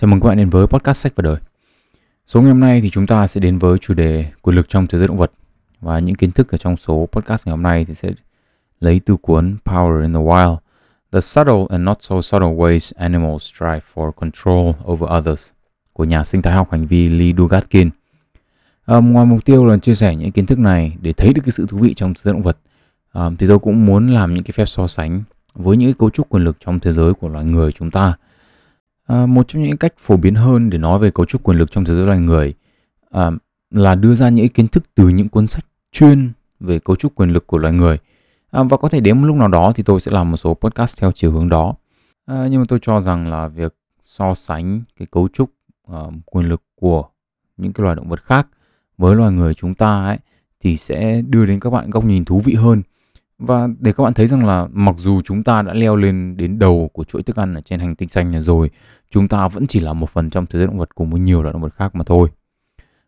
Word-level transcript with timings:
Chào 0.00 0.08
mừng 0.08 0.20
các 0.20 0.28
bạn 0.28 0.36
đến 0.36 0.50
với 0.50 0.66
podcast 0.66 0.96
sách 0.96 1.12
và 1.16 1.22
đời. 1.22 1.36
Số 2.26 2.40
ngày 2.40 2.50
hôm 2.50 2.60
nay 2.60 2.80
thì 2.80 2.90
chúng 2.90 3.06
ta 3.06 3.26
sẽ 3.26 3.40
đến 3.40 3.58
với 3.58 3.78
chủ 3.78 3.94
đề 3.94 4.26
quyền 4.42 4.56
lực 4.56 4.68
trong 4.68 4.86
thế 4.86 4.98
giới 4.98 5.08
động 5.08 5.16
vật 5.16 5.32
và 5.80 5.98
những 5.98 6.14
kiến 6.14 6.32
thức 6.32 6.50
ở 6.50 6.58
trong 6.58 6.76
số 6.76 7.08
podcast 7.12 7.46
ngày 7.46 7.50
hôm 7.50 7.62
nay 7.62 7.84
thì 7.84 7.94
sẽ 7.94 8.10
lấy 8.80 9.00
từ 9.06 9.16
cuốn 9.16 9.56
Power 9.64 10.02
in 10.02 10.12
the 10.12 10.20
Wild, 10.20 10.56
The 11.12 11.20
Subtle 11.20 11.64
and 11.70 11.84
Not 11.84 12.02
So 12.02 12.20
Subtle 12.20 12.48
Ways 12.48 12.92
Animals 12.96 13.42
Strive 13.42 13.80
for 13.94 14.12
Control 14.12 14.74
Over 14.84 15.10
Others 15.18 15.48
của 15.92 16.04
nhà 16.04 16.24
sinh 16.24 16.42
thái 16.42 16.54
học 16.54 16.68
hành 16.70 16.86
vi 16.86 17.10
Lee 17.10 17.32
Dugatkin. 17.38 17.90
Um, 18.86 19.12
ngoài 19.12 19.26
mục 19.26 19.44
tiêu 19.44 19.64
là 19.64 19.76
chia 19.76 19.94
sẻ 19.94 20.16
những 20.16 20.32
kiến 20.32 20.46
thức 20.46 20.58
này 20.58 20.96
để 21.02 21.12
thấy 21.12 21.32
được 21.32 21.42
cái 21.44 21.52
sự 21.52 21.66
thú 21.68 21.78
vị 21.78 21.94
trong 21.94 22.14
thế 22.14 22.20
giới 22.24 22.32
động 22.32 22.42
vật, 22.42 22.58
um, 23.12 23.36
thì 23.36 23.46
tôi 23.46 23.58
cũng 23.58 23.86
muốn 23.86 24.08
làm 24.08 24.34
những 24.34 24.44
cái 24.44 24.52
phép 24.52 24.68
so 24.68 24.86
sánh 24.86 25.22
với 25.54 25.76
những 25.76 25.88
cái 25.88 25.94
cấu 25.98 26.10
trúc 26.10 26.28
quyền 26.28 26.44
lực 26.44 26.56
trong 26.60 26.80
thế 26.80 26.92
giới 26.92 27.14
của 27.14 27.28
loài 27.28 27.44
người 27.44 27.72
chúng 27.72 27.90
ta– 27.90 28.14
À, 29.10 29.26
một 29.26 29.48
trong 29.48 29.62
những 29.62 29.76
cách 29.76 29.94
phổ 29.98 30.16
biến 30.16 30.34
hơn 30.34 30.70
để 30.70 30.78
nói 30.78 30.98
về 30.98 31.10
cấu 31.10 31.26
trúc 31.26 31.42
quyền 31.42 31.58
lực 31.58 31.72
trong 31.72 31.84
thế 31.84 31.94
giới 31.94 32.06
loài 32.06 32.18
người 32.18 32.54
à, 33.10 33.30
là 33.70 33.94
đưa 33.94 34.14
ra 34.14 34.28
những 34.28 34.48
kiến 34.48 34.68
thức 34.68 34.84
từ 34.94 35.08
những 35.08 35.28
cuốn 35.28 35.46
sách 35.46 35.64
chuyên 35.92 36.32
về 36.60 36.78
cấu 36.78 36.96
trúc 36.96 37.14
quyền 37.14 37.30
lực 37.30 37.46
của 37.46 37.58
loài 37.58 37.74
người. 37.74 37.98
À, 38.50 38.62
và 38.62 38.76
có 38.76 38.88
thể 38.88 39.00
đến 39.00 39.20
một 39.20 39.26
lúc 39.26 39.36
nào 39.36 39.48
đó 39.48 39.72
thì 39.74 39.82
tôi 39.82 40.00
sẽ 40.00 40.12
làm 40.12 40.30
một 40.30 40.36
số 40.36 40.54
podcast 40.54 41.00
theo 41.00 41.12
chiều 41.12 41.32
hướng 41.32 41.48
đó. 41.48 41.74
À, 42.26 42.46
nhưng 42.50 42.60
mà 42.60 42.64
tôi 42.68 42.78
cho 42.82 43.00
rằng 43.00 43.28
là 43.28 43.48
việc 43.48 43.74
so 44.02 44.34
sánh 44.34 44.82
cái 44.98 45.06
cấu 45.10 45.28
trúc 45.28 45.50
uh, 45.92 46.12
quyền 46.26 46.48
lực 46.48 46.62
của 46.74 47.04
những 47.56 47.72
cái 47.72 47.82
loài 47.84 47.96
động 47.96 48.08
vật 48.08 48.24
khác 48.24 48.46
với 48.98 49.16
loài 49.16 49.32
người 49.32 49.54
chúng 49.54 49.74
ta 49.74 50.04
ấy 50.04 50.18
thì 50.60 50.76
sẽ 50.76 51.22
đưa 51.22 51.46
đến 51.46 51.60
các 51.60 51.70
bạn 51.70 51.90
góc 51.90 52.04
nhìn 52.04 52.24
thú 52.24 52.40
vị 52.40 52.54
hơn 52.54 52.82
và 53.40 53.68
để 53.78 53.92
các 53.92 54.04
bạn 54.04 54.14
thấy 54.14 54.26
rằng 54.26 54.46
là 54.46 54.68
mặc 54.72 54.94
dù 54.98 55.20
chúng 55.20 55.42
ta 55.42 55.62
đã 55.62 55.74
leo 55.74 55.96
lên 55.96 56.36
đến 56.36 56.58
đầu 56.58 56.90
của 56.92 57.04
chuỗi 57.04 57.22
thức 57.22 57.36
ăn 57.36 57.54
ở 57.54 57.60
trên 57.60 57.80
hành 57.80 57.94
tinh 57.94 58.08
xanh 58.08 58.32
này 58.32 58.40
rồi, 58.40 58.70
chúng 59.10 59.28
ta 59.28 59.48
vẫn 59.48 59.66
chỉ 59.66 59.80
là 59.80 59.92
một 59.92 60.10
phần 60.10 60.30
trong 60.30 60.46
thế 60.46 60.58
giới 60.58 60.66
động 60.66 60.78
vật 60.78 60.94
cùng 60.94 61.10
với 61.10 61.20
nhiều 61.20 61.42
loại 61.42 61.52
động 61.52 61.62
vật 61.62 61.74
khác 61.74 61.94
mà 61.94 62.04
thôi. 62.04 62.28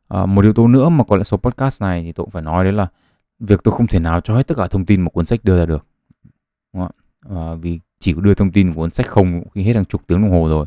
À, 0.09 0.27
một 0.27 0.43
yếu 0.43 0.53
tố 0.53 0.69
nữa 0.69 0.89
mà 0.89 1.05
có 1.05 1.17
lẽ 1.17 1.23
số 1.23 1.37
podcast 1.37 1.83
này 1.83 2.03
thì 2.03 2.13
tôi 2.13 2.25
cũng 2.25 2.31
phải 2.31 2.43
nói 2.43 2.65
đấy 2.65 2.73
là 2.73 2.87
việc 3.39 3.61
tôi 3.65 3.75
không 3.75 3.87
thể 3.87 3.99
nào 3.99 4.21
cho 4.21 4.37
hết 4.37 4.47
tất 4.47 4.55
cả 4.59 4.67
thông 4.67 4.87
tin 4.87 5.01
một 5.01 5.11
cuốn 5.11 5.27
sách 5.27 5.41
đưa 5.45 5.59
ra 5.59 5.67
được. 5.67 5.87
Đúng 6.73 6.83
không? 6.83 6.93
À, 7.37 7.55
vì 7.55 7.81
chỉ 7.99 8.15
có 8.15 8.21
đưa 8.21 8.35
thông 8.35 8.53
tin 8.53 8.75
của 8.75 8.81
cuốn 8.83 8.91
sách 8.91 9.07
không 9.07 9.43
khi 9.55 9.63
hết 9.63 9.75
hàng 9.75 9.85
chục 9.85 10.03
tiếng 10.07 10.23
đồng 10.23 10.31
hồ 10.31 10.49
rồi. 10.49 10.67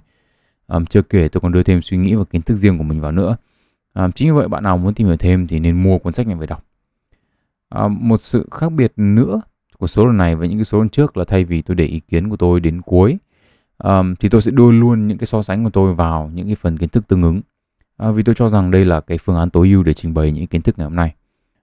À, 0.68 0.80
chưa 0.90 1.02
kể 1.02 1.28
tôi 1.28 1.42
còn 1.42 1.52
đưa 1.52 1.64
thêm 1.64 1.82
suy 1.82 1.98
nghĩ 1.98 2.16
và 2.16 2.24
kiến 2.24 2.42
thức 2.42 2.56
riêng 2.56 2.78
của 2.78 2.84
mình 2.84 3.02
vào 3.02 3.12
nữa. 3.12 3.38
À, 3.94 4.10
chính 4.16 4.28
vì 4.28 4.38
vậy 4.38 4.48
bạn 4.48 4.64
nào 4.64 4.78
muốn 4.78 4.94
tìm 4.94 5.08
hiểu 5.08 5.18
thêm 5.18 5.48
thì 5.48 5.60
nên 5.60 5.84
mua 5.84 5.98
cuốn 5.98 6.14
sách 6.14 6.28
này 6.28 6.36
về 6.36 6.48
đọc. 6.48 6.66
À, 7.70 7.88
một 7.88 8.22
sự 8.22 8.48
khác 8.52 8.72
biệt 8.72 8.94
nữa 8.96 9.42
của 9.86 9.90
số 9.90 10.06
lần 10.06 10.18
này 10.18 10.36
với 10.36 10.48
những 10.48 10.58
cái 10.58 10.66
số 10.66 10.80
lần 10.80 10.90
trước 10.90 11.18
là 11.18 11.24
thay 11.24 11.46
vì 11.46 11.62
tôi 11.62 11.76
để 11.76 11.86
ý 11.86 12.00
kiến 12.00 12.30
của 12.30 12.38
tôi 12.38 12.60
đến 12.60 12.82
cuối 12.82 13.18
um, 13.78 14.16
thì 14.16 14.30
tôi 14.30 14.42
sẽ 14.42 14.52
đưa 14.52 14.72
luôn 14.72 15.08
những 15.08 15.18
cái 15.18 15.26
so 15.26 15.42
sánh 15.42 15.64
của 15.64 15.70
tôi 15.70 15.94
vào 15.94 16.32
những 16.34 16.46
cái 16.46 16.56
phần 16.56 16.78
kiến 16.78 16.90
thức 16.90 17.08
tương 17.08 17.22
ứng. 17.22 17.42
À, 17.98 18.12
vì 18.12 18.24
tôi 18.24 18.36
cho 18.36 18.50
rằng 18.50 18.72
đây 18.72 18.86
là 18.86 19.02
cái 19.02 19.18
phương 19.18 19.36
án 19.36 19.50
tối 19.50 19.70
ưu 19.70 19.84
để 19.84 19.94
trình 19.94 20.14
bày 20.14 20.32
những 20.32 20.48
kiến 20.48 20.62
thức 20.62 20.78
ngày 20.78 20.86
hôm 20.86 20.96
nay. 20.96 21.16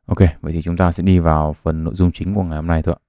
Ok 0.06 0.18
vậy 0.40 0.52
thì 0.52 0.62
chúng 0.62 0.76
ta 0.76 0.92
sẽ 0.92 1.02
đi 1.02 1.18
vào 1.18 1.56
phần 1.62 1.84
nội 1.84 1.94
dung 1.94 2.12
chính 2.12 2.34
của 2.34 2.42
ngày 2.42 2.56
hôm 2.56 2.66
nay 2.66 2.82
thôi 2.82 2.94
ạ. 2.94 3.00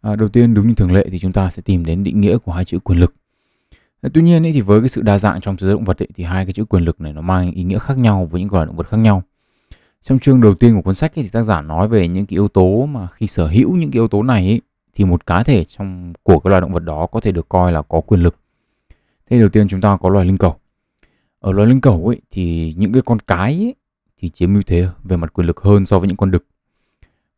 À, 0.00 0.16
đầu 0.16 0.28
tiên 0.28 0.54
đúng 0.54 0.68
như 0.68 0.74
thường 0.74 0.92
lệ 0.92 1.06
thì 1.10 1.18
chúng 1.18 1.32
ta 1.32 1.50
sẽ 1.50 1.62
tìm 1.62 1.84
đến 1.84 2.04
định 2.04 2.20
nghĩa 2.20 2.38
của 2.38 2.52
hai 2.52 2.64
chữ 2.64 2.78
quyền 2.78 3.00
lực. 3.00 3.14
Tuy 4.14 4.22
nhiên 4.22 4.46
ấy, 4.46 4.52
thì 4.52 4.60
với 4.60 4.80
cái 4.80 4.88
sự 4.88 5.02
đa 5.02 5.18
dạng 5.18 5.40
trong 5.40 5.56
thế 5.56 5.66
giới 5.66 5.74
động 5.74 5.84
vật 5.84 6.02
ấy, 6.02 6.08
thì 6.14 6.24
hai 6.24 6.46
cái 6.46 6.52
chữ 6.52 6.64
quyền 6.64 6.84
lực 6.84 7.00
này 7.00 7.12
nó 7.12 7.20
mang 7.20 7.50
ý 7.50 7.64
nghĩa 7.64 7.78
khác 7.78 7.98
nhau 7.98 8.28
với 8.30 8.40
những 8.40 8.52
loài 8.52 8.66
động 8.66 8.76
vật 8.76 8.88
khác 8.88 8.96
nhau. 8.96 9.22
Trong 10.02 10.18
chương 10.18 10.40
đầu 10.40 10.54
tiên 10.54 10.74
của 10.74 10.82
cuốn 10.82 10.94
sách 10.94 11.18
ấy, 11.18 11.22
thì 11.22 11.28
tác 11.28 11.42
giả 11.42 11.60
nói 11.60 11.88
về 11.88 12.08
những 12.08 12.26
cái 12.26 12.34
yếu 12.34 12.48
tố 12.48 12.86
mà 12.86 13.08
khi 13.14 13.26
sở 13.26 13.46
hữu 13.46 13.76
những 13.76 13.90
cái 13.90 13.98
yếu 13.98 14.08
tố 14.08 14.22
này 14.22 14.46
ấy, 14.46 14.60
thì 14.94 15.04
một 15.04 15.26
cá 15.26 15.42
thể 15.42 15.64
trong 15.64 16.12
của 16.22 16.38
cái 16.38 16.50
loài 16.50 16.60
động 16.60 16.72
vật 16.72 16.84
đó 16.84 17.06
có 17.06 17.20
thể 17.20 17.32
được 17.32 17.48
coi 17.48 17.72
là 17.72 17.82
có 17.82 18.00
quyền 18.00 18.20
lực. 18.20 18.36
Thế 19.30 19.38
đầu 19.38 19.48
tiên 19.48 19.68
chúng 19.68 19.80
ta 19.80 19.96
có 19.96 20.08
loài 20.08 20.26
linh 20.26 20.38
cầu. 20.38 20.56
Ở 21.40 21.52
loài 21.52 21.68
linh 21.68 21.80
cầu 21.80 22.06
ấy 22.06 22.20
thì 22.30 22.74
những 22.76 22.92
cái 22.92 23.02
con 23.02 23.18
cái 23.18 23.54
ấy, 23.54 23.74
thì 24.18 24.28
chiếm 24.28 24.54
ưu 24.54 24.62
thế 24.66 24.88
về 25.04 25.16
mặt 25.16 25.32
quyền 25.32 25.46
lực 25.46 25.60
hơn 25.60 25.86
so 25.86 25.98
với 25.98 26.08
những 26.08 26.16
con 26.16 26.30
đực. 26.30 26.46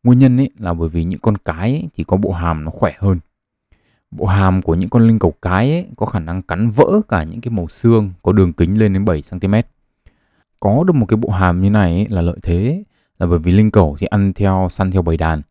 Nguyên 0.03 0.19
nhân 0.19 0.37
ấy 0.37 0.49
là 0.57 0.73
bởi 0.73 0.89
vì 0.89 1.03
những 1.03 1.19
con 1.19 1.37
cái 1.37 1.71
ấy 1.71 1.89
thì 1.95 2.03
có 2.03 2.17
bộ 2.17 2.31
hàm 2.31 2.65
nó 2.65 2.71
khỏe 2.71 2.93
hơn 2.99 3.19
Bộ 4.11 4.25
hàm 4.25 4.61
của 4.61 4.75
những 4.75 4.89
con 4.89 5.07
linh 5.07 5.19
cầu 5.19 5.33
cái 5.41 5.71
ấy 5.71 5.85
có 5.97 6.05
khả 6.05 6.19
năng 6.19 6.41
cắn 6.41 6.69
vỡ 6.69 7.01
cả 7.07 7.23
những 7.23 7.41
cái 7.41 7.51
màu 7.51 7.67
xương 7.67 8.13
có 8.21 8.31
đường 8.31 8.53
kính 8.53 8.79
lên 8.79 8.93
đến 8.93 9.05
7 9.05 9.23
cm. 9.31 9.55
Có 10.59 10.83
được 10.83 10.95
một 10.95 11.05
cái 11.05 11.17
bộ 11.17 11.29
hàm 11.29 11.61
như 11.61 11.69
này 11.69 11.93
ấy 11.93 12.07
là 12.09 12.21
lợi 12.21 12.37
thế 12.43 12.83
là 13.19 13.27
bởi 13.27 13.39
vì 13.39 13.51
linh 13.51 13.71
cầu 13.71 13.95
thì 13.99 14.07
ăn 14.07 14.33
theo 14.33 14.67
săn 14.69 14.91
theo 14.91 15.01
bầy 15.01 15.17
đàn 15.17 15.41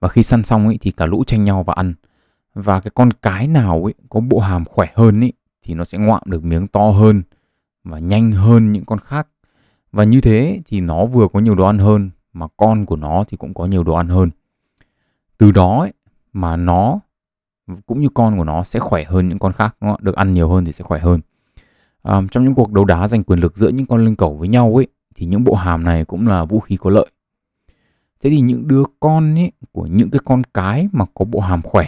và 0.00 0.08
khi 0.08 0.22
săn 0.22 0.44
xong 0.44 0.66
ấy 0.66 0.78
thì 0.80 0.90
cả 0.90 1.06
lũ 1.06 1.24
tranh 1.26 1.44
nhau 1.44 1.62
và 1.62 1.74
ăn. 1.76 1.94
Và 2.54 2.80
cái 2.80 2.90
con 2.94 3.10
cái 3.22 3.48
nào 3.48 3.84
ấy 3.84 3.94
có 4.08 4.20
bộ 4.20 4.38
hàm 4.38 4.64
khỏe 4.64 4.88
hơn 4.94 5.20
ấy 5.20 5.32
thì 5.62 5.74
nó 5.74 5.84
sẽ 5.84 5.98
ngoạm 5.98 6.22
được 6.26 6.44
miếng 6.44 6.66
to 6.66 6.90
hơn 6.90 7.22
và 7.84 7.98
nhanh 7.98 8.32
hơn 8.32 8.72
những 8.72 8.84
con 8.84 8.98
khác. 8.98 9.28
Và 9.92 10.04
như 10.04 10.20
thế 10.20 10.60
thì 10.66 10.80
nó 10.80 11.06
vừa 11.06 11.28
có 11.28 11.40
nhiều 11.40 11.54
đồ 11.54 11.64
ăn 11.64 11.78
hơn 11.78 12.10
mà 12.32 12.46
con 12.56 12.86
của 12.86 12.96
nó 12.96 13.24
thì 13.28 13.36
cũng 13.36 13.54
có 13.54 13.66
nhiều 13.66 13.84
đồ 13.84 13.94
ăn 13.94 14.08
hơn. 14.08 14.30
Từ 15.38 15.52
đó 15.52 15.80
ấy, 15.80 15.92
mà 16.32 16.56
nó 16.56 17.00
cũng 17.86 18.00
như 18.00 18.08
con 18.14 18.38
của 18.38 18.44
nó 18.44 18.64
sẽ 18.64 18.80
khỏe 18.80 19.04
hơn 19.04 19.28
những 19.28 19.38
con 19.38 19.52
khác 19.52 19.76
đúng 19.80 19.90
không? 19.90 20.04
được 20.04 20.16
ăn 20.16 20.32
nhiều 20.32 20.48
hơn 20.48 20.64
thì 20.64 20.72
sẽ 20.72 20.84
khỏe 20.84 21.00
hơn. 21.00 21.20
À, 22.02 22.22
trong 22.30 22.44
những 22.44 22.54
cuộc 22.54 22.72
đấu 22.72 22.84
đá 22.84 23.08
giành 23.08 23.24
quyền 23.24 23.38
lực 23.38 23.56
giữa 23.56 23.68
những 23.68 23.86
con 23.86 24.04
linh 24.04 24.16
cẩu 24.16 24.34
với 24.34 24.48
nhau 24.48 24.76
ấy 24.76 24.86
thì 25.14 25.26
những 25.26 25.44
bộ 25.44 25.54
hàm 25.54 25.84
này 25.84 26.04
cũng 26.04 26.28
là 26.28 26.44
vũ 26.44 26.60
khí 26.60 26.76
có 26.76 26.90
lợi. 26.90 27.06
Thế 28.22 28.30
thì 28.30 28.40
những 28.40 28.68
đứa 28.68 28.82
con 29.00 29.34
ấy 29.34 29.52
của 29.72 29.86
những 29.86 30.10
cái 30.10 30.20
con 30.24 30.42
cái 30.54 30.88
mà 30.92 31.04
có 31.14 31.24
bộ 31.24 31.40
hàm 31.40 31.62
khỏe 31.62 31.86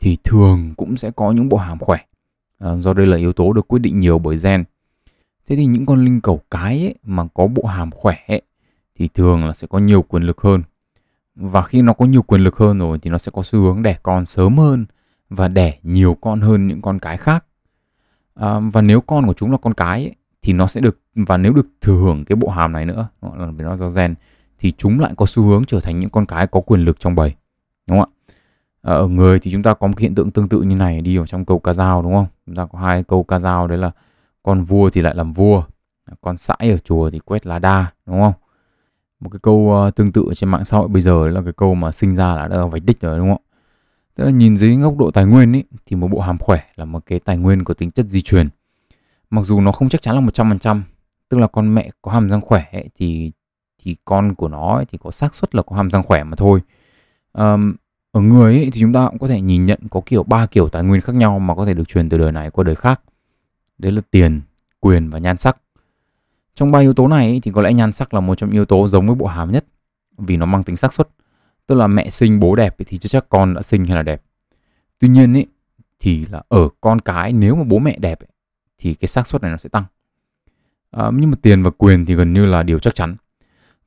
thì 0.00 0.16
thường 0.24 0.74
cũng 0.76 0.96
sẽ 0.96 1.10
có 1.10 1.32
những 1.32 1.48
bộ 1.48 1.56
hàm 1.56 1.78
khỏe. 1.78 1.98
À, 2.58 2.76
do 2.76 2.92
đây 2.92 3.06
là 3.06 3.16
yếu 3.16 3.32
tố 3.32 3.52
được 3.52 3.68
quyết 3.68 3.78
định 3.78 4.00
nhiều 4.00 4.18
bởi 4.18 4.36
gen. 4.42 4.64
Thế 5.48 5.56
thì 5.56 5.66
những 5.66 5.86
con 5.86 6.04
linh 6.04 6.20
cẩu 6.20 6.40
cái 6.50 6.80
ấy, 6.80 6.94
mà 7.02 7.26
có 7.34 7.46
bộ 7.46 7.66
hàm 7.66 7.90
khỏe 7.90 8.16
ấy, 8.28 8.42
thì 8.94 9.08
thường 9.08 9.44
là 9.44 9.54
sẽ 9.54 9.66
có 9.66 9.78
nhiều 9.78 10.02
quyền 10.02 10.22
lực 10.22 10.40
hơn. 10.40 10.62
Và 11.34 11.62
khi 11.62 11.82
nó 11.82 11.92
có 11.92 12.04
nhiều 12.04 12.22
quyền 12.22 12.40
lực 12.40 12.56
hơn 12.56 12.78
rồi 12.78 12.98
thì 12.98 13.10
nó 13.10 13.18
sẽ 13.18 13.32
có 13.34 13.42
xu 13.42 13.60
hướng 13.60 13.82
đẻ 13.82 13.98
con 14.02 14.26
sớm 14.26 14.58
hơn 14.58 14.86
và 15.30 15.48
đẻ 15.48 15.78
nhiều 15.82 16.16
con 16.20 16.40
hơn 16.40 16.68
những 16.68 16.82
con 16.82 16.98
cái 16.98 17.16
khác. 17.16 17.44
À, 18.34 18.60
và 18.60 18.82
nếu 18.82 19.00
con 19.00 19.26
của 19.26 19.34
chúng 19.34 19.50
là 19.50 19.56
con 19.56 19.74
cái 19.74 20.04
ấy, 20.04 20.14
thì 20.42 20.52
nó 20.52 20.66
sẽ 20.66 20.80
được 20.80 21.00
và 21.14 21.36
nếu 21.36 21.52
được 21.52 21.66
thừa 21.80 21.96
hưởng 21.96 22.24
cái 22.24 22.36
bộ 22.36 22.48
hàm 22.48 22.72
này 22.72 22.86
nữa 22.86 23.08
gọi 23.20 23.38
là 23.38 23.46
vì 23.46 23.64
nó 23.64 23.76
do 23.76 23.90
gen 23.90 24.14
thì 24.58 24.72
chúng 24.78 25.00
lại 25.00 25.12
có 25.16 25.26
xu 25.26 25.42
hướng 25.42 25.64
trở 25.64 25.80
thành 25.80 26.00
những 26.00 26.10
con 26.10 26.26
cái 26.26 26.46
có 26.46 26.60
quyền 26.60 26.80
lực 26.80 27.00
trong 27.00 27.14
bầy 27.14 27.34
đúng 27.86 28.00
không 28.00 28.10
ạ? 28.14 28.14
À, 28.82 28.94
ở 28.94 29.08
người 29.08 29.38
thì 29.38 29.52
chúng 29.52 29.62
ta 29.62 29.74
có 29.74 29.86
một 29.86 29.98
hiện 29.98 30.14
tượng 30.14 30.30
tương 30.30 30.48
tự 30.48 30.62
như 30.62 30.76
này 30.76 31.00
đi 31.00 31.16
vào 31.16 31.26
trong 31.26 31.44
câu 31.44 31.58
ca 31.58 31.72
dao 31.72 32.02
đúng 32.02 32.14
không? 32.14 32.26
Chúng 32.46 32.56
ta 32.56 32.66
có 32.66 32.78
hai 32.78 33.02
câu 33.02 33.22
ca 33.22 33.38
dao 33.38 33.66
đấy 33.66 33.78
là 33.78 33.90
con 34.42 34.64
vua 34.64 34.90
thì 34.90 35.02
lại 35.02 35.14
làm 35.14 35.32
vua 35.32 35.62
con 36.20 36.36
sãi 36.36 36.70
ở 36.70 36.78
chùa 36.78 37.10
thì 37.10 37.18
quét 37.18 37.46
lá 37.46 37.58
đa 37.58 37.92
đúng 38.06 38.20
không? 38.20 38.32
Một 39.20 39.30
cái 39.32 39.38
câu 39.42 39.74
ờ, 39.74 39.90
tương 39.90 40.12
tự 40.12 40.30
trên 40.36 40.50
mạng 40.50 40.64
xã 40.64 40.76
hội 40.76 40.88
bây 40.88 41.02
giờ 41.02 41.28
là 41.28 41.42
cái 41.42 41.52
câu 41.52 41.74
mà 41.74 41.92
sinh 41.92 42.16
ra 42.16 42.36
là 42.36 42.48
đã 42.48 42.64
vạch 42.64 42.84
đích 42.84 43.00
rồi 43.00 43.18
đúng 43.18 43.28
không 43.28 43.42
Tức 44.18 44.24
là 44.24 44.30
nhìn 44.30 44.56
dưới 44.56 44.76
góc 44.76 44.96
độ 44.96 45.10
tài 45.10 45.24
nguyên 45.24 45.52
ý, 45.52 45.64
thì 45.86 45.96
một 45.96 46.08
bộ 46.08 46.20
hàm 46.20 46.38
khỏe 46.38 46.60
là 46.76 46.84
một 46.84 47.06
cái 47.06 47.20
tài 47.20 47.36
nguyên 47.36 47.64
có 47.64 47.74
tính 47.74 47.90
chất 47.90 48.06
di 48.08 48.22
truyền. 48.22 48.48
Mặc 49.30 49.42
dù 49.44 49.60
nó 49.60 49.72
không 49.72 49.88
chắc 49.88 50.02
chắn 50.02 50.14
là 50.14 50.20
100%, 50.20 50.82
tức 51.28 51.38
là 51.38 51.46
con 51.46 51.74
mẹ 51.74 51.90
có 52.02 52.12
hàm 52.12 52.28
răng 52.28 52.40
khỏe 52.40 52.64
ấy, 52.72 52.90
thì 52.94 53.32
thì 53.78 53.96
con 54.04 54.34
của 54.34 54.48
nó 54.48 54.76
ấy, 54.76 54.84
thì 54.84 54.98
có 55.02 55.10
xác 55.10 55.34
suất 55.34 55.54
là 55.54 55.62
có 55.62 55.76
hàm 55.76 55.90
răng 55.90 56.02
khỏe 56.02 56.24
mà 56.24 56.36
thôi. 56.36 56.60
Um, 57.32 57.74
ở 58.12 58.20
người 58.20 58.54
ấy, 58.54 58.70
thì 58.72 58.80
chúng 58.80 58.92
ta 58.92 59.08
cũng 59.08 59.18
có 59.18 59.28
thể 59.28 59.40
nhìn 59.40 59.66
nhận 59.66 59.78
có 59.90 60.00
kiểu 60.06 60.22
ba 60.22 60.46
kiểu 60.46 60.68
tài 60.68 60.82
nguyên 60.82 61.00
khác 61.00 61.14
nhau 61.16 61.38
mà 61.38 61.54
có 61.54 61.66
thể 61.66 61.74
được 61.74 61.88
truyền 61.88 62.08
từ 62.08 62.18
đời 62.18 62.32
này 62.32 62.50
qua 62.50 62.64
đời 62.64 62.74
khác. 62.74 63.02
Đấy 63.78 63.92
là 63.92 64.00
tiền, 64.10 64.40
quyền 64.80 65.10
và 65.10 65.18
nhan 65.18 65.36
sắc. 65.36 65.56
Trong 66.54 66.70
ba 66.70 66.78
yếu 66.78 66.94
tố 66.94 67.08
này 67.08 67.26
ấy, 67.26 67.40
thì 67.40 67.50
có 67.50 67.62
lẽ 67.62 67.72
nhan 67.72 67.92
sắc 67.92 68.14
là 68.14 68.20
một 68.20 68.34
trong 68.34 68.50
yếu 68.50 68.64
tố 68.64 68.88
giống 68.88 69.06
với 69.06 69.16
bộ 69.16 69.26
hàm 69.26 69.52
nhất 69.52 69.64
vì 70.18 70.36
nó 70.36 70.46
mang 70.46 70.64
tính 70.64 70.76
xác 70.76 70.92
suất 70.92 71.08
tức 71.68 71.74
là 71.74 71.86
mẹ 71.86 72.10
sinh 72.10 72.40
bố 72.40 72.54
đẹp 72.54 72.76
thì 72.86 72.98
chắc 72.98 73.08
chắc 73.08 73.28
con 73.28 73.54
đã 73.54 73.62
sinh 73.62 73.84
hay 73.84 73.96
là 73.96 74.02
đẹp. 74.02 74.22
Tuy 74.98 75.08
nhiên 75.08 75.36
ấy 75.36 75.46
thì 76.00 76.26
là 76.26 76.42
ở 76.48 76.68
con 76.80 77.00
cái 77.00 77.32
nếu 77.32 77.56
mà 77.56 77.64
bố 77.64 77.78
mẹ 77.78 77.98
đẹp 77.98 78.20
ấy, 78.20 78.28
thì 78.78 78.94
cái 78.94 79.08
xác 79.08 79.26
suất 79.26 79.42
này 79.42 79.50
nó 79.50 79.56
sẽ 79.56 79.68
tăng. 79.68 79.84
À, 80.90 81.10
nhưng 81.14 81.30
mà 81.30 81.36
tiền 81.42 81.62
và 81.62 81.70
quyền 81.70 82.06
thì 82.06 82.14
gần 82.14 82.32
như 82.32 82.46
là 82.46 82.62
điều 82.62 82.78
chắc 82.78 82.94
chắn. 82.94 83.16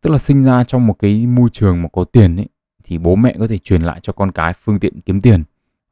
Tức 0.02 0.10
là 0.10 0.18
sinh 0.18 0.44
ra 0.44 0.64
trong 0.64 0.88
một 0.88 0.94
cái 1.00 1.28
môi 1.28 1.50
trường 1.54 1.82
mà 1.82 1.90
có 1.94 2.04
tiền 2.04 2.38
ấy 2.38 2.48
thì 2.84 2.98
bố 2.98 3.16
mẹ 3.16 3.36
có 3.40 3.48
thể 3.48 3.58
truyền 3.58 3.82
lại 3.82 4.00
cho 4.04 4.14
con 4.14 4.32
cái 4.32 4.54
phương 4.54 4.80
tiện 4.80 5.02
kiếm 5.02 5.22
tiền. 5.22 5.44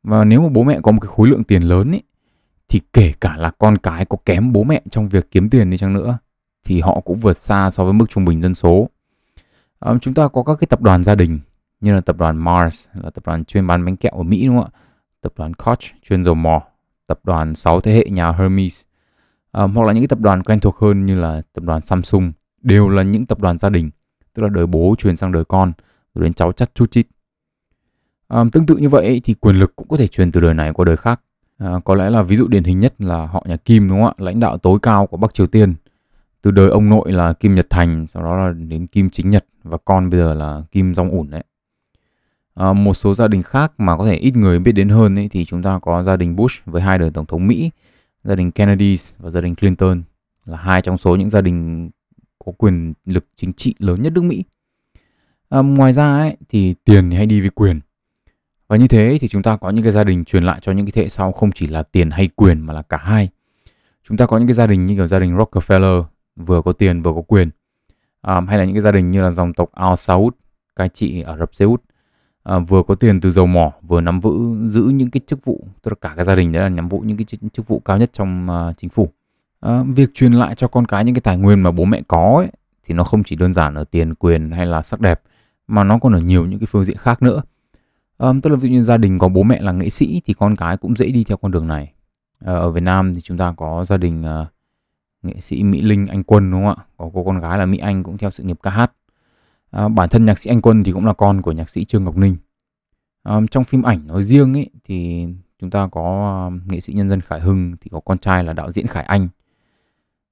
Và 0.04 0.24
nếu 0.24 0.42
mà 0.42 0.50
bố 0.50 0.64
mẹ 0.64 0.80
có 0.84 0.92
một 0.92 1.00
cái 1.02 1.10
khối 1.16 1.28
lượng 1.28 1.44
tiền 1.44 1.64
lớn 1.64 1.92
ấy 1.92 2.04
thì 2.70 2.82
kể 2.94 3.14
cả 3.22 3.38
là 3.38 3.52
con 3.58 3.78
cái 3.78 4.06
có 4.06 4.18
kém 4.26 4.54
bố 4.54 4.64
mẹ 4.64 4.82
trong 4.90 5.08
việc 5.08 5.32
kiếm 5.32 5.50
tiền 5.50 5.70
đi 5.70 5.78
chăng 5.78 5.94
nữa 5.94 6.18
thì 6.64 6.82
họ 6.82 7.02
cũng 7.06 7.18
vượt 7.18 7.38
xa 7.38 7.70
so 7.72 7.84
với 7.84 7.94
mức 7.94 8.10
trung 8.10 8.26
bình 8.26 8.42
dân 8.42 8.56
số. 8.56 8.90
À, 9.80 9.94
chúng 10.02 10.14
ta 10.14 10.28
có 10.28 10.44
các 10.44 10.58
cái 10.60 10.68
tập 10.68 10.82
đoàn 10.82 11.04
gia 11.04 11.16
đình 11.16 11.40
như 11.82 11.94
là 11.94 12.02
tập 12.02 12.18
đoàn 12.18 12.38
Mars 12.38 12.88
là 12.94 13.10
tập 13.10 13.26
đoàn 13.26 13.46
chuyên 13.46 13.68
bán 13.68 13.86
bánh 13.86 13.98
kẹo 13.98 14.12
ở 14.16 14.24
Mỹ 14.24 14.46
đúng 14.46 14.58
không 14.58 14.70
ạ? 14.74 14.80
Tập 15.22 15.34
đoàn 15.38 15.54
Koch 15.54 15.80
chuyên 16.04 16.24
dầu 16.24 16.36
mỏ, 16.36 16.62
tập 17.08 17.20
đoàn 17.24 17.56
6 17.56 17.82
thế 17.82 17.94
hệ 17.94 18.06
nhà 18.10 18.32
Hermes 18.32 18.82
à, 19.52 19.64
hoặc 19.64 19.88
là 19.88 19.94
những 19.94 20.04
cái 20.04 20.08
tập 20.08 20.20
đoàn 20.20 20.44
quen 20.44 20.60
thuộc 20.60 20.78
hơn 20.78 21.06
như 21.06 21.16
là 21.16 21.42
tập 21.54 21.64
đoàn 21.64 21.86
Samsung 21.86 22.32
đều 22.62 22.90
là 22.90 23.04
những 23.04 23.26
tập 23.26 23.40
đoàn 23.40 23.58
gia 23.58 23.70
đình 23.70 23.90
tức 24.34 24.44
là 24.44 24.50
đời 24.50 24.66
bố 24.66 24.96
truyền 24.98 25.18
sang 25.18 25.32
đời 25.32 25.46
con 25.46 25.72
rồi 26.16 26.24
đến 26.24 26.34
cháu 26.34 26.52
chắt 26.52 26.76
chút 26.76 26.92
chít 26.92 27.08
À, 28.30 28.44
tương 28.52 28.66
tự 28.66 28.78
như 28.78 28.90
vậy 28.90 29.22
thì 29.24 29.34
quyền 29.34 29.56
lực 29.56 29.76
cũng 29.76 29.88
có 29.88 29.98
thể 29.98 30.08
truyền 30.08 30.32
từ 30.32 30.42
đời 30.42 30.54
này 30.54 30.74
qua 30.74 30.86
đời 30.86 30.98
khác. 30.98 31.22
À, 31.58 31.74
có 31.86 31.96
lẽ 31.96 32.10
là 32.10 32.22
ví 32.22 32.36
dụ 32.36 32.48
điển 32.48 32.64
hình 32.64 32.80
nhất 32.80 32.94
là 33.00 33.26
họ 33.26 33.46
nhà 33.48 33.58
Kim 33.58 33.90
đúng 33.90 34.02
không 34.02 34.08
ạ? 34.08 34.14
Lãnh 34.18 34.40
đạo 34.40 34.58
tối 34.58 34.80
cao 34.82 35.08
của 35.08 35.18
Bắc 35.18 35.34
Triều 35.34 35.48
Tiên. 35.48 35.76
Từ 36.42 36.52
đời 36.52 36.70
ông 36.70 36.90
nội 36.90 37.12
là 37.12 37.34
Kim 37.34 37.56
Nhật 37.56 37.68
Thành, 37.70 38.08
sau 38.08 38.24
đó 38.24 38.36
là 38.36 38.54
đến 38.54 38.88
Kim 38.88 39.10
Chính 39.10 39.30
Nhật 39.30 39.46
và 39.64 39.78
con 39.86 40.10
bây 40.10 40.20
giờ 40.20 40.34
là 40.34 40.62
Kim 40.72 40.92
Jong 40.92 41.12
Un 41.12 41.30
đấy. 41.30 41.44
À, 42.60 42.74
một 42.74 42.94
số 42.94 43.14
gia 43.14 43.28
đình 43.28 43.44
khác 43.44 43.74
mà 43.78 43.98
có 43.98 44.06
thể 44.06 44.16
ít 44.16 44.36
người 44.36 44.60
biết 44.60 44.72
đến 44.72 44.90
hơn 44.90 45.20
ấy, 45.20 45.30
thì 45.32 45.46
chúng 45.46 45.64
ta 45.64 45.80
có 45.82 46.04
gia 46.04 46.18
đình 46.18 46.36
Bush 46.36 46.66
với 46.66 46.82
hai 46.82 46.98
đời 46.98 47.12
tổng 47.14 47.26
thống 47.26 47.48
Mỹ, 47.48 47.72
gia 48.24 48.36
đình 48.36 48.52
Kennedy 48.52 48.96
và 49.18 49.30
gia 49.30 49.42
đình 49.42 49.56
Clinton 49.56 50.02
là 50.46 50.58
hai 50.58 50.82
trong 50.82 50.98
số 50.98 51.16
những 51.16 51.30
gia 51.30 51.42
đình 51.42 51.90
có 52.46 52.52
quyền 52.58 52.94
lực 53.06 53.26
chính 53.36 53.54
trị 53.54 53.76
lớn 53.80 54.02
nhất 54.02 54.14
nước 54.14 54.24
Mỹ. 54.24 54.44
À, 55.50 55.60
ngoài 55.60 55.94
ra 55.94 56.18
ấy, 56.18 56.38
thì 56.50 56.76
tiền 56.86 57.10
thì 57.10 57.18
hay 57.18 57.26
đi 57.26 57.42
với 57.42 57.50
quyền. 57.50 57.80
Và 58.68 58.78
như 58.78 58.88
thế 58.88 59.18
thì 59.22 59.28
chúng 59.28 59.44
ta 59.44 59.58
có 59.58 59.70
những 59.70 59.84
cái 59.84 59.92
gia 59.92 60.04
đình 60.04 60.26
truyền 60.26 60.44
lại 60.44 60.60
cho 60.62 60.72
những 60.72 60.86
cái 60.86 60.92
thế 60.92 61.02
hệ 61.02 61.10
sau 61.10 61.32
không 61.32 61.52
chỉ 61.52 61.68
là 61.68 61.84
tiền 61.84 62.12
hay 62.12 62.30
quyền 62.36 62.60
mà 62.60 62.74
là 62.74 62.82
cả 62.82 62.98
hai. 62.98 63.30
Chúng 64.04 64.18
ta 64.18 64.26
có 64.26 64.38
những 64.38 64.48
cái 64.48 64.54
gia 64.54 64.68
đình 64.68 64.86
như 64.86 64.96
kiểu 64.96 65.08
gia 65.08 65.20
đình 65.20 65.38
Rockefeller 65.38 66.04
vừa 66.36 66.62
có 66.62 66.72
tiền 66.72 67.02
vừa 67.02 67.14
có 67.14 67.22
quyền. 67.22 67.50
À, 68.22 68.42
hay 68.48 68.58
là 68.58 68.66
những 68.66 68.76
cái 68.76 68.82
gia 68.82 68.92
đình 68.92 69.12
như 69.12 69.22
là 69.22 69.30
dòng 69.30 69.54
tộc 69.54 69.70
Al 69.74 69.96
Saud 69.96 70.34
cai 70.76 70.90
trị 70.90 71.22
ở 71.22 71.38
Rập 71.38 71.56
Xê 71.56 71.66
Út 71.66 71.84
à, 72.44 72.60
vừa 72.60 72.84
có 72.84 72.96
tiền 72.96 73.22
từ 73.22 73.32
dầu 73.32 73.46
mỏ 73.46 73.72
vừa 73.82 74.02
nắm 74.02 74.20
vữ 74.20 74.68
giữ 74.68 74.84
những 74.84 75.12
cái 75.12 75.22
chức 75.28 75.46
vụ 75.46 75.68
tức 75.82 75.92
là 75.92 75.96
cả 76.02 76.14
cái 76.16 76.26
gia 76.26 76.36
đình 76.36 76.52
đấy 76.52 76.64
là 76.64 76.70
nắm 76.70 76.90
vụ 76.90 77.00
những 77.00 77.18
cái 77.18 77.26
chức, 77.26 77.40
chức 77.54 77.68
vụ 77.68 77.80
cao 77.80 77.98
nhất 77.98 78.10
trong 78.14 78.48
uh, 78.50 78.78
chính 78.78 78.90
phủ. 78.90 79.10
À, 79.60 79.84
việc 79.84 80.10
truyền 80.14 80.32
lại 80.32 80.56
cho 80.56 80.68
con 80.68 80.86
cái 80.86 81.06
những 81.06 81.16
cái 81.16 81.22
tài 81.22 81.38
nguyên 81.38 81.64
mà 81.64 81.72
bố 81.72 81.86
mẹ 81.86 82.02
có 82.08 82.36
ấy, 82.38 82.48
thì 82.84 82.94
nó 82.94 83.04
không 83.04 83.24
chỉ 83.24 83.36
đơn 83.36 83.54
giản 83.54 83.76
ở 83.76 83.84
tiền 83.84 84.16
quyền 84.16 84.52
hay 84.52 84.66
là 84.66 84.82
sắc 84.82 85.02
đẹp 85.02 85.22
mà 85.68 85.84
nó 85.84 86.00
còn 86.00 86.14
ở 86.14 86.20
nhiều 86.20 86.46
những 86.46 86.60
cái 86.60 86.68
phương 86.68 86.84
diện 86.84 86.98
khác 86.98 87.22
nữa. 87.22 87.42
À, 88.18 88.28
tức 88.44 88.50
là 88.50 88.56
ví 88.56 88.70
dụ 88.70 88.74
như 88.74 88.84
gia 88.84 88.98
đình 88.98 89.20
có 89.20 89.28
bố 89.28 89.44
mẹ 89.44 89.62
là 89.62 89.72
nghệ 89.72 89.90
sĩ 89.90 90.22
thì 90.26 90.34
con 90.34 90.56
cái 90.56 90.78
cũng 90.78 90.96
dễ 90.96 91.12
đi 91.12 91.24
theo 91.24 91.38
con 91.38 91.52
đường 91.52 91.68
này. 91.68 91.94
À, 92.46 92.54
ở 92.54 92.72
Việt 92.72 92.84
Nam 92.84 93.14
thì 93.14 93.22
chúng 93.22 93.38
ta 93.38 93.54
có 93.58 93.84
gia 93.84 93.98
đình 93.98 94.22
uh, 94.22 94.48
nghệ 95.24 95.40
sĩ 95.40 95.64
Mỹ 95.64 95.82
Linh 95.82 96.08
Anh 96.08 96.24
Quân 96.24 96.52
đúng 96.52 96.64
không 96.64 96.76
ạ? 96.78 96.84
Có 96.98 97.10
cô 97.14 97.24
con 97.24 97.40
gái 97.40 97.58
là 97.58 97.66
Mỹ 97.66 97.78
Anh 97.78 98.04
cũng 98.04 98.18
theo 98.18 98.30
sự 98.30 98.44
nghiệp 98.44 98.58
ca 98.64 98.72
hát 98.72 98.92
à, 99.72 99.88
bản 99.88 100.10
thân 100.10 100.26
nhạc 100.26 100.40
sĩ 100.40 100.50
Anh 100.50 100.62
Quân 100.62 100.84
thì 100.84 100.92
cũng 100.92 101.06
là 101.06 101.14
con 101.14 101.42
của 101.42 101.52
nhạc 101.52 101.70
sĩ 101.70 101.86
Trương 101.86 102.04
Ngọc 102.04 102.18
Ninh. 102.18 102.38
À, 103.24 103.40
trong 103.52 103.64
phim 103.64 103.82
ảnh 103.82 104.08
nói 104.08 104.24
riêng 104.24 104.54
ấy 104.54 104.70
thì 104.84 105.28
chúng 105.60 105.70
ta 105.70 105.88
có 105.92 106.36
à, 106.52 106.60
nghệ 106.66 106.80
sĩ 106.80 106.94
nhân 106.94 107.10
dân 107.10 107.22
Khải 107.22 107.40
Hưng 107.40 107.76
thì 107.82 107.90
có 107.92 108.00
con 108.00 108.18
trai 108.18 108.44
là 108.44 108.54
đạo 108.54 108.72
diễn 108.72 108.88
Khải 108.88 109.04
Anh. 109.04 109.28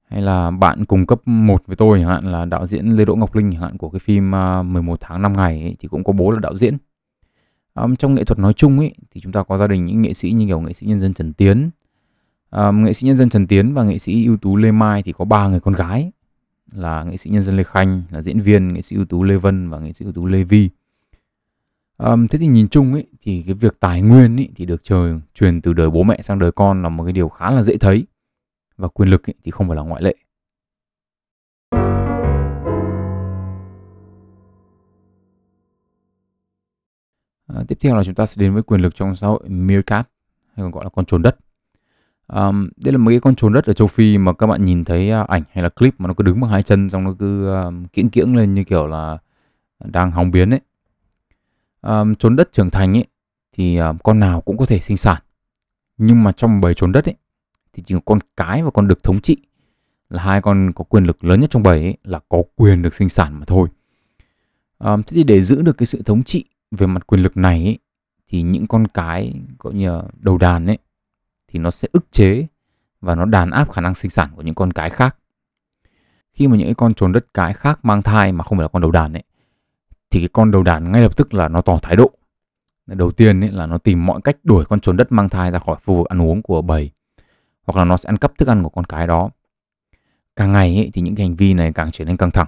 Hay 0.09 0.21
là 0.21 0.51
bạn 0.51 0.85
cùng 0.85 1.05
cấp 1.05 1.21
1 1.25 1.63
với 1.67 1.75
tôi 1.75 1.99
chẳng 1.99 2.09
hạn 2.09 2.31
là 2.31 2.45
đạo 2.45 2.67
diễn 2.67 2.87
Lê 2.87 3.05
Đỗ 3.05 3.15
Ngọc 3.15 3.35
Linh 3.35 3.51
chẳng 3.51 3.61
hạn 3.61 3.77
của 3.77 3.89
cái 3.89 3.99
phim 3.99 4.35
à, 4.35 4.63
11 4.63 4.97
tháng 5.01 5.21
5 5.21 5.33
ngày 5.33 5.61
ấy, 5.61 5.75
thì 5.79 5.87
cũng 5.87 6.03
có 6.03 6.13
bố 6.13 6.31
là 6.31 6.39
đạo 6.39 6.57
diễn. 6.57 6.77
Um, 7.81 7.95
trong 7.95 8.15
nghệ 8.15 8.23
thuật 8.23 8.39
nói 8.39 8.53
chung 8.53 8.79
ấy 8.79 8.95
thì 9.11 9.21
chúng 9.21 9.31
ta 9.31 9.43
có 9.43 9.57
gia 9.57 9.67
đình 9.67 9.85
những 9.85 10.01
nghệ 10.01 10.13
sĩ 10.13 10.31
như 10.31 10.45
kiểu 10.45 10.59
nghệ 10.61 10.73
sĩ 10.73 10.87
nhân 10.87 10.99
dân 10.99 11.13
Trần 11.13 11.33
Tiến. 11.33 11.69
Um, 12.51 12.83
nghệ 12.83 12.93
sĩ 12.93 13.05
nhân 13.05 13.15
dân 13.15 13.29
Trần 13.29 13.47
Tiến 13.47 13.73
và 13.73 13.83
nghệ 13.83 13.97
sĩ 13.97 14.25
ưu 14.25 14.37
tú 14.37 14.55
Lê 14.55 14.71
Mai 14.71 15.03
thì 15.03 15.11
có 15.11 15.25
ba 15.25 15.47
người 15.47 15.59
con 15.59 15.73
gái 15.73 16.11
là 16.71 17.03
nghệ 17.03 17.17
sĩ 17.17 17.29
nhân 17.29 17.43
dân 17.43 17.57
Lê 17.57 17.63
Khanh 17.63 18.03
là 18.11 18.21
diễn 18.21 18.39
viên 18.39 18.73
nghệ 18.73 18.81
sĩ 18.81 18.95
ưu 18.95 19.05
tú 19.05 19.23
Lê 19.23 19.35
Vân 19.35 19.69
và 19.69 19.79
nghệ 19.79 19.93
sĩ 19.93 20.05
ưu 20.05 20.13
tú 20.13 20.25
Lê 20.25 20.43
Vi. 20.43 20.69
Um, 21.97 22.27
thế 22.27 22.39
thì 22.39 22.47
nhìn 22.47 22.69
chung 22.69 22.93
ấy 22.93 23.07
thì 23.21 23.43
cái 23.45 23.53
việc 23.53 23.79
tài 23.79 24.01
nguyên 24.01 24.39
ấy 24.39 24.49
thì 24.55 24.65
được 24.65 24.83
trời 24.83 25.19
truyền 25.33 25.61
từ 25.61 25.73
đời 25.73 25.89
bố 25.89 26.03
mẹ 26.03 26.21
sang 26.21 26.39
đời 26.39 26.51
con 26.51 26.83
là 26.83 26.89
một 26.89 27.03
cái 27.03 27.13
điều 27.13 27.29
khá 27.29 27.51
là 27.51 27.63
dễ 27.63 27.77
thấy. 27.77 28.05
Và 28.77 28.87
quyền 28.87 29.09
lực 29.09 29.29
ấy 29.29 29.33
thì 29.43 29.51
không 29.51 29.67
phải 29.67 29.75
là 29.75 29.81
ngoại 29.81 30.01
lệ. 30.01 30.15
À, 37.47 37.63
tiếp 37.67 37.77
theo 37.81 37.95
là 37.95 38.03
chúng 38.03 38.15
ta 38.15 38.25
sẽ 38.25 38.41
đến 38.41 38.53
với 38.53 38.63
quyền 38.63 38.81
lực 38.81 38.95
trong 38.95 39.15
xã 39.15 39.27
hội 39.27 39.49
meerkat 39.49 40.09
hay 40.53 40.63
còn 40.63 40.71
gọi 40.71 40.83
là 40.83 40.89
con 40.89 41.05
trồn 41.05 41.21
đất. 41.21 41.37
Um, 42.33 42.69
đây 42.77 42.91
là 42.91 42.97
một 42.97 43.09
cái 43.09 43.19
con 43.19 43.35
trồn 43.35 43.53
đất 43.53 43.65
ở 43.65 43.74
châu 43.74 43.88
Phi 43.88 44.18
mà 44.18 44.33
các 44.33 44.47
bạn 44.47 44.65
nhìn 44.65 44.85
thấy 44.85 45.12
uh, 45.21 45.27
ảnh 45.27 45.44
hay 45.51 45.63
là 45.63 45.69
clip 45.69 45.95
mà 45.97 46.07
nó 46.07 46.13
cứ 46.13 46.24
đứng 46.24 46.41
bằng 46.41 46.51
hai 46.51 46.63
chân 46.63 46.89
xong 46.89 47.03
nó 47.03 47.13
cứ 47.19 47.53
um, 47.53 47.85
kiễng 47.85 48.09
kiễng 48.09 48.35
lên 48.35 48.53
như 48.53 48.63
kiểu 48.63 48.88
là 48.88 49.18
đang 49.83 50.12
hóng 50.12 50.31
biến 50.31 50.50
ấy. 50.50 50.59
Um, 51.81 52.15
trồn 52.15 52.35
đất 52.35 52.53
trưởng 52.53 52.69
thành 52.69 52.97
ấy 52.97 53.06
thì 53.53 53.77
um, 53.77 53.97
con 54.03 54.19
nào 54.19 54.41
cũng 54.41 54.57
có 54.57 54.65
thể 54.65 54.79
sinh 54.79 54.97
sản. 54.97 55.21
Nhưng 55.97 56.24
mà 56.24 56.31
trong 56.31 56.62
bầy 56.62 56.74
trồn 56.74 56.91
đất 56.91 57.06
ấy 57.06 57.15
thì 57.74 57.83
chỉ 57.85 57.95
có 57.95 58.01
con 58.06 58.19
cái 58.38 58.63
và 58.63 58.71
con 58.71 58.88
đực 58.88 59.03
thống 59.03 59.21
trị 59.21 59.38
là 60.09 60.23
hai 60.23 60.41
con 60.41 60.71
có 60.75 60.83
quyền 60.83 61.03
lực 61.03 61.23
lớn 61.23 61.39
nhất 61.39 61.50
trong 61.50 61.63
bầy 61.63 61.81
ấy 61.81 61.97
là 62.03 62.19
có 62.30 62.44
quyền 62.56 62.81
được 62.81 62.94
sinh 62.94 63.09
sản 63.09 63.39
mà 63.39 63.45
thôi. 63.45 63.69
Um, 64.80 65.03
thế 65.03 65.15
thì 65.15 65.23
để 65.23 65.41
giữ 65.41 65.62
được 65.62 65.77
cái 65.77 65.85
sự 65.85 66.01
thống 66.01 66.23
trị 66.23 66.45
về 66.71 66.88
mặt 66.88 67.07
quyền 67.07 67.21
lực 67.21 67.38
này 67.38 67.63
ấy, 67.63 67.80
thì 68.27 68.41
những 68.41 68.68
con 68.68 68.88
cái 68.88 69.33
gọi 69.59 69.73
như 69.73 70.01
đầu 70.19 70.38
đàn 70.38 70.65
ấy 70.65 70.77
thì 71.47 71.59
nó 71.59 71.71
sẽ 71.71 71.88
ức 71.91 72.05
chế 72.11 72.47
và 73.01 73.15
nó 73.15 73.25
đàn 73.25 73.51
áp 73.51 73.71
khả 73.71 73.81
năng 73.81 73.95
sinh 73.95 74.11
sản 74.11 74.29
của 74.35 74.41
những 74.41 74.55
con 74.55 74.73
cái 74.73 74.89
khác. 74.89 75.17
Khi 76.33 76.47
mà 76.47 76.57
những 76.57 76.75
con 76.75 76.94
trồn 76.94 77.11
đất 77.11 77.25
cái 77.33 77.53
khác 77.53 77.79
mang 77.83 78.01
thai 78.01 78.31
mà 78.31 78.44
không 78.44 78.57
phải 78.57 78.63
là 78.63 78.67
con 78.67 78.81
đầu 78.81 78.91
đàn 78.91 79.13
ấy 79.13 79.23
thì 80.09 80.19
cái 80.19 80.29
con 80.33 80.51
đầu 80.51 80.63
đàn 80.63 80.91
ngay 80.91 81.01
lập 81.01 81.17
tức 81.17 81.33
là 81.33 81.47
nó 81.47 81.61
tỏ 81.61 81.79
thái 81.81 81.95
độ. 81.95 82.11
Đầu 82.85 83.11
tiên 83.11 83.44
ấy 83.44 83.51
là 83.51 83.65
nó 83.65 83.77
tìm 83.77 84.05
mọi 84.05 84.21
cách 84.23 84.38
đuổi 84.44 84.65
con 84.65 84.79
trồn 84.79 84.97
đất 84.97 85.11
mang 85.11 85.29
thai 85.29 85.51
ra 85.51 85.59
khỏi 85.59 85.75
khu 85.85 85.95
vực 85.95 86.07
ăn 86.07 86.21
uống 86.21 86.41
của 86.41 86.61
bầy 86.61 86.91
hoặc 87.63 87.79
là 87.79 87.85
nó 87.85 87.97
sẽ 87.97 88.07
ăn 88.07 88.17
cắp 88.17 88.38
thức 88.38 88.47
ăn 88.47 88.63
của 88.63 88.69
con 88.69 88.85
cái 88.85 89.07
đó. 89.07 89.29
Càng 90.35 90.51
ngày 90.51 90.75
ấy, 90.75 90.91
thì 90.94 91.01
những 91.01 91.15
cái 91.15 91.25
hành 91.27 91.35
vi 91.35 91.53
này 91.53 91.71
càng 91.73 91.91
trở 91.91 92.05
nên 92.05 92.17
căng 92.17 92.31
thẳng 92.31 92.47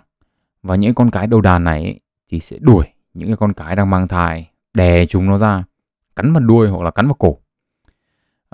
và 0.64 0.76
những 0.76 0.94
con 0.94 1.12
cái 1.12 1.28
đầu 1.28 1.42
đàn 1.42 1.64
này 1.64 1.84
ấy, 1.84 2.00
thì 2.30 2.40
sẽ 2.40 2.58
đuổi 2.60 2.86
những 3.14 3.28
cái 3.28 3.38
con 3.38 3.54
cái 3.54 3.76
đang 3.76 3.90
mang 3.90 4.08
thai 4.08 4.50
đè 4.74 5.06
chúng 5.06 5.26
nó 5.26 5.38
ra 5.38 5.64
cắn 6.16 6.34
vào 6.34 6.42
đuôi 6.42 6.70
hoặc 6.70 6.84
là 6.84 6.92
cắn 6.92 7.08
vào 7.08 7.14
cổ 7.14 7.38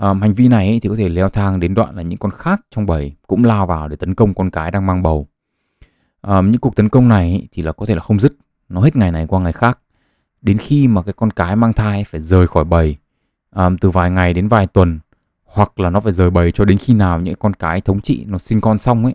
Um, 0.02 0.20
hành 0.20 0.34
vi 0.34 0.48
này 0.48 0.80
thì 0.82 0.88
có 0.88 0.94
thể 0.96 1.08
leo 1.08 1.28
thang 1.28 1.60
đến 1.60 1.74
đoạn 1.74 1.96
là 1.96 2.02
những 2.02 2.18
con 2.18 2.32
khác 2.32 2.60
trong 2.70 2.86
bầy 2.86 3.12
cũng 3.26 3.44
lao 3.44 3.66
vào 3.66 3.88
để 3.88 3.96
tấn 3.96 4.14
công 4.14 4.34
con 4.34 4.50
cái 4.50 4.70
đang 4.70 4.86
mang 4.86 5.02
bầu. 5.02 5.28
Um, 6.22 6.50
những 6.50 6.60
cuộc 6.60 6.76
tấn 6.76 6.88
công 6.88 7.08
này 7.08 7.48
thì 7.52 7.62
là 7.62 7.72
có 7.72 7.86
thể 7.86 7.94
là 7.94 8.00
không 8.00 8.18
dứt, 8.18 8.32
nó 8.68 8.80
hết 8.80 8.96
ngày 8.96 9.12
này 9.12 9.26
qua 9.26 9.40
ngày 9.40 9.52
khác. 9.52 9.78
Đến 10.40 10.58
khi 10.58 10.88
mà 10.88 11.02
cái 11.02 11.12
con 11.12 11.30
cái 11.30 11.56
mang 11.56 11.72
thai 11.72 12.04
phải 12.04 12.20
rời 12.20 12.46
khỏi 12.46 12.64
bầy 12.64 12.96
um, 13.54 13.76
từ 13.76 13.90
vài 13.90 14.10
ngày 14.10 14.34
đến 14.34 14.48
vài 14.48 14.66
tuần 14.66 14.98
hoặc 15.44 15.80
là 15.80 15.90
nó 15.90 16.00
phải 16.00 16.12
rời 16.12 16.30
bầy 16.30 16.52
cho 16.52 16.64
đến 16.64 16.78
khi 16.78 16.94
nào 16.94 17.20
những 17.20 17.34
con 17.38 17.54
cái 17.54 17.80
thống 17.80 18.00
trị 18.00 18.24
nó 18.28 18.38
sinh 18.38 18.60
con 18.60 18.78
xong 18.78 19.04
ấy 19.04 19.14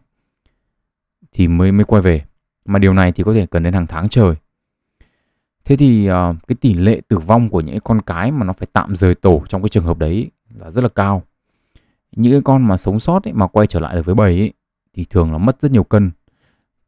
thì 1.32 1.48
mới 1.48 1.72
mới 1.72 1.86
quay 1.86 2.02
về. 2.02 2.26
Mà 2.66 2.80
điều 2.80 2.94
này 2.94 3.12
thì 3.12 3.24
có 3.24 3.34
thể 3.34 3.46
cần 3.46 3.64
đến 3.64 3.74
hàng 3.74 3.88
tháng 3.88 4.10
trời. 4.10 4.36
Thế 5.66 5.76
thì 5.76 6.10
uh, 6.12 6.36
cái 6.48 6.56
tỷ 6.62 6.74
lệ 6.74 7.02
tử 7.08 7.18
vong 7.18 7.50
của 7.50 7.62
những 7.62 7.80
con 7.84 8.02
cái 8.02 8.32
mà 8.32 8.46
nó 8.46 8.54
phải 8.54 8.68
tạm 8.74 8.96
rời 8.96 9.16
tổ 9.16 9.44
trong 9.50 9.62
cái 9.62 9.70
trường 9.70 9.86
hợp 9.86 9.98
đấy 9.98 10.32
là 10.60 10.72
rất 10.72 10.82
là 10.82 10.90
cao. 10.90 11.24
Những 12.12 12.32
cái 12.32 12.42
con 12.44 12.68
mà 12.68 12.78
sống 12.78 13.00
sót 13.00 13.24
ấy, 13.24 13.34
mà 13.34 13.48
quay 13.48 13.68
trở 13.68 13.80
lại 13.80 13.96
được 13.96 14.06
với 14.06 14.16
bầy 14.16 14.40
ấy, 14.40 14.54
thì 14.94 15.06
thường 15.06 15.32
là 15.32 15.38
mất 15.38 15.62
rất 15.62 15.72
nhiều 15.72 15.84
cân. 15.84 16.12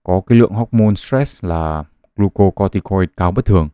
Có 0.03 0.21
cái 0.21 0.37
lượng 0.37 0.53
hormone 0.53 0.95
stress 0.95 1.45
là 1.45 1.83
glucocorticoid 2.15 3.09
cao 3.17 3.31
bất 3.31 3.45
thường. 3.45 3.69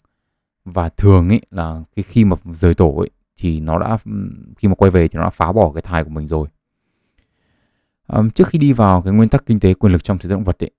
Và 0.65 0.89
thường 0.89 1.29
ấy 1.29 1.41
là 1.51 1.83
cái 1.95 2.03
khi 2.03 2.25
mà 2.25 2.35
rời 2.45 2.73
tổ 2.73 2.95
ấy 2.97 3.09
thì 3.37 3.59
nó 3.59 3.79
đã 3.79 3.97
khi 4.57 4.67
mà 4.67 4.75
quay 4.75 4.91
về 4.91 5.07
thì 5.07 5.17
nó 5.17 5.23
đã 5.23 5.29
phá 5.29 5.51
bỏ 5.51 5.71
cái 5.75 5.81
thai 5.81 6.03
của 6.03 6.09
mình 6.09 6.27
rồi. 6.27 6.47
Um, 8.07 8.29
trước 8.29 8.47
khi 8.47 8.59
đi 8.59 8.73
vào 8.73 9.01
cái 9.01 9.13
nguyên 9.13 9.29
tắc 9.29 9.45
kinh 9.45 9.59
tế 9.59 9.73
quyền 9.73 9.91
lực 9.91 10.03
trong 10.03 10.17
thế 10.17 10.29
giới 10.29 10.35
động 10.35 10.43
vật 10.43 10.63
ấy 10.63 10.71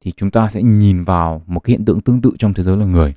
thì 0.00 0.12
chúng 0.16 0.30
ta 0.30 0.48
sẽ 0.48 0.62
nhìn 0.62 1.04
vào 1.04 1.42
một 1.46 1.60
cái 1.60 1.72
hiện 1.72 1.84
tượng 1.84 2.00
tương 2.00 2.20
tự 2.20 2.32
trong 2.38 2.54
thế 2.54 2.62
giới 2.62 2.76
là 2.76 2.86
người. 2.86 3.14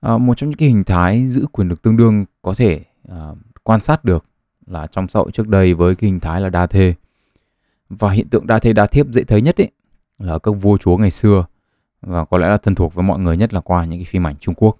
À, 0.00 0.18
một 0.18 0.36
trong 0.36 0.50
những 0.50 0.56
cái 0.56 0.68
hình 0.68 0.84
thái 0.84 1.26
giữ 1.26 1.46
quyền 1.52 1.68
lực 1.68 1.82
tương 1.82 1.96
đương 1.96 2.24
có 2.42 2.54
thể 2.54 2.84
À, 3.10 3.34
quan 3.62 3.80
sát 3.80 4.04
được 4.04 4.24
là 4.66 4.86
trong 4.86 5.08
xã 5.08 5.18
hội 5.18 5.30
trước 5.32 5.48
đây 5.48 5.74
với 5.74 5.94
cái 5.94 6.10
hình 6.10 6.20
thái 6.20 6.40
là 6.40 6.48
đa 6.48 6.66
thê 6.66 6.94
và 7.88 8.10
hiện 8.10 8.28
tượng 8.28 8.46
đa 8.46 8.58
thê 8.58 8.72
đa 8.72 8.86
thiếp 8.86 9.06
dễ 9.08 9.24
thấy 9.24 9.42
nhất 9.42 9.60
ấy 9.60 9.70
là 10.18 10.38
các 10.38 10.50
vua 10.50 10.76
chúa 10.76 10.96
ngày 10.96 11.10
xưa 11.10 11.44
và 12.00 12.24
có 12.24 12.38
lẽ 12.38 12.48
là 12.48 12.56
thân 12.56 12.74
thuộc 12.74 12.94
với 12.94 13.02
mọi 13.02 13.18
người 13.18 13.36
nhất 13.36 13.54
là 13.54 13.60
qua 13.60 13.84
những 13.84 13.98
cái 13.98 14.04
phim 14.04 14.26
ảnh 14.26 14.36
Trung 14.36 14.54
Quốc. 14.54 14.78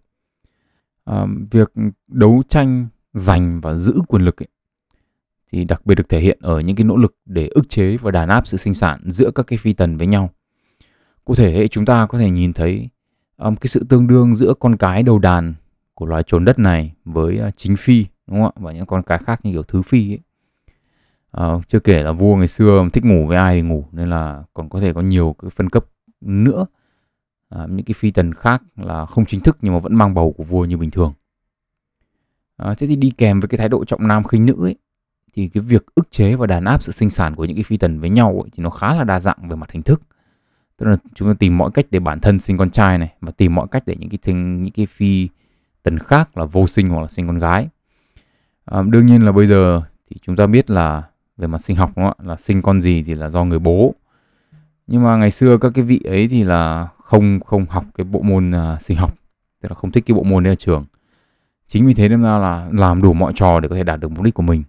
À, 1.05 1.27
việc 1.51 1.73
đấu 2.09 2.43
tranh 2.49 2.87
giành 3.15 3.61
và 3.61 3.75
giữ 3.75 4.01
quyền 4.09 4.23
lực 4.23 4.43
ấy, 4.43 4.49
thì 5.53 5.65
đặc 5.65 5.87
biệt 5.87 5.95
được 5.95 6.09
thể 6.09 6.21
hiện 6.21 6.39
ở 6.41 6.61
những 6.61 6.77
cái 6.77 6.85
nỗ 6.85 6.97
lực 6.97 7.17
để 7.25 7.49
ức 7.49 7.69
chế 7.69 7.97
và 7.97 8.11
đàn 8.11 8.29
áp 8.29 8.47
sự 8.47 8.57
sinh 8.57 8.75
sản 8.75 9.01
giữa 9.07 9.31
các 9.31 9.47
cái 9.47 9.59
phi 9.59 9.73
tần 9.73 9.97
với 9.97 10.07
nhau. 10.07 10.31
Cụ 11.25 11.35
thể 11.35 11.55
ấy, 11.55 11.69
chúng 11.69 11.85
ta 11.85 12.07
có 12.07 12.19
thể 12.19 12.31
nhìn 12.31 12.53
thấy 12.53 12.89
um, 13.37 13.57
cái 13.57 13.69
sự 13.69 13.85
tương 13.89 14.07
đương 14.07 14.35
giữa 14.35 14.55
con 14.61 14.77
cái 14.77 15.03
đầu 15.03 15.19
đàn 15.19 15.55
của 15.95 16.07
loài 16.07 16.23
trốn 16.27 16.45
đất 16.45 16.59
này 16.59 16.93
với 17.05 17.39
à, 17.39 17.51
chính 17.57 17.77
phi 17.77 18.07
đúng 18.29 18.43
không 18.43 18.53
ạ? 18.57 18.61
Và 18.61 18.73
những 18.73 18.87
con 18.87 19.03
cái 19.03 19.19
khác 19.19 19.41
như 19.43 19.53
kiểu 19.53 19.63
thứ 19.63 19.83
phi 19.83 20.13
ấy. 20.13 20.21
À, 21.31 21.47
chưa 21.67 21.81
kể 21.81 22.03
là 22.03 22.13
vua 22.13 22.37
ngày 22.37 22.49
xưa 22.49 22.89
thích 22.93 23.05
ngủ 23.05 23.27
với 23.27 23.37
ai 23.37 23.57
thì 23.57 23.63
ngủ 23.63 23.85
nên 23.93 24.11
là 24.11 24.43
còn 24.55 24.69
có 24.69 24.81
thể 24.81 24.93
có 24.93 25.01
nhiều 25.01 25.37
cái 25.43 25.51
phân 25.51 25.69
cấp 25.69 25.85
nữa. 26.21 26.67
À, 27.49 27.67
những 27.71 27.87
cái 27.87 27.95
phi 27.95 28.11
tần 28.11 28.35
khác 28.35 28.63
là 28.77 29.07
không 29.07 29.25
chính 29.25 29.41
thức 29.41 29.59
nhưng 29.63 29.73
mà 29.73 29.79
vẫn 29.79 29.95
mang 29.95 30.15
bầu 30.15 30.33
của 30.33 30.45
vua 30.45 30.65
như 30.65 30.77
bình 30.77 30.91
thường. 30.91 31.13
À, 32.57 32.75
thế 32.79 32.87
thì 32.87 32.97
đi 32.97 33.13
kèm 33.19 33.41
với 33.41 33.49
cái 33.49 33.59
thái 33.59 33.69
độ 33.69 33.85
trọng 33.85 34.09
nam 34.09 34.25
khinh 34.25 34.47
nữ 34.47 34.57
ấy 34.59 34.77
thì 35.35 35.49
cái 35.49 35.63
việc 35.63 35.87
ức 35.95 36.11
chế 36.11 36.35
và 36.35 36.47
đàn 36.47 36.65
áp 36.65 36.83
sự 36.83 36.93
sinh 36.93 37.11
sản 37.11 37.35
của 37.35 37.45
những 37.45 37.57
cái 37.57 37.65
phi 37.65 37.77
tần 37.77 38.01
với 38.01 38.11
nhau 38.11 38.41
ấy, 38.43 38.51
thì 38.53 38.63
nó 38.63 38.71
khá 38.71 38.95
là 38.95 39.05
đa 39.05 39.21
dạng 39.21 39.49
về 39.49 39.57
mặt 39.57 39.71
hình 39.71 39.83
thức. 39.83 40.03
Tức 40.77 40.87
là 40.87 40.97
chúng 41.15 41.29
ta 41.29 41.35
tìm 41.39 41.59
mọi 41.59 41.71
cách 41.75 41.87
để 41.91 42.01
bản 42.01 42.21
thân 42.21 42.41
sinh 42.41 42.57
con 42.57 42.71
trai 42.71 42.99
này 42.99 43.15
và 43.21 43.33
tìm 43.33 43.55
mọi 43.55 43.67
cách 43.71 43.83
để 43.87 43.97
những 43.99 44.09
cái 44.09 44.19
thing, 44.23 44.63
những 44.63 44.73
cái 44.73 44.87
phi 44.87 45.29
tần 45.83 45.99
khác 45.99 46.37
là 46.37 46.45
vô 46.45 46.67
sinh 46.67 46.89
hoặc 46.89 47.01
là 47.01 47.09
sinh 47.09 47.27
con 47.27 47.39
gái 47.39 47.69
à, 48.71 48.83
đương 48.83 49.07
nhiên 49.07 49.25
là 49.25 49.33
bây 49.33 49.47
giờ 49.47 49.83
thì 50.11 50.17
chúng 50.23 50.37
ta 50.37 50.47
biết 50.47 50.71
là 50.71 51.03
về 51.37 51.47
mặt 51.47 51.59
sinh 51.59 51.77
học 51.77 51.91
đúng 51.97 52.05
không 52.05 52.15
ạ? 52.19 52.25
Là 52.29 52.37
sinh 52.37 52.63
con 52.63 52.81
gì 52.81 53.03
thì 53.03 53.15
là 53.15 53.29
do 53.29 53.45
người 53.45 53.59
bố. 53.59 53.95
Nhưng 54.87 55.03
mà 55.03 55.17
ngày 55.17 55.31
xưa 55.31 55.59
các 55.59 55.73
cái 55.75 55.85
vị 55.85 56.01
ấy 56.05 56.29
thì 56.29 56.43
là 56.43 56.89
không 57.05 57.41
không 57.41 57.67
học 57.67 57.85
cái 57.95 58.05
bộ 58.05 58.23
môn 58.23 58.51
uh, 58.51 58.83
sinh 58.83 58.97
học. 58.97 59.15
Tức 59.63 59.69
là 59.71 59.75
không 59.75 59.91
thích 59.91 60.05
cái 60.07 60.15
bộ 60.15 60.23
môn 60.23 60.45
đấy 60.45 60.53
ở 60.53 60.55
trường. 60.55 60.85
Chính 61.67 61.87
vì 61.87 61.95
thế 61.95 62.09
nên 62.09 62.23
ra 62.23 62.39
là 62.39 62.69
làm 62.73 63.03
đủ 63.03 63.13
mọi 63.13 63.33
trò 63.35 63.61
để 63.61 63.69
có 63.69 63.77
thể 63.77 63.83
đạt 63.83 64.01
được 64.01 64.11
mục 64.11 64.25
đích 64.25 64.35
của 64.35 64.43
mình. 64.43 64.63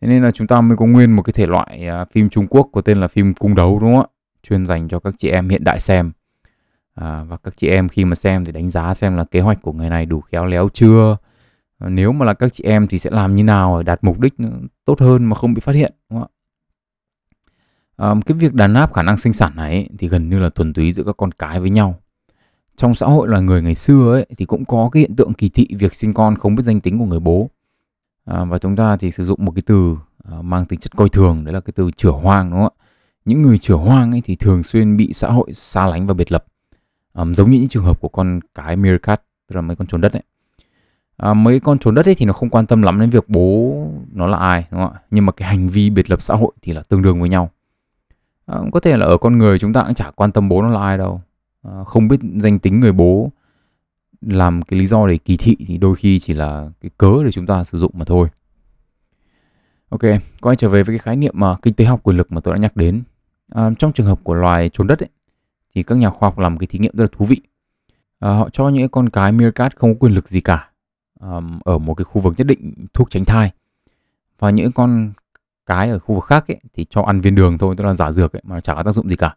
Thế 0.00 0.08
nên 0.08 0.22
là 0.22 0.30
chúng 0.30 0.46
ta 0.46 0.60
mới 0.60 0.76
có 0.76 0.86
nguyên 0.86 1.12
một 1.12 1.22
cái 1.22 1.32
thể 1.32 1.46
loại 1.46 1.88
uh, 2.02 2.10
phim 2.10 2.28
Trung 2.28 2.46
Quốc 2.46 2.68
có 2.72 2.80
tên 2.80 2.98
là 2.98 3.08
phim 3.08 3.34
cung 3.34 3.54
đấu 3.54 3.78
đúng 3.80 3.94
không 3.94 4.02
ạ? 4.02 4.08
Chuyên 4.42 4.66
dành 4.66 4.88
cho 4.88 4.98
các 4.98 5.14
chị 5.18 5.28
em 5.28 5.48
hiện 5.48 5.64
đại 5.64 5.80
xem. 5.80 6.12
À, 6.94 7.24
và 7.28 7.36
các 7.36 7.54
chị 7.56 7.68
em 7.68 7.88
khi 7.88 8.04
mà 8.04 8.14
xem 8.14 8.44
thì 8.44 8.52
đánh 8.52 8.70
giá 8.70 8.94
xem 8.94 9.16
là 9.16 9.24
kế 9.24 9.40
hoạch 9.40 9.62
của 9.62 9.72
người 9.72 9.90
này 9.90 10.06
đủ 10.06 10.20
khéo 10.20 10.46
léo 10.46 10.68
chưa? 10.72 11.16
Ờ, 11.82 11.90
nếu 11.90 12.12
mà 12.12 12.26
là 12.26 12.34
các 12.34 12.52
chị 12.52 12.64
em 12.64 12.86
thì 12.86 12.98
sẽ 12.98 13.10
làm 13.10 13.34
như 13.34 13.44
nào 13.44 13.78
để 13.78 13.82
đạt 13.82 14.04
mục 14.04 14.20
đích 14.20 14.38
ừ, 14.38 14.44
tốt 14.84 15.00
hơn 15.00 15.24
mà 15.24 15.34
không 15.34 15.54
bị 15.54 15.60
phát 15.60 15.74
hiện 15.74 15.92
đúng 16.10 16.20
không 16.20 16.28
ạ? 17.96 18.14
À, 18.14 18.14
cái 18.26 18.36
việc 18.38 18.54
đàn 18.54 18.74
áp 18.74 18.92
khả 18.92 19.02
năng 19.02 19.16
sinh 19.16 19.32
sản 19.32 19.52
này 19.56 19.88
thì 19.98 20.08
gần 20.08 20.28
như 20.28 20.38
là 20.38 20.48
thuần 20.48 20.72
túy 20.72 20.92
giữa 20.92 21.02
các 21.04 21.16
con 21.16 21.32
cái 21.32 21.60
với 21.60 21.70
nhau. 21.70 22.00
Trong 22.76 22.94
xã 22.94 23.06
hội 23.06 23.28
là 23.28 23.40
người 23.40 23.62
ngày 23.62 23.74
xưa 23.74 24.12
ấy 24.12 24.26
thì 24.36 24.44
cũng 24.44 24.64
có 24.64 24.88
cái 24.92 25.00
hiện 25.00 25.16
tượng 25.16 25.34
kỳ 25.34 25.48
thị 25.48 25.68
việc 25.78 25.94
sinh 25.94 26.14
con 26.14 26.36
không 26.36 26.54
biết 26.54 26.62
danh 26.66 26.80
tính 26.80 26.98
của 26.98 27.04
người 27.04 27.20
bố. 27.20 27.50
À, 28.24 28.44
và 28.44 28.58
chúng 28.58 28.76
ta 28.76 28.96
thì 28.96 29.10
sử 29.10 29.24
dụng 29.24 29.44
một 29.44 29.52
cái 29.54 29.62
từ 29.66 29.96
à, 30.24 30.42
mang 30.42 30.66
tính 30.66 30.80
chất 30.80 30.96
coi 30.96 31.08
thường 31.08 31.44
đấy 31.44 31.54
là 31.54 31.60
cái 31.60 31.72
từ 31.76 31.90
chửa 31.96 32.10
hoang 32.10 32.50
đúng 32.50 32.60
không 32.60 32.72
ạ? 32.78 32.82
Những 33.24 33.42
người 33.42 33.58
chửa 33.58 33.76
hoang 33.76 34.10
ấy 34.10 34.20
thì 34.24 34.36
thường 34.36 34.62
xuyên 34.62 34.96
bị 34.96 35.12
xã 35.12 35.28
hội 35.28 35.52
xa 35.54 35.86
lánh 35.86 36.06
và 36.06 36.14
biệt 36.14 36.32
lập. 36.32 36.44
À, 37.12 37.24
giống 37.34 37.50
như 37.50 37.58
những 37.58 37.68
trường 37.68 37.84
hợp 37.84 38.00
của 38.00 38.08
con 38.08 38.40
cái 38.54 38.76
meerkat 38.76 39.22
tức 39.48 39.56
là 39.56 39.62
mấy 39.62 39.76
con 39.76 39.86
chuồn 39.86 40.00
đất 40.00 40.12
ấy 40.12 40.22
à, 41.22 41.34
mấy 41.34 41.60
con 41.60 41.78
trốn 41.78 41.94
đất 41.94 42.08
ấy 42.08 42.14
thì 42.14 42.26
nó 42.26 42.32
không 42.32 42.50
quan 42.50 42.66
tâm 42.66 42.82
lắm 42.82 43.00
đến 43.00 43.10
việc 43.10 43.28
bố 43.28 43.74
nó 44.12 44.26
là 44.26 44.38
ai 44.38 44.66
đúng 44.70 44.80
không 44.80 44.92
ạ? 44.92 45.00
Nhưng 45.10 45.26
mà 45.26 45.32
cái 45.32 45.48
hành 45.48 45.68
vi 45.68 45.90
biệt 45.90 46.10
lập 46.10 46.22
xã 46.22 46.34
hội 46.34 46.52
thì 46.62 46.72
là 46.72 46.82
tương 46.82 47.02
đương 47.02 47.20
với 47.20 47.28
nhau. 47.28 47.50
À, 48.46 48.58
có 48.72 48.80
thể 48.80 48.96
là 48.96 49.06
ở 49.06 49.16
con 49.16 49.38
người 49.38 49.58
chúng 49.58 49.72
ta 49.72 49.82
cũng 49.82 49.94
chả 49.94 50.10
quan 50.10 50.32
tâm 50.32 50.48
bố 50.48 50.62
nó 50.62 50.68
là 50.68 50.80
ai 50.80 50.98
đâu. 50.98 51.20
À, 51.62 51.84
không 51.86 52.08
biết 52.08 52.20
danh 52.36 52.58
tính 52.58 52.80
người 52.80 52.92
bố 52.92 53.32
làm 54.20 54.62
cái 54.62 54.80
lý 54.80 54.86
do 54.86 55.06
để 55.06 55.18
kỳ 55.18 55.36
thị 55.36 55.56
thì 55.66 55.76
đôi 55.76 55.96
khi 55.96 56.18
chỉ 56.18 56.34
là 56.34 56.70
cái 56.80 56.90
cớ 56.98 57.12
để 57.24 57.30
chúng 57.32 57.46
ta 57.46 57.64
sử 57.64 57.78
dụng 57.78 57.92
mà 57.94 58.04
thôi. 58.04 58.28
Ok 59.88 60.02
quay 60.40 60.56
trở 60.56 60.68
về 60.68 60.82
với 60.82 60.94
cái 60.94 60.98
khái 60.98 61.16
niệm 61.16 61.34
mà 61.36 61.56
kinh 61.62 61.74
tế 61.74 61.84
học 61.84 62.00
quyền 62.02 62.16
lực 62.16 62.32
mà 62.32 62.40
tôi 62.40 62.54
đã 62.54 62.60
nhắc 62.60 62.76
đến. 62.76 63.02
À, 63.48 63.70
trong 63.78 63.92
trường 63.92 64.06
hợp 64.06 64.20
của 64.22 64.34
loài 64.34 64.68
trốn 64.68 64.86
đất 64.86 65.02
ấy, 65.02 65.10
thì 65.74 65.82
các 65.82 65.98
nhà 65.98 66.10
khoa 66.10 66.28
học 66.28 66.38
làm 66.38 66.58
cái 66.58 66.66
thí 66.66 66.78
nghiệm 66.78 66.96
rất 66.96 67.04
là 67.04 67.16
thú 67.16 67.24
vị. 67.24 67.40
À, 68.18 68.30
họ 68.30 68.48
cho 68.50 68.68
những 68.68 68.88
con 68.88 69.08
cái 69.08 69.32
meerkat 69.32 69.76
không 69.76 69.94
có 69.94 69.98
quyền 69.98 70.14
lực 70.14 70.28
gì 70.28 70.40
cả 70.40 70.68
um, 71.22 71.60
ở 71.64 71.78
một 71.78 71.94
cái 71.94 72.04
khu 72.04 72.20
vực 72.20 72.34
nhất 72.36 72.46
định 72.46 72.86
thuốc 72.94 73.10
tránh 73.10 73.24
thai. 73.24 73.50
Và 74.38 74.50
những 74.50 74.72
con 74.72 75.12
cái 75.66 75.90
ở 75.90 75.98
khu 75.98 76.14
vực 76.14 76.24
khác 76.24 76.48
ấy, 76.48 76.60
thì 76.74 76.84
cho 76.90 77.02
ăn 77.02 77.20
viên 77.20 77.34
đường 77.34 77.58
thôi 77.58 77.74
tức 77.78 77.84
là 77.84 77.94
giả 77.94 78.12
dược 78.12 78.32
ấy, 78.32 78.42
mà 78.44 78.60
chẳng 78.60 78.76
có 78.76 78.82
tác 78.82 78.92
dụng 78.92 79.08
gì 79.08 79.16
cả. 79.16 79.36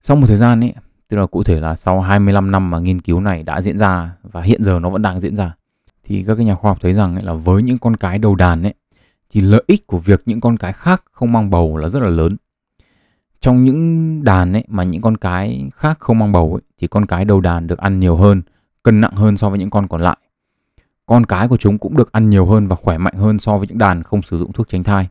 Sau 0.00 0.16
một 0.16 0.26
thời 0.26 0.36
gian 0.36 0.60
ấy 0.60 0.74
tức 1.08 1.16
là 1.16 1.26
cụ 1.26 1.42
thể 1.42 1.60
là 1.60 1.76
sau 1.76 2.00
25 2.00 2.50
năm 2.50 2.70
mà 2.70 2.78
nghiên 2.78 3.00
cứu 3.00 3.20
này 3.20 3.42
đã 3.42 3.62
diễn 3.62 3.78
ra 3.78 4.12
và 4.22 4.42
hiện 4.42 4.62
giờ 4.62 4.78
nó 4.78 4.90
vẫn 4.90 5.02
đang 5.02 5.20
diễn 5.20 5.36
ra 5.36 5.54
thì 6.04 6.24
các 6.26 6.34
cái 6.34 6.44
nhà 6.44 6.54
khoa 6.54 6.70
học 6.70 6.78
thấy 6.80 6.92
rằng 6.92 7.14
ấy, 7.14 7.22
là 7.22 7.32
với 7.32 7.62
những 7.62 7.78
con 7.78 7.96
cái 7.96 8.18
đầu 8.18 8.34
đàn 8.34 8.62
ấy 8.62 8.74
thì 9.30 9.40
lợi 9.40 9.64
ích 9.66 9.86
của 9.86 9.98
việc 9.98 10.22
những 10.26 10.40
con 10.40 10.56
cái 10.56 10.72
khác 10.72 11.04
không 11.12 11.32
mang 11.32 11.50
bầu 11.50 11.76
là 11.76 11.88
rất 11.88 12.02
là 12.02 12.08
lớn. 12.08 12.36
Trong 13.40 13.64
những 13.64 14.24
đàn 14.24 14.52
ấy 14.52 14.64
mà 14.68 14.82
những 14.82 15.02
con 15.02 15.16
cái 15.16 15.68
khác 15.74 15.98
không 16.00 16.18
mang 16.18 16.32
bầu 16.32 16.54
ấy, 16.54 16.62
thì 16.78 16.86
con 16.86 17.06
cái 17.06 17.24
đầu 17.24 17.40
đàn 17.40 17.66
được 17.66 17.78
ăn 17.78 18.00
nhiều 18.00 18.16
hơn, 18.16 18.42
cân 18.82 19.00
nặng 19.00 19.16
hơn 19.16 19.36
so 19.36 19.50
với 19.50 19.58
những 19.58 19.70
con 19.70 19.88
còn 19.88 20.00
lại. 20.00 20.16
Con 21.06 21.26
cái 21.26 21.48
của 21.48 21.56
chúng 21.56 21.78
cũng 21.78 21.96
được 21.96 22.12
ăn 22.12 22.30
nhiều 22.30 22.46
hơn 22.46 22.68
và 22.68 22.76
khỏe 22.76 22.98
mạnh 22.98 23.14
hơn 23.16 23.38
so 23.38 23.58
với 23.58 23.66
những 23.66 23.78
đàn 23.78 24.02
không 24.02 24.22
sử 24.22 24.36
dụng 24.36 24.52
thuốc 24.52 24.68
tránh 24.68 24.84
thai. 24.84 25.08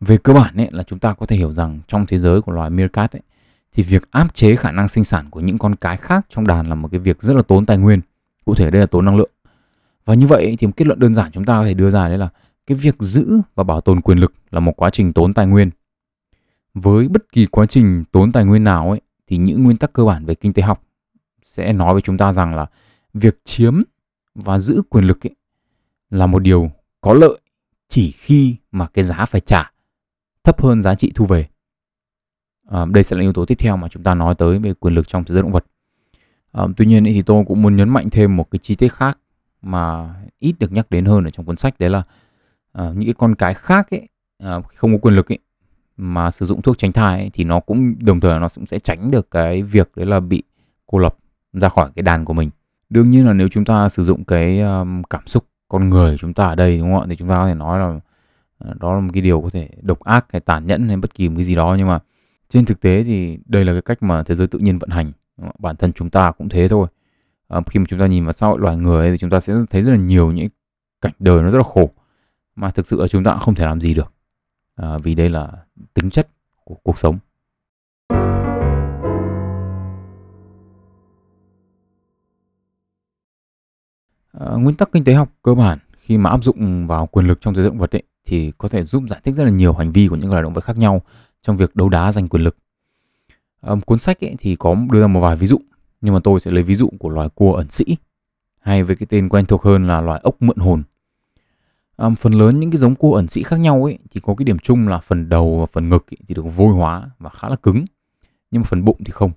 Về 0.00 0.18
cơ 0.18 0.32
bản 0.32 0.56
ấy 0.56 0.68
là 0.70 0.82
chúng 0.82 0.98
ta 0.98 1.14
có 1.14 1.26
thể 1.26 1.36
hiểu 1.36 1.52
rằng 1.52 1.80
trong 1.88 2.06
thế 2.06 2.18
giới 2.18 2.42
của 2.42 2.52
loài 2.52 2.70
meerkat 2.70 3.12
ấy, 3.12 3.22
thì 3.72 3.82
việc 3.82 4.10
áp 4.10 4.34
chế 4.34 4.56
khả 4.56 4.70
năng 4.72 4.88
sinh 4.88 5.04
sản 5.04 5.30
của 5.30 5.40
những 5.40 5.58
con 5.58 5.74
cái 5.74 5.96
khác 5.96 6.26
trong 6.28 6.46
đàn 6.46 6.68
là 6.68 6.74
một 6.74 6.88
cái 6.92 7.00
việc 7.00 7.22
rất 7.22 7.34
là 7.34 7.42
tốn 7.42 7.66
tài 7.66 7.78
nguyên. 7.78 8.00
Cụ 8.44 8.54
thể 8.54 8.70
đây 8.70 8.80
là 8.80 8.86
tốn 8.86 9.04
năng 9.04 9.16
lượng. 9.16 9.30
Và 10.04 10.14
như 10.14 10.26
vậy 10.26 10.56
thì 10.58 10.66
một 10.66 10.72
kết 10.76 10.86
luận 10.86 10.98
đơn 10.98 11.14
giản 11.14 11.30
chúng 11.32 11.44
ta 11.44 11.58
có 11.58 11.64
thể 11.64 11.74
đưa 11.74 11.90
ra 11.90 12.08
đấy 12.08 12.18
là 12.18 12.28
cái 12.66 12.78
việc 12.78 12.96
giữ 12.98 13.40
và 13.54 13.64
bảo 13.64 13.80
tồn 13.80 14.00
quyền 14.00 14.18
lực 14.18 14.34
là 14.50 14.60
một 14.60 14.72
quá 14.76 14.90
trình 14.90 15.12
tốn 15.12 15.34
tài 15.34 15.46
nguyên 15.46 15.70
với 16.74 17.08
bất 17.08 17.32
kỳ 17.32 17.46
quá 17.46 17.66
trình 17.66 18.04
tốn 18.12 18.32
tài 18.32 18.44
nguyên 18.44 18.64
nào 18.64 18.90
ấy 18.90 19.00
thì 19.26 19.36
những 19.36 19.64
nguyên 19.64 19.76
tắc 19.76 19.92
cơ 19.92 20.04
bản 20.04 20.24
về 20.24 20.34
kinh 20.34 20.52
tế 20.52 20.62
học 20.62 20.82
sẽ 21.42 21.72
nói 21.72 21.92
với 21.92 22.02
chúng 22.02 22.18
ta 22.18 22.32
rằng 22.32 22.54
là 22.54 22.66
việc 23.14 23.38
chiếm 23.44 23.80
và 24.38 24.58
giữ 24.58 24.82
quyền 24.88 25.04
lực 25.04 25.26
ấy 25.26 25.34
là 26.10 26.26
một 26.26 26.38
điều 26.38 26.70
có 27.00 27.14
lợi 27.14 27.38
chỉ 27.88 28.10
khi 28.10 28.56
mà 28.72 28.86
cái 28.86 29.04
giá 29.04 29.24
phải 29.24 29.40
trả 29.40 29.72
thấp 30.44 30.62
hơn 30.62 30.82
giá 30.82 30.94
trị 30.94 31.12
thu 31.14 31.26
về. 31.26 31.48
À, 32.68 32.84
đây 32.84 33.04
sẽ 33.04 33.16
là 33.16 33.22
yếu 33.22 33.32
tố 33.32 33.44
tiếp 33.44 33.54
theo 33.58 33.76
mà 33.76 33.88
chúng 33.88 34.02
ta 34.02 34.14
nói 34.14 34.34
tới 34.34 34.58
về 34.58 34.74
quyền 34.74 34.94
lực 34.94 35.08
trong 35.08 35.24
thế 35.24 35.32
giới 35.32 35.42
động 35.42 35.52
vật. 35.52 35.64
À, 36.52 36.64
tuy 36.76 36.86
nhiên 36.86 37.04
thì 37.04 37.22
tôi 37.22 37.44
cũng 37.48 37.62
muốn 37.62 37.76
nhấn 37.76 37.88
mạnh 37.88 38.10
thêm 38.10 38.36
một 38.36 38.50
cái 38.50 38.58
chi 38.58 38.74
tiết 38.74 38.88
khác 38.88 39.18
mà 39.62 40.14
ít 40.38 40.54
được 40.58 40.72
nhắc 40.72 40.90
đến 40.90 41.04
hơn 41.04 41.24
ở 41.24 41.30
trong 41.30 41.46
cuốn 41.46 41.56
sách 41.56 41.78
đấy 41.78 41.90
là 41.90 42.02
à, 42.72 42.90
những 42.94 43.04
cái 43.04 43.14
con 43.14 43.34
cái 43.34 43.54
khác 43.54 43.90
ấy 43.90 44.08
à, 44.38 44.60
không 44.74 44.92
có 44.92 44.98
quyền 44.98 45.14
lực 45.14 45.32
ấy 45.32 45.38
mà 45.96 46.30
sử 46.30 46.46
dụng 46.46 46.62
thuốc 46.62 46.78
tránh 46.78 46.92
thai 46.92 47.20
ấy, 47.20 47.30
thì 47.32 47.44
nó 47.44 47.60
cũng 47.60 47.94
đồng 47.98 48.20
thời 48.20 48.40
nó 48.40 48.48
cũng 48.54 48.66
sẽ 48.66 48.78
tránh 48.78 49.10
được 49.10 49.30
cái 49.30 49.62
việc 49.62 49.90
đấy 49.96 50.06
là 50.06 50.20
bị 50.20 50.42
cô 50.86 50.98
lập 50.98 51.16
ra 51.52 51.68
khỏi 51.68 51.90
cái 51.96 52.02
đàn 52.02 52.24
của 52.24 52.34
mình 52.34 52.50
đương 52.90 53.10
nhiên 53.10 53.26
là 53.26 53.32
nếu 53.32 53.48
chúng 53.48 53.64
ta 53.64 53.88
sử 53.88 54.02
dụng 54.02 54.24
cái 54.24 54.60
um, 54.60 55.02
cảm 55.02 55.26
xúc 55.26 55.44
con 55.68 55.90
người 55.90 56.16
chúng 56.18 56.34
ta 56.34 56.44
ở 56.44 56.54
đây 56.54 56.78
đúng 56.78 56.92
không 56.92 57.00
ạ? 57.00 57.06
Thì 57.08 57.16
chúng 57.16 57.28
ta 57.28 57.34
có 57.34 57.46
thể 57.46 57.54
nói 57.54 57.78
là 57.78 58.00
ờ, 58.58 58.74
đó 58.80 58.94
là 58.94 59.00
một 59.00 59.10
cái 59.14 59.22
điều 59.22 59.40
có 59.40 59.50
thể 59.50 59.68
độc 59.82 60.00
ác 60.00 60.26
hay 60.32 60.40
tàn 60.40 60.66
nhẫn 60.66 60.88
hay 60.88 60.96
bất 60.96 61.14
kỳ 61.14 61.28
một 61.28 61.34
cái 61.36 61.44
gì 61.44 61.54
đó. 61.54 61.74
Nhưng 61.78 61.88
mà 61.88 61.98
trên 62.48 62.64
thực 62.64 62.80
tế 62.80 63.04
thì 63.04 63.38
đây 63.46 63.64
là 63.64 63.72
cái 63.72 63.82
cách 63.82 64.02
mà 64.02 64.22
thế 64.22 64.34
giới 64.34 64.46
tự 64.46 64.58
nhiên 64.58 64.78
vận 64.78 64.90
hành 64.90 65.12
bản 65.58 65.76
thân 65.76 65.92
chúng 65.92 66.10
ta 66.10 66.32
cũng 66.32 66.48
thế 66.48 66.68
thôi. 66.68 66.88
À, 67.48 67.60
khi 67.66 67.80
mà 67.80 67.86
chúng 67.88 68.00
ta 68.00 68.06
nhìn 68.06 68.24
vào 68.24 68.32
xã 68.32 68.46
hội 68.46 68.58
loài 68.60 68.76
người 68.76 69.10
thì 69.10 69.18
chúng 69.18 69.30
ta 69.30 69.40
sẽ 69.40 69.54
thấy 69.70 69.82
rất 69.82 69.90
là 69.92 69.98
nhiều 69.98 70.32
những 70.32 70.48
cảnh 71.00 71.12
đời 71.18 71.42
nó 71.42 71.50
rất 71.50 71.58
là 71.58 71.64
khổ 71.64 71.90
mà 72.56 72.70
thực 72.70 72.86
sự 72.86 73.00
là 73.00 73.08
chúng 73.08 73.24
ta 73.24 73.36
không 73.36 73.54
thể 73.54 73.66
làm 73.66 73.80
gì 73.80 73.94
được. 73.94 74.12
À, 74.76 74.98
vì 74.98 75.14
đây 75.14 75.28
là 75.28 75.52
tính 75.94 76.10
chất 76.10 76.28
của 76.64 76.74
cuộc 76.82 76.98
sống. 76.98 77.18
Ờ, 84.38 84.58
nguyên 84.58 84.76
tắc 84.76 84.92
kinh 84.92 85.04
tế 85.04 85.14
học 85.14 85.28
cơ 85.42 85.54
bản 85.54 85.78
khi 86.00 86.18
mà 86.18 86.30
áp 86.30 86.44
dụng 86.44 86.86
vào 86.86 87.06
quyền 87.06 87.26
lực 87.26 87.40
trong 87.40 87.54
thế 87.54 87.62
giới 87.62 87.70
động 87.70 87.78
vật 87.78 87.96
ấy, 87.96 88.02
thì 88.26 88.52
có 88.58 88.68
thể 88.68 88.82
giúp 88.82 89.02
giải 89.08 89.20
thích 89.24 89.34
rất 89.34 89.44
là 89.44 89.50
nhiều 89.50 89.72
hành 89.72 89.92
vi 89.92 90.08
của 90.08 90.16
những 90.16 90.30
loài 90.30 90.42
động 90.42 90.52
vật 90.52 90.64
khác 90.64 90.78
nhau 90.78 91.02
trong 91.42 91.56
việc 91.56 91.76
đấu 91.76 91.88
đá 91.88 92.12
giành 92.12 92.28
quyền 92.28 92.42
lực. 92.42 92.56
À, 93.60 93.74
cuốn 93.86 93.98
sách 93.98 94.24
ấy 94.24 94.34
thì 94.38 94.56
có 94.56 94.76
đưa 94.92 95.00
ra 95.00 95.06
một 95.06 95.20
vài 95.20 95.36
ví 95.36 95.46
dụ 95.46 95.60
nhưng 96.00 96.14
mà 96.14 96.20
tôi 96.24 96.40
sẽ 96.40 96.50
lấy 96.50 96.62
ví 96.62 96.74
dụ 96.74 96.90
của 96.98 97.08
loài 97.08 97.28
cua 97.34 97.54
ẩn 97.54 97.70
sĩ 97.70 97.96
hay 98.60 98.82
với 98.82 98.96
cái 98.96 99.06
tên 99.10 99.28
quen 99.28 99.46
thuộc 99.46 99.62
hơn 99.62 99.86
là 99.86 100.00
loài 100.00 100.20
ốc 100.22 100.42
mượn 100.42 100.56
hồn. 100.56 100.82
Um, 101.96 102.14
phần 102.14 102.32
lớn 102.32 102.60
những 102.60 102.70
cái 102.70 102.78
giống 102.78 102.94
cua 102.94 103.14
ẩn 103.14 103.28
sĩ 103.28 103.42
khác 103.42 103.60
nhau 103.60 103.84
ấy 103.84 103.98
thì 104.10 104.20
có 104.20 104.34
cái 104.34 104.44
điểm 104.44 104.58
chung 104.58 104.88
là 104.88 104.98
phần 104.98 105.28
đầu 105.28 105.58
và 105.60 105.66
phần 105.66 105.88
ngực 105.88 106.06
ấy, 106.10 106.18
thì 106.28 106.34
được 106.34 106.44
vôi 106.56 106.74
hóa 106.74 107.10
và 107.18 107.30
khá 107.30 107.48
là 107.48 107.56
cứng 107.56 107.84
nhưng 108.50 108.62
mà 108.62 108.66
phần 108.70 108.84
bụng 108.84 108.96
thì 109.04 109.10
không. 109.10 109.30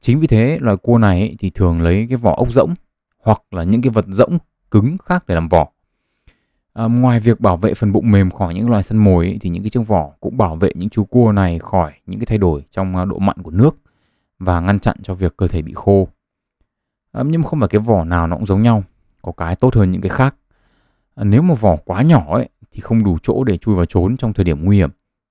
Chính 0.00 0.20
vì 0.20 0.26
thế 0.26 0.58
loài 0.60 0.76
cua 0.76 0.98
này 0.98 1.20
ấy, 1.20 1.36
thì 1.38 1.50
thường 1.50 1.80
lấy 1.80 2.06
cái 2.08 2.16
vỏ 2.16 2.34
ốc 2.36 2.52
rỗng 2.52 2.74
hoặc 3.26 3.42
là 3.50 3.62
những 3.62 3.82
cái 3.82 3.90
vật 3.90 4.04
rỗng 4.08 4.38
cứng 4.70 4.96
khác 5.04 5.24
để 5.26 5.34
làm 5.34 5.48
vỏ. 5.48 5.68
À, 6.72 6.84
ngoài 6.84 7.20
việc 7.20 7.40
bảo 7.40 7.56
vệ 7.56 7.74
phần 7.74 7.92
bụng 7.92 8.10
mềm 8.10 8.30
khỏi 8.30 8.54
những 8.54 8.70
loài 8.70 8.82
săn 8.82 8.98
mồi 8.98 9.26
ấy, 9.26 9.38
thì 9.40 9.50
những 9.50 9.62
cái 9.62 9.70
chiếc 9.70 9.86
vỏ 9.86 10.10
cũng 10.20 10.36
bảo 10.36 10.56
vệ 10.56 10.70
những 10.74 10.90
chú 10.90 11.04
cua 11.04 11.32
này 11.32 11.58
khỏi 11.58 11.92
những 12.06 12.20
cái 12.20 12.26
thay 12.26 12.38
đổi 12.38 12.64
trong 12.70 12.96
à, 12.96 13.04
độ 13.04 13.18
mặn 13.18 13.36
của 13.42 13.50
nước 13.50 13.76
và 14.38 14.60
ngăn 14.60 14.78
chặn 14.78 14.96
cho 15.02 15.14
việc 15.14 15.36
cơ 15.36 15.48
thể 15.48 15.62
bị 15.62 15.72
khô. 15.74 16.08
À, 17.12 17.22
nhưng 17.26 17.42
không 17.42 17.60
phải 17.60 17.68
cái 17.68 17.80
vỏ 17.80 18.04
nào 18.04 18.26
nó 18.26 18.36
cũng 18.36 18.46
giống 18.46 18.62
nhau 18.62 18.82
có 19.22 19.32
cái 19.32 19.56
tốt 19.56 19.74
hơn 19.74 19.90
những 19.90 20.02
cái 20.02 20.10
khác. 20.10 20.34
À, 21.14 21.24
nếu 21.24 21.42
mà 21.42 21.54
vỏ 21.54 21.76
quá 21.76 22.02
nhỏ 22.02 22.34
ấy 22.34 22.48
thì 22.72 22.80
không 22.80 23.04
đủ 23.04 23.18
chỗ 23.22 23.44
để 23.44 23.56
chui 23.56 23.74
vào 23.74 23.84
trốn 23.84 24.16
trong 24.16 24.32
thời 24.32 24.44
điểm 24.44 24.64
nguy 24.64 24.76
hiểm. 24.76 24.90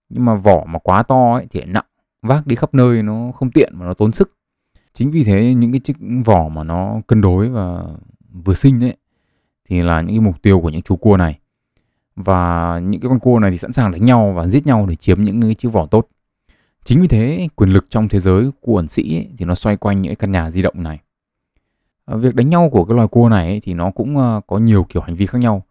Nhưng 0.10 0.26
mà 0.26 0.36
vỏ 0.36 0.64
mà 0.68 0.80
quá 0.80 1.04
to 1.04 1.34
ấy 1.34 1.48
thì 1.50 1.60
lại 1.60 1.70
nặng 1.70 1.86
vác 2.22 2.48
đi 2.48 2.56
khắp 2.56 2.74
nơi 2.74 3.04
nó 3.04 3.32
không 3.36 3.52
tiện 3.52 3.74
mà 3.76 3.86
nó 3.86 3.94
tốn 3.94 4.12
sức 4.12 4.35
chính 4.96 5.12
vì 5.12 5.24
thế 5.24 5.54
những 5.54 5.72
cái 5.72 5.80
chiếc 5.80 5.98
vỏ 6.26 6.50
mà 6.50 6.64
nó 6.64 7.02
cân 7.08 7.22
đối 7.22 7.50
và 7.50 7.84
vừa 8.46 8.54
sinh 8.54 8.84
ấy 8.84 8.98
thì 9.70 9.82
là 9.82 10.02
những 10.02 10.16
cái 10.16 10.20
mục 10.20 10.42
tiêu 10.42 10.62
của 10.62 10.70
những 10.70 10.82
chú 10.82 10.96
cua 10.96 11.18
này 11.18 11.40
và 12.16 12.80
những 12.80 13.02
cái 13.02 13.10
con 13.10 13.20
cua 13.20 13.40
này 13.40 13.52
thì 13.52 13.58
sẵn 13.58 13.72
sàng 13.72 13.92
đánh 13.92 14.06
nhau 14.06 14.34
và 14.36 14.48
giết 14.48 14.68
nhau 14.68 14.86
để 14.86 14.96
chiếm 14.96 15.24
những 15.24 15.42
cái 15.42 15.56
chiếc 15.56 15.70
vỏ 15.70 15.86
tốt 15.86 16.08
chính 16.84 17.02
vì 17.02 17.08
thế 17.08 17.48
quyền 17.56 17.70
lực 17.70 17.86
trong 17.90 18.08
thế 18.08 18.20
giới 18.20 18.50
của 18.62 18.78
ẩn 18.78 18.88
sĩ 18.88 19.16
ấy, 19.16 19.30
thì 19.38 19.46
nó 19.46 19.56
xoay 19.56 19.78
quanh 19.78 20.02
những 20.02 20.16
căn 20.16 20.32
nhà 20.32 20.52
di 20.52 20.62
động 20.62 20.84
này 20.84 21.00
à, 22.06 22.16
việc 22.16 22.36
đánh 22.36 22.50
nhau 22.50 22.70
của 22.72 22.86
cái 22.86 22.96
loài 22.96 23.08
cua 23.08 23.30
này 23.30 23.48
ấy, 23.48 23.60
thì 23.64 23.74
nó 23.74 23.92
cũng 23.92 24.18
uh, 24.18 24.48
có 24.48 24.58
nhiều 24.58 24.86
kiểu 24.90 25.02
hành 25.02 25.16
vi 25.16 25.26
khác 25.26 25.42
nhau 25.42 25.64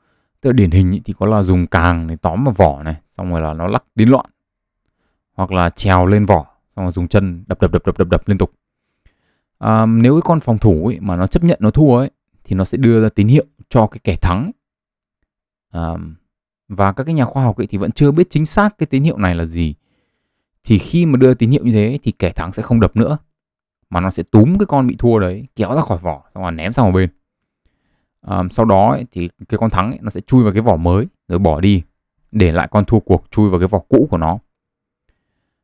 Tức 0.45 0.51
là 0.51 0.55
điển 0.55 0.71
hình 0.71 1.01
thì 1.05 1.15
có 1.19 1.27
là 1.27 1.43
dùng 1.43 1.67
càng 1.67 2.07
để 2.07 2.17
tóm 2.17 2.45
vào 2.45 2.55
vỏ 2.59 2.83
này, 2.83 2.95
xong 3.09 3.31
rồi 3.31 3.41
là 3.41 3.55
nó 3.55 3.67
lắc 3.67 3.85
đến 3.95 4.09
loạn. 4.09 4.27
Hoặc 5.35 5.53
là 5.53 5.71
trèo 5.71 6.07
lên 6.07 6.27
vỏ, 6.27 6.47
xong 6.77 6.85
rồi 6.85 6.93
dùng 6.93 7.09
chân 7.09 7.45
đập 7.47 7.61
đập 7.61 7.73
đập 7.73 7.83
đập 7.87 7.99
đập 7.99 8.09
đập 8.09 8.29
liên 8.29 8.39
tục. 8.39 8.53
À, 9.65 9.87
nếu 9.87 10.15
cái 10.15 10.23
con 10.25 10.41
phòng 10.41 10.59
thủ 10.59 10.87
ấy, 10.87 11.01
mà 11.01 11.17
nó 11.17 11.27
chấp 11.27 11.45
nhận 11.45 11.59
nó 11.61 11.71
thua 11.71 11.97
ấy, 11.97 12.11
thì 12.45 12.57
nó 12.57 12.65
sẽ 12.65 12.79
đưa 12.79 13.03
ra 13.03 13.09
tín 13.09 13.29
hiệu 13.29 13.45
cho 13.69 13.87
cái 13.87 14.01
kẻ 14.05 14.17
thắng. 14.17 14.51
À, 15.71 15.95
và 16.69 16.93
các 16.93 17.05
cái 17.05 17.15
nhà 17.15 17.25
khoa 17.25 17.45
học 17.45 17.57
ấy 17.57 17.67
thì 17.67 17.79
vẫn 17.79 17.93
chưa 17.93 18.11
biết 18.11 18.31
chính 18.31 18.47
xác 18.47 18.79
cái 18.79 18.87
tín 18.87 19.03
hiệu 19.03 19.17
này 19.19 19.35
là 19.35 19.45
gì. 19.45 19.75
Thì 20.65 20.79
khi 20.79 21.07
mà 21.07 21.17
đưa 21.17 21.35
tín 21.35 21.51
hiệu 21.51 21.65
như 21.65 21.73
thế 21.73 21.99
thì 22.03 22.13
kẻ 22.13 22.33
thắng 22.33 22.53
sẽ 22.53 22.63
không 22.63 22.81
đập 22.81 22.97
nữa 22.97 23.19
mà 23.91 24.01
nó 24.01 24.11
sẽ 24.11 24.23
túm 24.23 24.59
cái 24.59 24.67
con 24.67 24.87
bị 24.87 24.97
thua 24.99 25.19
đấy 25.19 25.47
kéo 25.57 25.75
ra 25.75 25.81
khỏi 25.81 25.99
vỏ 25.99 26.23
xong 26.35 26.43
rồi 26.43 26.53
ném 26.53 26.73
sang 26.73 26.85
một 26.85 26.93
bên. 26.93 27.11
À, 28.21 28.43
sau 28.51 28.67
đó 28.67 28.91
ấy, 28.91 29.07
thì 29.13 29.29
cái 29.49 29.59
con 29.59 29.71
thắng 29.71 29.91
ấy, 29.91 29.99
nó 30.03 30.11
sẽ 30.11 30.21
chui 30.21 30.43
vào 30.43 30.53
cái 30.53 30.63
vỏ 30.63 30.77
mới 30.77 31.07
rồi 31.29 31.39
bỏ 31.39 31.61
đi 31.61 31.83
để 32.33 32.53
lại 32.53 32.69
con 32.71 32.85
thua 32.85 33.01
cuộc 33.01 33.25
chui 33.31 33.51
vào 33.51 33.61
cái 33.61 33.69
vỏ 33.69 33.79
cũ 33.79 34.09
của 34.11 34.19
nó. 34.19 34.39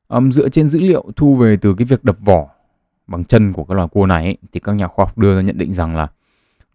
À, 0.08 0.20
dựa 0.32 0.48
trên 0.48 0.68
dữ 0.68 0.80
liệu 0.80 1.10
thu 1.16 1.36
về 1.36 1.56
từ 1.56 1.74
cái 1.74 1.84
việc 1.84 2.04
đập 2.04 2.16
vỏ 2.20 2.48
bằng 3.10 3.24
chân 3.24 3.52
của 3.52 3.64
cái 3.64 3.76
loài 3.76 3.88
cua 3.88 4.06
này 4.06 4.24
ấy, 4.24 4.36
thì 4.52 4.60
các 4.60 4.72
nhà 4.72 4.88
khoa 4.88 5.04
học 5.04 5.18
đưa 5.18 5.36
ra 5.36 5.42
nhận 5.42 5.58
định 5.58 5.72
rằng 5.72 5.96
là 5.96 6.08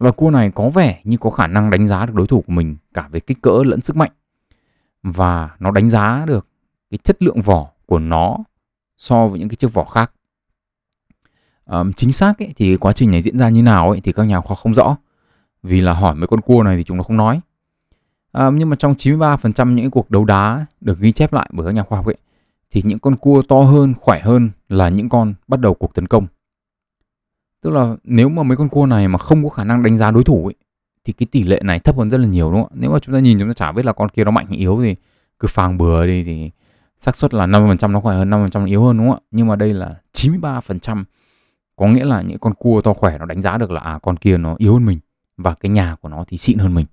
loài 0.00 0.12
cua 0.12 0.30
này 0.30 0.50
có 0.54 0.68
vẻ 0.68 1.00
như 1.04 1.16
có 1.16 1.30
khả 1.30 1.46
năng 1.46 1.70
đánh 1.70 1.86
giá 1.86 2.06
được 2.06 2.14
đối 2.14 2.26
thủ 2.26 2.44
của 2.46 2.52
mình 2.52 2.76
cả 2.94 3.08
về 3.10 3.20
kích 3.20 3.42
cỡ 3.42 3.62
lẫn 3.64 3.80
sức 3.80 3.96
mạnh. 3.96 4.10
Và 5.02 5.50
nó 5.60 5.70
đánh 5.70 5.90
giá 5.90 6.24
được 6.26 6.46
cái 6.90 6.98
chất 6.98 7.22
lượng 7.22 7.40
vỏ 7.40 7.68
của 7.86 7.98
nó 7.98 8.36
so 8.98 9.26
với 9.26 9.38
những 9.38 9.48
cái 9.48 9.56
chiếc 9.56 9.72
vỏ 9.72 9.84
khác. 9.84 10.12
Um, 11.64 11.92
chính 11.92 12.12
xác 12.12 12.38
ấy, 12.38 12.52
thì 12.56 12.76
quá 12.76 12.92
trình 12.92 13.10
này 13.10 13.22
diễn 13.22 13.38
ra 13.38 13.48
như 13.48 13.62
nào 13.62 13.90
ấy, 13.90 14.00
thì 14.00 14.12
các 14.12 14.24
nhà 14.24 14.40
khoa 14.40 14.48
học 14.48 14.58
không 14.58 14.74
rõ. 14.74 14.96
Vì 15.62 15.80
là 15.80 15.92
hỏi 15.92 16.14
mấy 16.14 16.26
con 16.26 16.40
cua 16.40 16.62
này 16.62 16.76
thì 16.76 16.82
chúng 16.82 16.96
nó 16.96 17.02
không 17.02 17.16
nói. 17.16 17.40
Um, 18.32 18.58
nhưng 18.58 18.70
mà 18.70 18.76
trong 18.76 18.94
93% 18.94 19.74
những 19.74 19.90
cuộc 19.90 20.10
đấu 20.10 20.24
đá 20.24 20.66
được 20.80 21.00
ghi 21.00 21.12
chép 21.12 21.32
lại 21.32 21.50
bởi 21.52 21.66
các 21.66 21.72
nhà 21.72 21.82
khoa 21.82 21.98
học 21.98 22.06
ấy 22.06 22.16
thì 22.70 22.82
những 22.84 22.98
con 22.98 23.16
cua 23.16 23.42
to 23.42 23.60
hơn 23.60 23.94
khỏe 23.94 24.20
hơn 24.20 24.50
là 24.68 24.88
những 24.88 25.08
con 25.08 25.34
bắt 25.48 25.60
đầu 25.60 25.74
cuộc 25.74 25.94
tấn 25.94 26.06
công. 26.06 26.26
Tức 27.62 27.70
là 27.70 27.96
nếu 28.04 28.28
mà 28.28 28.42
mấy 28.42 28.56
con 28.56 28.68
cua 28.68 28.86
này 28.86 29.08
mà 29.08 29.18
không 29.18 29.44
có 29.44 29.48
khả 29.48 29.64
năng 29.64 29.82
đánh 29.82 29.96
giá 29.96 30.10
đối 30.10 30.24
thủ 30.24 30.46
ấy, 30.46 30.54
thì 31.04 31.12
cái 31.12 31.26
tỷ 31.26 31.42
lệ 31.42 31.60
này 31.64 31.78
thấp 31.78 31.96
hơn 31.96 32.10
rất 32.10 32.18
là 32.18 32.26
nhiều 32.26 32.52
đúng 32.52 32.62
không 32.62 32.70
ạ? 32.72 32.76
Nếu 32.80 32.90
mà 32.90 32.98
chúng 32.98 33.14
ta 33.14 33.20
nhìn 33.20 33.38
chúng 33.38 33.48
ta 33.48 33.52
chả 33.52 33.72
biết 33.72 33.86
là 33.86 33.92
con 33.92 34.08
kia 34.08 34.24
nó 34.24 34.30
mạnh 34.30 34.46
hay 34.48 34.58
yếu 34.58 34.80
thì 34.82 34.96
cứ 35.38 35.48
phàng 35.48 35.78
bừa 35.78 36.06
đi 36.06 36.24
thì 36.24 36.50
xác 36.98 37.16
suất 37.16 37.34
là 37.34 37.46
50% 37.46 37.90
nó 37.90 38.00
khỏe 38.00 38.16
hơn 38.16 38.30
50% 38.30 38.60
nó 38.60 38.66
yếu 38.66 38.84
hơn 38.84 38.98
đúng 38.98 39.08
không 39.08 39.16
ạ? 39.16 39.26
Nhưng 39.30 39.46
mà 39.46 39.56
đây 39.56 39.74
là 39.74 39.94
93% 40.12 41.04
có 41.76 41.86
nghĩa 41.86 42.04
là 42.04 42.22
những 42.22 42.38
con 42.38 42.54
cua 42.54 42.80
to 42.80 42.92
khỏe 42.92 43.18
nó 43.18 43.24
đánh 43.24 43.42
giá 43.42 43.58
được 43.58 43.70
là 43.70 43.80
à 43.80 43.98
con 44.02 44.16
kia 44.16 44.36
nó 44.36 44.54
yếu 44.58 44.74
hơn 44.74 44.84
mình 44.84 44.98
và 45.36 45.54
cái 45.54 45.70
nhà 45.70 45.96
của 46.00 46.08
nó 46.08 46.24
thì 46.28 46.38
xịn 46.38 46.58
hơn 46.58 46.74
mình. 46.74 46.86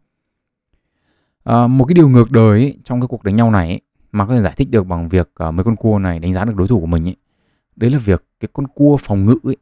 À, 1.43 1.67
một 1.67 1.85
cái 1.85 1.93
điều 1.93 2.09
ngược 2.09 2.31
đời 2.31 2.59
ấy, 2.59 2.77
trong 2.83 3.01
cái 3.01 3.07
cuộc 3.07 3.23
đánh 3.23 3.35
nhau 3.35 3.51
này 3.51 3.67
ấy, 3.67 3.81
mà 4.11 4.25
có 4.25 4.33
thể 4.33 4.41
giải 4.41 4.53
thích 4.57 4.71
được 4.71 4.83
bằng 4.83 5.09
việc 5.09 5.31
à, 5.35 5.51
mấy 5.51 5.63
con 5.63 5.75
cua 5.75 5.99
này 5.99 6.19
đánh 6.19 6.33
giá 6.33 6.45
được 6.45 6.55
đối 6.55 6.67
thủ 6.67 6.79
của 6.79 6.85
mình 6.85 7.07
ấy 7.07 7.15
đấy 7.75 7.91
là 7.91 7.97
việc 7.97 8.25
cái 8.39 8.49
con 8.53 8.67
cua 8.67 8.97
phòng 8.97 9.25
ngự 9.25 9.37
ấy 9.43 9.57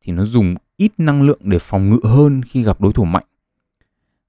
thì 0.00 0.12
nó 0.12 0.24
dùng 0.24 0.54
ít 0.76 0.92
năng 0.98 1.22
lượng 1.22 1.40
để 1.42 1.58
phòng 1.58 1.90
ngự 1.90 2.00
hơn 2.04 2.42
khi 2.42 2.62
gặp 2.62 2.80
đối 2.80 2.92
thủ 2.92 3.04
mạnh. 3.04 3.24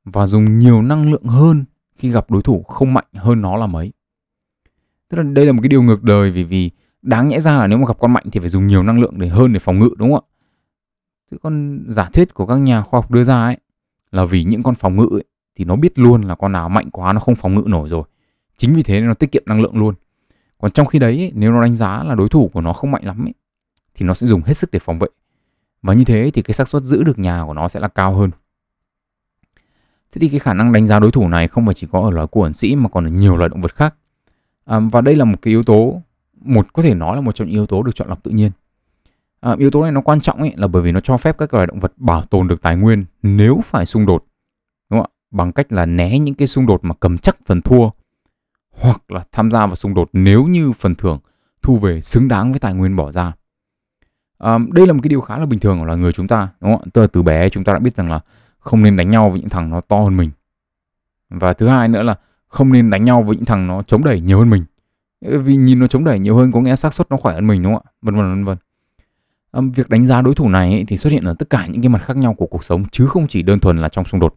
Và 0.05 0.27
dùng 0.27 0.59
nhiều 0.59 0.81
năng 0.81 1.11
lượng 1.11 1.23
hơn 1.23 1.65
khi 1.95 2.09
gặp 2.09 2.31
đối 2.31 2.41
thủ 2.41 2.63
không 2.63 2.93
mạnh 2.93 3.07
hơn 3.13 3.41
nó 3.41 3.57
là 3.57 3.67
mấy. 3.67 3.93
Tức 5.09 5.17
là 5.17 5.23
đây 5.23 5.45
là 5.45 5.51
một 5.51 5.59
cái 5.61 5.69
điều 5.69 5.83
ngược 5.83 6.03
đời 6.03 6.31
vì 6.31 6.43
vì 6.43 6.71
đáng 7.01 7.27
nhẽ 7.27 7.39
ra 7.39 7.57
là 7.57 7.67
nếu 7.67 7.77
mà 7.77 7.85
gặp 7.87 7.99
con 7.99 8.13
mạnh 8.13 8.25
thì 8.31 8.39
phải 8.39 8.49
dùng 8.49 8.67
nhiều 8.67 8.83
năng 8.83 8.99
lượng 8.99 9.19
để 9.19 9.27
hơn 9.27 9.53
để 9.53 9.59
phòng 9.59 9.79
ngự 9.79 9.89
đúng 9.97 10.11
không 10.11 10.23
ạ? 10.25 10.29
Chứ 11.31 11.37
con 11.41 11.83
giả 11.87 12.09
thuyết 12.13 12.33
của 12.33 12.45
các 12.45 12.55
nhà 12.55 12.81
khoa 12.81 13.01
học 13.01 13.11
đưa 13.11 13.23
ra 13.23 13.43
ấy 13.43 13.57
là 14.11 14.25
vì 14.25 14.43
những 14.43 14.63
con 14.63 14.75
phòng 14.75 14.95
ngự 14.95 15.07
ấy, 15.11 15.23
thì 15.55 15.65
nó 15.65 15.75
biết 15.75 15.99
luôn 15.99 16.21
là 16.21 16.35
con 16.35 16.51
nào 16.51 16.69
mạnh 16.69 16.89
quá 16.91 17.13
nó 17.13 17.19
không 17.19 17.35
phòng 17.35 17.55
ngự 17.55 17.63
nổi 17.67 17.89
rồi. 17.89 18.03
Chính 18.57 18.73
vì 18.73 18.83
thế 18.83 19.01
nó 19.01 19.13
tiết 19.13 19.31
kiệm 19.31 19.43
năng 19.45 19.61
lượng 19.61 19.77
luôn 19.77 19.95
còn 20.57 20.71
trong 20.71 20.87
khi 20.87 20.99
đấy 20.99 21.31
nếu 21.35 21.51
nó 21.51 21.61
đánh 21.61 21.75
giá 21.75 22.03
là 22.03 22.15
đối 22.15 22.29
thủ 22.29 22.49
của 22.53 22.61
nó 22.61 22.73
không 22.73 22.91
mạnh 22.91 23.05
lắm 23.05 23.25
ấy, 23.25 23.33
thì 23.95 24.05
nó 24.05 24.13
sẽ 24.13 24.27
dùng 24.27 24.41
hết 24.41 24.53
sức 24.53 24.71
để 24.71 24.79
phòng 24.79 24.99
vệ. 24.99 25.07
Và 25.81 25.93
như 25.93 26.03
thế 26.03 26.31
thì 26.33 26.41
cái 26.41 26.53
xác 26.53 26.67
suất 26.67 26.83
giữ 26.83 27.03
được 27.03 27.19
nhà 27.19 27.43
của 27.45 27.53
nó 27.53 27.67
sẽ 27.67 27.79
là 27.79 27.87
cao 27.87 28.15
hơn. 28.15 28.31
Thế 30.11 30.19
thì 30.19 30.29
cái 30.29 30.39
khả 30.39 30.53
năng 30.53 30.71
đánh 30.71 30.87
giá 30.87 30.99
đối 30.99 31.11
thủ 31.11 31.27
này 31.27 31.47
không 31.47 31.65
phải 31.65 31.73
chỉ 31.73 31.87
có 31.91 32.01
ở 32.01 32.11
loài 32.11 32.27
cua 32.27 32.43
ẩn 32.43 32.53
sĩ 32.53 32.75
mà 32.75 32.89
còn 32.89 33.05
ở 33.05 33.09
nhiều 33.09 33.37
loài 33.37 33.49
động 33.49 33.61
vật 33.61 33.75
khác. 33.75 33.95
À, 34.65 34.79
và 34.91 35.01
đây 35.01 35.15
là 35.15 35.25
một 35.25 35.41
cái 35.41 35.51
yếu 35.51 35.63
tố 35.63 36.01
một 36.41 36.73
có 36.73 36.81
thể 36.81 36.93
nói 36.93 37.15
là 37.15 37.21
một 37.21 37.31
trong 37.35 37.47
những 37.47 37.55
yếu 37.55 37.67
tố 37.67 37.83
được 37.83 37.95
chọn 37.95 38.09
lọc 38.09 38.23
tự 38.23 38.31
nhiên. 38.31 38.51
À, 39.39 39.55
yếu 39.59 39.71
tố 39.71 39.83
này 39.83 39.91
nó 39.91 40.01
quan 40.01 40.21
trọng 40.21 40.37
ấy 40.37 40.53
là 40.55 40.67
bởi 40.67 40.81
vì 40.81 40.91
nó 40.91 40.99
cho 40.99 41.17
phép 41.17 41.37
các 41.37 41.53
loài 41.53 41.67
động 41.67 41.79
vật 41.79 41.93
bảo 41.97 42.23
tồn 42.23 42.47
được 42.47 42.61
tài 42.61 42.75
nguyên 42.75 43.05
nếu 43.23 43.61
phải 43.63 43.85
xung 43.85 44.05
đột 44.05 44.25
đúng 44.89 44.99
không 44.99 45.11
ạ? 45.11 45.15
Bằng 45.31 45.51
cách 45.51 45.71
là 45.71 45.85
né 45.85 46.19
những 46.19 46.35
cái 46.35 46.47
xung 46.47 46.65
đột 46.65 46.79
mà 46.83 46.95
cầm 46.99 47.17
chắc 47.17 47.37
phần 47.45 47.61
thua 47.61 47.89
hoặc 48.79 49.11
là 49.11 49.23
tham 49.31 49.51
gia 49.51 49.65
vào 49.65 49.75
xung 49.75 49.93
đột 49.93 50.09
nếu 50.13 50.43
như 50.43 50.71
phần 50.71 50.95
thưởng 50.95 51.19
thu 51.61 51.77
về 51.77 52.01
xứng 52.01 52.27
đáng 52.27 52.51
với 52.51 52.59
tài 52.59 52.73
nguyên 52.73 52.95
bỏ 52.95 53.11
ra. 53.11 53.33
À, 54.37 54.57
đây 54.71 54.87
là 54.87 54.93
một 54.93 54.99
cái 55.03 55.09
điều 55.09 55.21
khá 55.21 55.37
là 55.37 55.45
bình 55.45 55.59
thường 55.59 55.79
của 55.79 55.85
là 55.85 55.95
người 55.95 56.11
chúng 56.11 56.27
ta, 56.27 56.49
đúng 56.61 56.77
không? 56.77 56.89
Từ 56.89 57.07
từ 57.07 57.23
bé 57.23 57.49
chúng 57.49 57.63
ta 57.63 57.73
đã 57.73 57.79
biết 57.79 57.95
rằng 57.95 58.09
là 58.09 58.19
không 58.59 58.83
nên 58.83 58.97
đánh 58.97 59.09
nhau 59.09 59.29
với 59.29 59.39
những 59.39 59.49
thằng 59.49 59.69
nó 59.69 59.81
to 59.81 59.97
hơn 59.97 60.17
mình. 60.17 60.31
Và 61.29 61.53
thứ 61.53 61.67
hai 61.67 61.87
nữa 61.87 62.03
là 62.03 62.15
không 62.47 62.71
nên 62.71 62.89
đánh 62.89 63.03
nhau 63.03 63.21
với 63.21 63.35
những 63.35 63.45
thằng 63.45 63.67
nó 63.67 63.81
chống 63.81 64.03
đẩy 64.03 64.21
nhiều 64.21 64.39
hơn 64.39 64.49
mình. 64.49 64.65
Vì 65.21 65.55
nhìn 65.55 65.79
nó 65.79 65.87
chống 65.87 66.03
đẩy 66.03 66.19
nhiều 66.19 66.37
hơn 66.37 66.51
có 66.51 66.61
nghĩa 66.61 66.75
xác 66.75 66.93
suất 66.93 67.11
nó 67.11 67.17
khỏe 67.17 67.33
hơn 67.33 67.47
mình 67.47 67.63
đúng 67.63 67.73
không 67.73 67.83
ạ? 67.85 67.91
Vân 68.01 68.15
vân 68.15 68.29
vân 68.29 68.45
vân. 68.45 68.57
À, 69.51 69.61
việc 69.75 69.89
đánh 69.89 70.05
giá 70.05 70.21
đối 70.21 70.35
thủ 70.35 70.49
này 70.49 70.71
ấy, 70.71 70.85
thì 70.87 70.97
xuất 70.97 71.13
hiện 71.13 71.23
ở 71.23 71.33
tất 71.39 71.49
cả 71.49 71.67
những 71.67 71.81
cái 71.81 71.89
mặt 71.89 72.01
khác 72.05 72.17
nhau 72.17 72.33
của 72.33 72.45
cuộc 72.45 72.63
sống 72.63 72.83
chứ 72.91 73.07
không 73.07 73.27
chỉ 73.27 73.41
đơn 73.41 73.59
thuần 73.59 73.77
là 73.77 73.89
trong 73.89 74.05
xung 74.05 74.19
đột. 74.19 74.35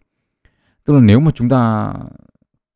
Tức 0.84 0.94
là 0.94 1.00
nếu 1.00 1.20
mà 1.20 1.30
chúng 1.34 1.48
ta 1.48 1.92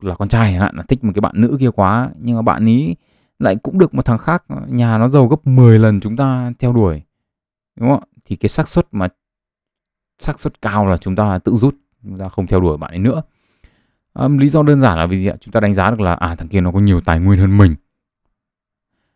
là 0.05 0.15
con 0.15 0.29
trai 0.29 0.51
chẳng 0.51 0.61
hạn 0.61 0.75
là 0.75 0.83
thích 0.87 1.03
một 1.03 1.11
cái 1.15 1.21
bạn 1.21 1.33
nữ 1.37 1.57
kia 1.59 1.69
quá 1.69 2.09
nhưng 2.19 2.35
mà 2.35 2.41
bạn 2.41 2.65
ý 2.65 2.95
lại 3.39 3.55
cũng 3.55 3.77
được 3.77 3.93
một 3.93 4.05
thằng 4.05 4.17
khác 4.17 4.43
nhà 4.67 4.97
nó 4.97 5.07
giàu 5.07 5.27
gấp 5.27 5.47
10 5.47 5.79
lần 5.79 5.99
chúng 5.99 6.17
ta 6.17 6.51
theo 6.59 6.73
đuổi 6.73 7.01
đúng 7.79 7.89
không 7.89 8.03
thì 8.25 8.35
cái 8.35 8.49
xác 8.49 8.67
suất 8.67 8.87
mà 8.91 9.07
xác 10.19 10.39
suất 10.39 10.61
cao 10.61 10.85
là 10.85 10.97
chúng 10.97 11.15
ta 11.15 11.39
tự 11.39 11.55
rút 11.55 11.75
chúng 12.05 12.19
ta 12.19 12.29
không 12.29 12.47
theo 12.47 12.59
đuổi 12.59 12.77
bạn 12.77 12.91
ấy 12.91 12.99
nữa. 12.99 13.21
À, 14.13 14.27
lý 14.27 14.49
do 14.49 14.63
đơn 14.63 14.79
giản 14.79 14.97
là 14.97 15.05
vì 15.05 15.21
gì 15.21 15.27
ạ? 15.27 15.35
Chúng 15.41 15.51
ta 15.51 15.59
đánh 15.59 15.73
giá 15.73 15.89
được 15.89 16.01
là 16.01 16.13
à 16.13 16.35
thằng 16.35 16.47
kia 16.47 16.61
nó 16.61 16.71
có 16.71 16.79
nhiều 16.79 17.01
tài 17.01 17.19
nguyên 17.19 17.39
hơn 17.39 17.57
mình. 17.57 17.75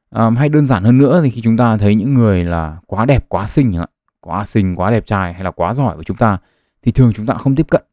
À, 0.10 0.30
hay 0.30 0.49
đơn 0.49 0.67
giản 0.67 0.84
hơn 0.84 0.97
nữa 0.97 1.21
thì 1.23 1.30
khi 1.30 1.41
chúng 1.41 1.58
ta 1.58 1.78
thấy 1.78 1.95
những 1.95 2.13
người 2.13 2.43
là 2.43 2.78
quá 2.88 3.06
đẹp 3.06 3.25
quá 3.30 3.47
xinh 3.47 3.73
quá 4.21 4.45
xinh 4.45 4.75
quá 4.75 4.91
đẹp 4.91 5.06
trai 5.06 5.34
hay 5.34 5.43
là 5.43 5.52
quá 5.52 5.73
giỏi 5.73 5.97
của 5.97 6.04
chúng 6.04 6.17
ta 6.17 6.38
thì 6.82 6.91
thường 6.91 7.13
chúng 7.13 7.25
ta 7.25 7.34
không 7.34 7.56
tiếp 7.56 7.65
cận 7.69 7.84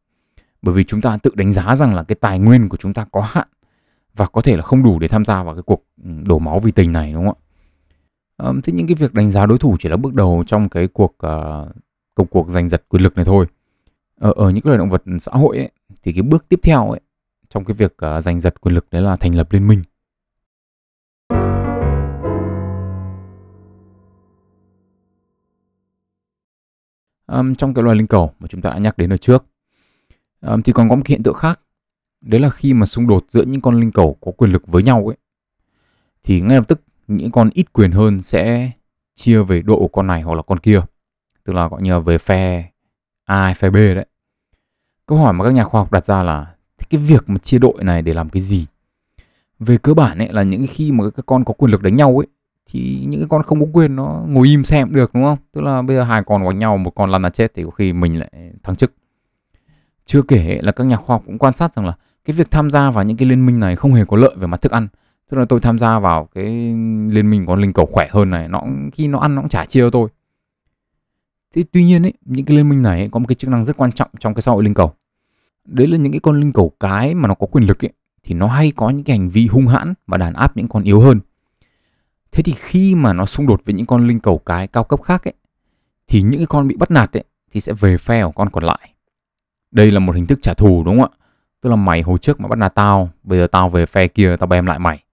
bởi 0.67 0.75
vì 0.75 0.85
chúng 0.85 1.01
ta 1.01 1.17
tự 1.17 1.31
đánh 1.35 1.53
giá 1.53 1.77
rằng 1.77 1.95
là 1.95 2.03
cái 2.03 2.17
tài 2.21 2.39
nguyên 2.39 2.69
của 2.69 2.77
chúng 2.77 2.95
ta 2.95 3.07
có 3.13 3.21
hạn 3.21 3.49
và 4.15 4.27
có 4.27 4.41
thể 4.41 4.57
là 4.57 4.63
không 4.63 4.83
đủ 4.83 4.99
để 4.99 5.09
tham 5.09 5.25
gia 5.25 5.43
vào 5.43 5.55
cái 5.55 5.63
cuộc 5.63 5.85
ừ, 6.05 6.11
đổ 6.27 6.39
máu 6.39 6.59
vì 6.59 6.71
tình 6.73 6.93
này 6.93 7.13
đúng 7.13 7.27
không 7.27 7.37
ạ? 8.37 8.53
Thế 8.65 8.73
những 8.73 8.87
cái 8.87 8.95
việc 8.95 9.15
đánh 9.15 9.31
giá 9.31 9.47
đối 9.47 9.59
thủ 9.59 9.77
chỉ 9.81 9.89
là 9.89 9.97
bước 9.97 10.15
đầu 10.15 10.45
trong 10.47 10.69
cái 10.69 10.89
cuộc 10.89 11.15
uh, 11.15 11.69
công 12.15 12.27
cuộc 12.27 12.51
giành 12.51 12.69
giật 12.69 12.85
quyền 12.89 13.03
lực 13.03 13.17
này 13.17 13.25
thôi. 13.25 13.47
Ở, 14.21 14.33
ở 14.37 14.51
những 14.51 14.63
cái 14.63 14.69
loài 14.69 14.79
động 14.79 14.91
vật 14.91 15.03
xã 15.21 15.33
hội 15.33 15.57
ấy, 15.57 15.71
thì 16.03 16.13
cái 16.13 16.23
bước 16.23 16.49
tiếp 16.49 16.61
theo 16.63 16.91
ấy 16.91 17.01
trong 17.49 17.65
cái 17.65 17.75
việc 17.75 17.97
uh, 18.17 18.23
giành 18.23 18.41
giật 18.41 18.61
quyền 18.61 18.75
lực 18.75 18.87
đấy 18.91 19.03
là 19.03 19.17
thành 19.17 19.35
lập 19.35 19.53
liên 19.53 19.67
minh. 19.67 19.83
Um, 27.27 27.55
trong 27.55 27.75
cái 27.75 27.85
loài 27.85 27.97
linh 27.97 28.07
cầu 28.07 28.33
mà 28.39 28.49
chúng 28.49 28.63
ta 28.63 28.71
đã 28.71 28.79
nhắc 28.79 28.99
đến 28.99 29.13
ở 29.13 29.17
trước 29.17 29.45
um, 30.47 30.63
thì 30.63 30.73
còn 30.73 30.89
có 30.89 30.97
một 30.97 31.07
hiện 31.07 31.23
tượng 31.23 31.35
khác. 31.35 31.61
Đấy 32.21 32.41
là 32.41 32.51
khi 32.51 32.75
mà 32.75 32.87
xung 32.87 33.07
đột 33.07 33.25
giữa 33.29 33.43
những 33.43 33.61
con 33.61 33.81
linh 33.81 33.93
cầu 33.93 34.17
có 34.21 34.33
quyền 34.33 34.53
lực 34.53 34.67
với 34.67 34.83
nhau 34.83 35.07
ấy 35.07 35.17
thì 36.25 36.41
ngay 36.41 36.57
lập 36.57 36.65
tức 36.69 36.81
những 37.07 37.31
con 37.31 37.51
ít 37.55 37.73
quyền 37.73 37.91
hơn 37.91 38.23
sẽ 38.23 38.71
chia 39.15 39.43
về 39.43 39.63
độ 39.63 39.91
con 39.93 40.07
này 40.07 40.23
hoặc 40.23 40.35
là 40.35 40.43
con 40.43 40.59
kia. 40.59 40.81
Tức 41.45 41.53
là 41.53 41.69
gọi 41.69 41.83
như 41.83 41.93
là 41.93 41.99
về 41.99 42.19
phe 42.19 42.71
A 43.25 43.43
hay 43.45 43.55
phe 43.55 43.71
B 43.71 43.75
đấy. 43.75 44.07
Câu 45.07 45.19
hỏi 45.19 45.33
mà 45.33 45.45
các 45.45 45.51
nhà 45.51 45.65
khoa 45.65 45.81
học 45.81 45.93
đặt 45.93 46.05
ra 46.05 46.23
là 46.23 46.55
cái 46.91 47.01
việc 47.01 47.25
mà 47.27 47.39
chia 47.39 47.59
đội 47.59 47.85
này 47.85 48.03
để 48.03 48.15
làm 48.15 48.29
cái 48.29 48.43
gì? 48.43 48.67
Về 49.59 49.79
cơ 49.79 49.95
bản 49.95 50.19
ấy 50.19 50.29
là 50.33 50.43
những 50.43 50.67
khi 50.71 50.93
mà 50.93 51.05
các 51.17 51.27
con 51.27 51.45
có 51.45 51.55
quyền 51.55 51.71
lực 51.71 51.83
đánh 51.83 51.97
nhau 51.97 52.21
ấy 52.21 52.27
thì 52.67 53.05
những 53.09 53.21
cái 53.21 53.29
con 53.31 53.43
không 53.43 53.61
có 53.61 53.67
quyền 53.73 53.97
nó 53.97 54.23
ngồi 54.29 54.49
im 54.49 54.65
xem 54.65 54.93
được 54.93 55.11
đúng 55.15 55.25
không? 55.25 55.39
Tức 55.53 55.61
là 55.61 55.83
bây 55.83 55.97
giờ 55.97 56.03
hai 56.03 56.23
con 56.27 56.45
đánh 56.45 56.59
nhau 56.59 56.79
một 56.79 56.91
con 56.91 57.11
lăn 57.11 57.23
là 57.23 57.31
chết 57.31 57.55
thì 57.55 57.65
có 57.65 57.71
khi 57.71 57.93
mình 57.93 58.19
lại 58.19 58.31
thắng 58.63 58.77
chức 58.77 58.93
chưa 60.07 60.23
kể 60.23 60.59
là 60.63 60.73
các 60.73 60.85
nhà 60.85 60.97
khoa 60.97 61.15
học 61.15 61.23
cũng 61.27 61.39
quan 61.39 61.55
sát 61.55 61.75
rằng 61.75 61.87
là 61.87 61.93
cái 62.25 62.37
việc 62.37 62.51
tham 62.51 62.71
gia 62.71 62.91
vào 62.91 63.05
những 63.05 63.17
cái 63.17 63.29
liên 63.29 63.47
minh 63.47 63.61
này 63.61 63.77
không 63.77 63.93
hề 63.93 64.05
có 64.05 64.17
lợi 64.17 64.35
về 64.37 64.47
mặt 64.47 64.63
thức 64.63 64.73
ăn. 64.73 64.89
Tức 65.31 65.37
là 65.37 65.45
tôi 65.49 65.61
tham 65.61 65.79
gia 65.79 65.99
vào 65.99 66.29
cái 66.35 66.45
liên 67.11 67.31
minh 67.31 67.47
có 67.47 67.55
linh 67.55 67.73
cầu 67.73 67.87
khỏe 67.87 68.09
hơn 68.11 68.31
này, 68.31 68.49
nó 68.49 68.63
khi 68.93 69.09
nó 69.09 69.19
ăn 69.19 69.35
nó 69.35 69.43
cũng 69.43 69.49
chả 69.49 69.65
chia 69.65 69.81
cho 69.81 69.91
tôi. 69.91 70.09
Thế 71.55 71.65
tuy 71.73 71.85
nhiên 71.85 72.07
ấy, 72.07 72.13
những 72.25 72.47
cái 72.47 72.57
liên 72.57 72.69
minh 72.69 72.83
này 72.83 73.01
ấy, 73.01 73.09
có 73.09 73.19
một 73.19 73.27
cái 73.29 73.35
chức 73.35 73.51
năng 73.51 73.65
rất 73.65 73.77
quan 73.77 73.93
trọng 73.93 74.11
trong 74.19 74.35
cái 74.35 74.43
xã 74.43 74.53
hội 74.53 74.65
linh 74.65 74.75
cầu. 74.75 74.93
Đấy 75.65 75.87
là 75.87 75.97
những 75.97 76.13
cái 76.13 76.21
con 76.21 76.41
linh 76.41 76.53
cầu 76.53 76.73
cái 76.81 77.15
mà 77.15 77.29
nó 77.29 77.35
có 77.35 77.47
quyền 77.47 77.65
lực 77.65 77.85
ấy, 77.85 77.93
thì 78.23 78.35
nó 78.35 78.47
hay 78.47 78.73
có 78.77 78.91
những 78.91 79.05
cái 79.05 79.19
hành 79.19 79.29
vi 79.31 79.47
hung 79.47 79.67
hãn 79.67 79.95
và 80.07 80.19
đàn 80.19 80.35
áp 80.35 80.57
những 80.57 80.69
con 80.69 80.83
yếu 80.83 81.01
hơn. 81.01 81.21
Thế 82.33 82.43
thì 82.43 82.55
khi 82.57 82.95
mà 82.95 83.13
nó 83.13 83.27
xung 83.27 83.47
đột 83.47 83.63
với 83.65 83.75
những 83.75 83.87
con 83.87 84.07
linh 84.07 84.21
cầu 84.21 84.39
cái 84.39 84.67
cao 84.67 84.85
cấp 84.85 85.03
khác 85.03 85.29
ấy, 85.29 85.35
thì 86.09 86.23
những 86.23 86.41
cái 86.41 86.47
con 86.47 86.69
bị 86.69 86.77
bắt 86.77 86.91
nạt 86.91 87.17
ấy, 87.17 87.25
thì 87.51 87.61
sẽ 87.61 87.73
về 87.73 87.97
phe 87.97 88.25
của 88.25 88.33
con 88.33 88.51
còn 88.51 88.65
lại 88.65 88.91
đây 89.77 89.91
là 89.91 90.01
một 90.01 90.17
hình 90.17 90.27
thức 90.27 90.39
trả 90.43 90.55
thù 90.55 90.83
đúng 90.85 91.01
không 91.01 91.11
ạ? 91.11 91.17
Tức 91.61 91.71
là 91.71 91.77
mày 91.77 92.03
hồi 92.03 92.19
trước 92.19 92.41
mà 92.41 92.49
bắt 92.49 92.57
nạt 92.57 92.75
tao, 92.75 93.11
bây 93.23 93.39
giờ 93.39 93.47
tao 93.47 93.69
về 93.69 93.87
phe 93.87 94.09
kia 94.09 94.37
tao 94.37 94.47
bem 94.47 94.67
lại 94.67 94.79
mày. 94.79 95.05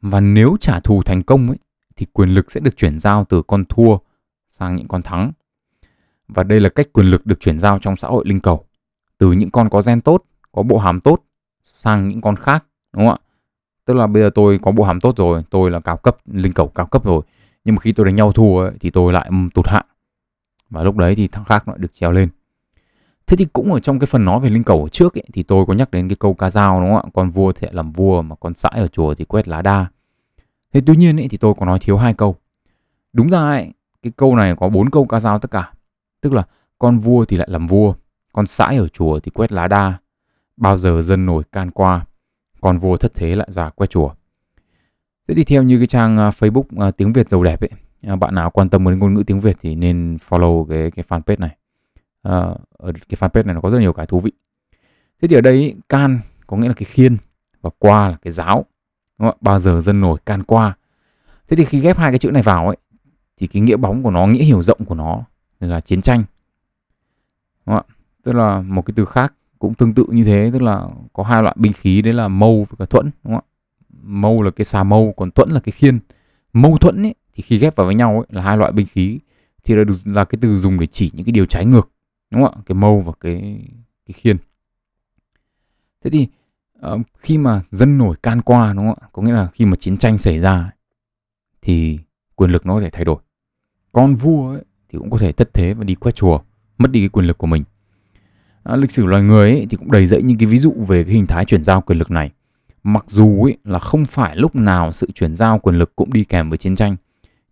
Và 0.00 0.20
nếu 0.20 0.56
trả 0.60 0.80
thù 0.80 1.02
thành 1.02 1.22
công 1.22 1.48
ấy, 1.48 1.58
thì 1.96 2.06
quyền 2.12 2.28
lực 2.28 2.50
sẽ 2.50 2.60
được 2.60 2.76
chuyển 2.76 2.98
giao 2.98 3.24
từ 3.24 3.42
con 3.42 3.64
thua 3.64 3.96
sang 4.48 4.76
những 4.76 4.88
con 4.88 5.02
thắng. 5.02 5.32
Và 6.28 6.42
đây 6.42 6.60
là 6.60 6.68
cách 6.68 6.86
quyền 6.92 7.06
lực 7.06 7.26
được 7.26 7.40
chuyển 7.40 7.58
giao 7.58 7.78
trong 7.78 7.96
xã 7.96 8.08
hội 8.08 8.24
linh 8.26 8.40
cầu. 8.40 8.64
Từ 9.18 9.32
những 9.32 9.50
con 9.50 9.68
có 9.68 9.82
gen 9.86 10.00
tốt, 10.00 10.24
có 10.52 10.62
bộ 10.62 10.78
hàm 10.78 11.00
tốt 11.00 11.22
sang 11.62 12.08
những 12.08 12.20
con 12.20 12.36
khác, 12.36 12.64
đúng 12.92 13.06
không 13.06 13.14
ạ? 13.14 13.18
Tức 13.84 13.94
là 13.94 14.06
bây 14.06 14.22
giờ 14.22 14.30
tôi 14.34 14.58
có 14.62 14.72
bộ 14.72 14.84
hàm 14.84 15.00
tốt 15.00 15.16
rồi, 15.16 15.44
tôi 15.50 15.70
là 15.70 15.80
cao 15.80 15.96
cấp, 15.96 16.16
linh 16.26 16.52
cầu 16.52 16.68
cao 16.68 16.86
cấp 16.86 17.04
rồi. 17.04 17.22
Nhưng 17.64 17.74
mà 17.74 17.80
khi 17.80 17.92
tôi 17.92 18.06
đánh 18.06 18.16
nhau 18.16 18.32
thua 18.32 18.60
ấy, 18.60 18.72
thì 18.80 18.90
tôi 18.90 19.12
lại 19.12 19.30
tụt 19.54 19.68
hạng. 19.68 19.86
Và 20.70 20.82
lúc 20.82 20.96
đấy 20.96 21.14
thì 21.14 21.28
thằng 21.28 21.44
khác 21.44 21.68
lại 21.68 21.76
được 21.80 21.94
trèo 21.94 22.12
lên. 22.12 22.28
Thế 23.26 23.36
thì 23.36 23.46
cũng 23.52 23.72
ở 23.72 23.80
trong 23.80 23.98
cái 23.98 24.06
phần 24.06 24.24
nói 24.24 24.40
về 24.40 24.48
linh 24.48 24.64
cầu 24.64 24.82
ở 24.82 24.88
trước 24.88 25.14
ấy, 25.18 25.24
thì 25.32 25.42
tôi 25.42 25.66
có 25.66 25.74
nhắc 25.74 25.90
đến 25.90 26.08
cái 26.08 26.16
câu 26.16 26.34
ca 26.34 26.50
dao 26.50 26.80
đúng 26.80 26.90
không 26.90 27.02
ạ? 27.04 27.10
Con 27.14 27.30
vua 27.30 27.52
thì 27.52 27.68
làm 27.70 27.92
vua 27.92 28.22
mà 28.22 28.36
con 28.40 28.54
sãi 28.54 28.72
ở 28.74 28.88
chùa 28.88 29.14
thì 29.14 29.24
quét 29.24 29.48
lá 29.48 29.62
đa. 29.62 29.86
Thế 30.72 30.80
tuy 30.86 30.96
nhiên 30.96 31.20
ấy, 31.20 31.28
thì 31.28 31.36
tôi 31.36 31.54
có 31.54 31.66
nói 31.66 31.78
thiếu 31.78 31.96
hai 31.96 32.14
câu. 32.14 32.36
Đúng 33.12 33.28
ra 33.28 33.38
ấy, 33.38 33.72
cái 34.02 34.12
câu 34.16 34.36
này 34.36 34.54
có 34.58 34.68
bốn 34.68 34.90
câu 34.90 35.06
ca 35.06 35.20
dao 35.20 35.38
tất 35.38 35.50
cả. 35.50 35.72
Tức 36.20 36.32
là 36.32 36.42
con 36.78 36.98
vua 36.98 37.24
thì 37.24 37.36
lại 37.36 37.48
làm 37.50 37.66
vua, 37.66 37.94
con 38.32 38.46
sãi 38.46 38.76
ở 38.76 38.88
chùa 38.88 39.20
thì 39.20 39.30
quét 39.30 39.52
lá 39.52 39.68
đa. 39.68 39.98
Bao 40.56 40.76
giờ 40.76 41.02
dân 41.02 41.26
nổi 41.26 41.42
can 41.52 41.70
qua, 41.70 42.04
con 42.60 42.78
vua 42.78 42.96
thất 42.96 43.14
thế 43.14 43.36
lại 43.36 43.48
ra 43.50 43.70
quét 43.70 43.90
chùa. 43.90 44.10
Thế 45.28 45.34
thì 45.34 45.44
theo 45.44 45.62
như 45.62 45.78
cái 45.78 45.86
trang 45.86 46.18
à, 46.18 46.30
Facebook 46.30 46.86
à, 46.86 46.90
tiếng 46.90 47.12
Việt 47.12 47.28
giàu 47.28 47.42
đẹp 47.42 47.60
ấy, 47.60 47.70
à, 48.02 48.16
bạn 48.16 48.34
nào 48.34 48.50
quan 48.50 48.68
tâm 48.68 48.84
đến 48.84 48.98
ngôn 48.98 49.14
ngữ 49.14 49.22
tiếng 49.26 49.40
Việt 49.40 49.56
thì 49.60 49.74
nên 49.74 50.18
follow 50.28 50.64
cái 50.64 50.90
cái 50.90 51.04
fanpage 51.08 51.38
này. 51.38 51.56
Ờ, 52.26 52.56
ở 52.78 52.92
cái 52.92 53.16
fanpage 53.20 53.46
này 53.46 53.54
nó 53.54 53.60
có 53.60 53.70
rất 53.70 53.78
nhiều 53.78 53.92
cái 53.92 54.06
thú 54.06 54.20
vị. 54.20 54.32
Thế 55.22 55.28
thì 55.28 55.34
ở 55.34 55.40
đây 55.40 55.74
can 55.88 56.20
có 56.46 56.56
nghĩa 56.56 56.68
là 56.68 56.74
cái 56.74 56.84
khiên 56.84 57.16
và 57.62 57.70
qua 57.78 58.08
là 58.08 58.16
cái 58.22 58.32
giáo. 58.32 58.64
Đúng 59.18 59.28
không? 59.28 59.38
Bao 59.40 59.60
giờ 59.60 59.80
dân 59.80 60.00
nổi 60.00 60.18
can 60.26 60.42
qua. 60.42 60.76
Thế 61.48 61.56
thì 61.56 61.64
khi 61.64 61.80
ghép 61.80 61.98
hai 61.98 62.10
cái 62.10 62.18
chữ 62.18 62.30
này 62.30 62.42
vào 62.42 62.66
ấy 62.66 62.76
thì 63.36 63.46
cái 63.46 63.62
nghĩa 63.62 63.76
bóng 63.76 64.02
của 64.02 64.10
nó, 64.10 64.26
nghĩa 64.26 64.44
hiểu 64.44 64.62
rộng 64.62 64.84
của 64.84 64.94
nó 64.94 65.24
là 65.60 65.80
chiến 65.80 66.02
tranh. 66.02 66.24
Đúng 67.66 67.76
không? 67.76 67.86
Tức 68.24 68.32
là 68.32 68.60
một 68.60 68.82
cái 68.82 68.92
từ 68.96 69.04
khác 69.04 69.34
cũng 69.58 69.74
tương 69.74 69.94
tự 69.94 70.06
như 70.08 70.24
thế, 70.24 70.50
tức 70.52 70.62
là 70.62 70.86
có 71.12 71.22
hai 71.22 71.42
loại 71.42 71.56
binh 71.58 71.72
khí 71.72 72.02
đấy 72.02 72.14
là 72.14 72.28
mâu 72.28 72.66
và 72.76 72.86
thuẫn, 72.86 73.10
đúng 73.24 73.34
không 73.34 73.44
ạ? 73.44 73.52
Mâu 74.02 74.42
là 74.42 74.50
cái 74.50 74.64
xà 74.64 74.84
mâu, 74.84 75.14
còn 75.16 75.30
thuẫn 75.30 75.50
là 75.50 75.60
cái 75.60 75.72
khiên. 75.72 75.98
Mâu 76.52 76.78
thuẫn 76.78 77.06
ấy 77.06 77.14
thì 77.34 77.42
khi 77.42 77.58
ghép 77.58 77.76
vào 77.76 77.86
với 77.86 77.94
nhau 77.94 78.12
ấy 78.12 78.26
là 78.30 78.42
hai 78.42 78.56
loại 78.56 78.72
binh 78.72 78.86
khí 78.86 79.18
thì 79.64 79.74
là, 79.74 79.84
là 80.04 80.24
cái 80.24 80.38
từ 80.40 80.58
dùng 80.58 80.80
để 80.80 80.86
chỉ 80.86 81.10
những 81.14 81.24
cái 81.24 81.32
điều 81.32 81.46
trái 81.46 81.66
ngược, 81.66 81.90
đúng 82.30 82.42
không 82.42 82.54
ạ? 82.56 82.62
Cái 82.66 82.76
mâu 82.76 83.00
và 83.00 83.12
cái 83.20 83.68
cái 84.06 84.12
khiên. 84.12 84.36
Thế 86.04 86.10
thì 86.10 86.28
uh, 86.92 87.00
khi 87.18 87.38
mà 87.38 87.62
dân 87.70 87.98
nổi 87.98 88.16
can 88.22 88.42
qua 88.42 88.72
đúng 88.72 88.86
không 88.86 88.98
ạ? 89.00 89.08
Có 89.12 89.22
nghĩa 89.22 89.32
là 89.32 89.46
khi 89.46 89.64
mà 89.64 89.76
chiến 89.76 89.96
tranh 89.96 90.18
xảy 90.18 90.38
ra 90.38 90.70
thì 91.62 91.98
quyền 92.34 92.50
lực 92.50 92.66
nó 92.66 92.74
có 92.74 92.80
thể 92.80 92.90
thay 92.90 93.04
đổi. 93.04 93.16
Con 93.92 94.14
vua 94.14 94.50
ấy, 94.50 94.64
thì 94.88 94.98
cũng 94.98 95.10
có 95.10 95.18
thể 95.18 95.32
thất 95.32 95.54
thế 95.54 95.74
và 95.74 95.84
đi 95.84 95.94
quét 95.94 96.14
chùa, 96.14 96.40
mất 96.78 96.90
đi 96.90 97.00
cái 97.00 97.08
quyền 97.08 97.26
lực 97.26 97.38
của 97.38 97.46
mình. 97.46 97.64
À, 98.62 98.76
lịch 98.76 98.90
sử 98.90 99.06
loài 99.06 99.22
người 99.22 99.50
ấy, 99.50 99.66
thì 99.70 99.76
cũng 99.76 99.90
đầy 99.90 100.06
dẫy 100.06 100.22
những 100.22 100.38
cái 100.38 100.46
ví 100.46 100.58
dụ 100.58 100.72
về 100.88 101.04
cái 101.04 101.12
hình 101.12 101.26
thái 101.26 101.44
chuyển 101.44 101.64
giao 101.64 101.80
quyền 101.80 101.98
lực 101.98 102.10
này. 102.10 102.30
Mặc 102.82 103.04
dù 103.08 103.42
ấy, 103.42 103.56
là 103.64 103.78
không 103.78 104.04
phải 104.04 104.36
lúc 104.36 104.56
nào 104.56 104.92
sự 104.92 105.10
chuyển 105.14 105.34
giao 105.34 105.58
quyền 105.58 105.78
lực 105.78 105.96
cũng 105.96 106.12
đi 106.12 106.24
kèm 106.24 106.48
với 106.48 106.58
chiến 106.58 106.76
tranh, 106.76 106.96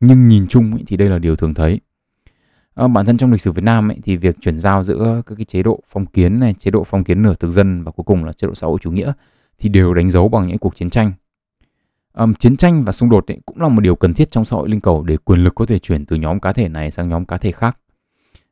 nhưng 0.00 0.28
nhìn 0.28 0.46
chung 0.48 0.72
ấy, 0.72 0.82
thì 0.86 0.96
đây 0.96 1.08
là 1.08 1.18
điều 1.18 1.36
thường 1.36 1.54
thấy. 1.54 1.80
À, 2.74 2.88
bản 2.88 3.06
thân 3.06 3.16
trong 3.16 3.32
lịch 3.32 3.40
sử 3.40 3.52
Việt 3.52 3.64
Nam 3.64 3.90
ấy, 3.90 3.98
thì 4.02 4.16
việc 4.16 4.36
chuyển 4.40 4.58
giao 4.58 4.82
giữa 4.82 5.22
các 5.26 5.34
cái 5.34 5.44
chế 5.44 5.62
độ 5.62 5.80
phong 5.86 6.06
kiến 6.06 6.40
này, 6.40 6.54
chế 6.54 6.70
độ 6.70 6.84
phong 6.84 7.04
kiến 7.04 7.22
nửa 7.22 7.34
thực 7.34 7.50
dân 7.50 7.82
và 7.82 7.92
cuối 7.92 8.04
cùng 8.04 8.24
là 8.24 8.32
chế 8.32 8.46
độ 8.46 8.54
xã 8.54 8.66
hội 8.66 8.78
chủ 8.80 8.90
nghĩa 8.90 9.12
thì 9.58 9.68
đều 9.68 9.94
đánh 9.94 10.10
dấu 10.10 10.28
bằng 10.28 10.48
những 10.48 10.58
cuộc 10.58 10.76
chiến 10.76 10.90
tranh 10.90 11.12
Um, 12.18 12.34
chiến 12.34 12.56
tranh 12.56 12.84
và 12.84 12.92
xung 12.92 13.08
đột 13.08 13.26
ấy 13.26 13.38
cũng 13.46 13.60
là 13.60 13.68
một 13.68 13.80
điều 13.80 13.96
cần 13.96 14.14
thiết 14.14 14.30
trong 14.30 14.44
xã 14.44 14.56
hội 14.56 14.68
linh 14.68 14.80
cầu 14.80 15.02
để 15.02 15.16
quyền 15.16 15.44
lực 15.44 15.54
có 15.54 15.66
thể 15.66 15.78
chuyển 15.78 16.06
từ 16.06 16.16
nhóm 16.16 16.40
cá 16.40 16.52
thể 16.52 16.68
này 16.68 16.90
sang 16.90 17.08
nhóm 17.08 17.24
cá 17.24 17.36
thể 17.36 17.50
khác. 17.50 17.78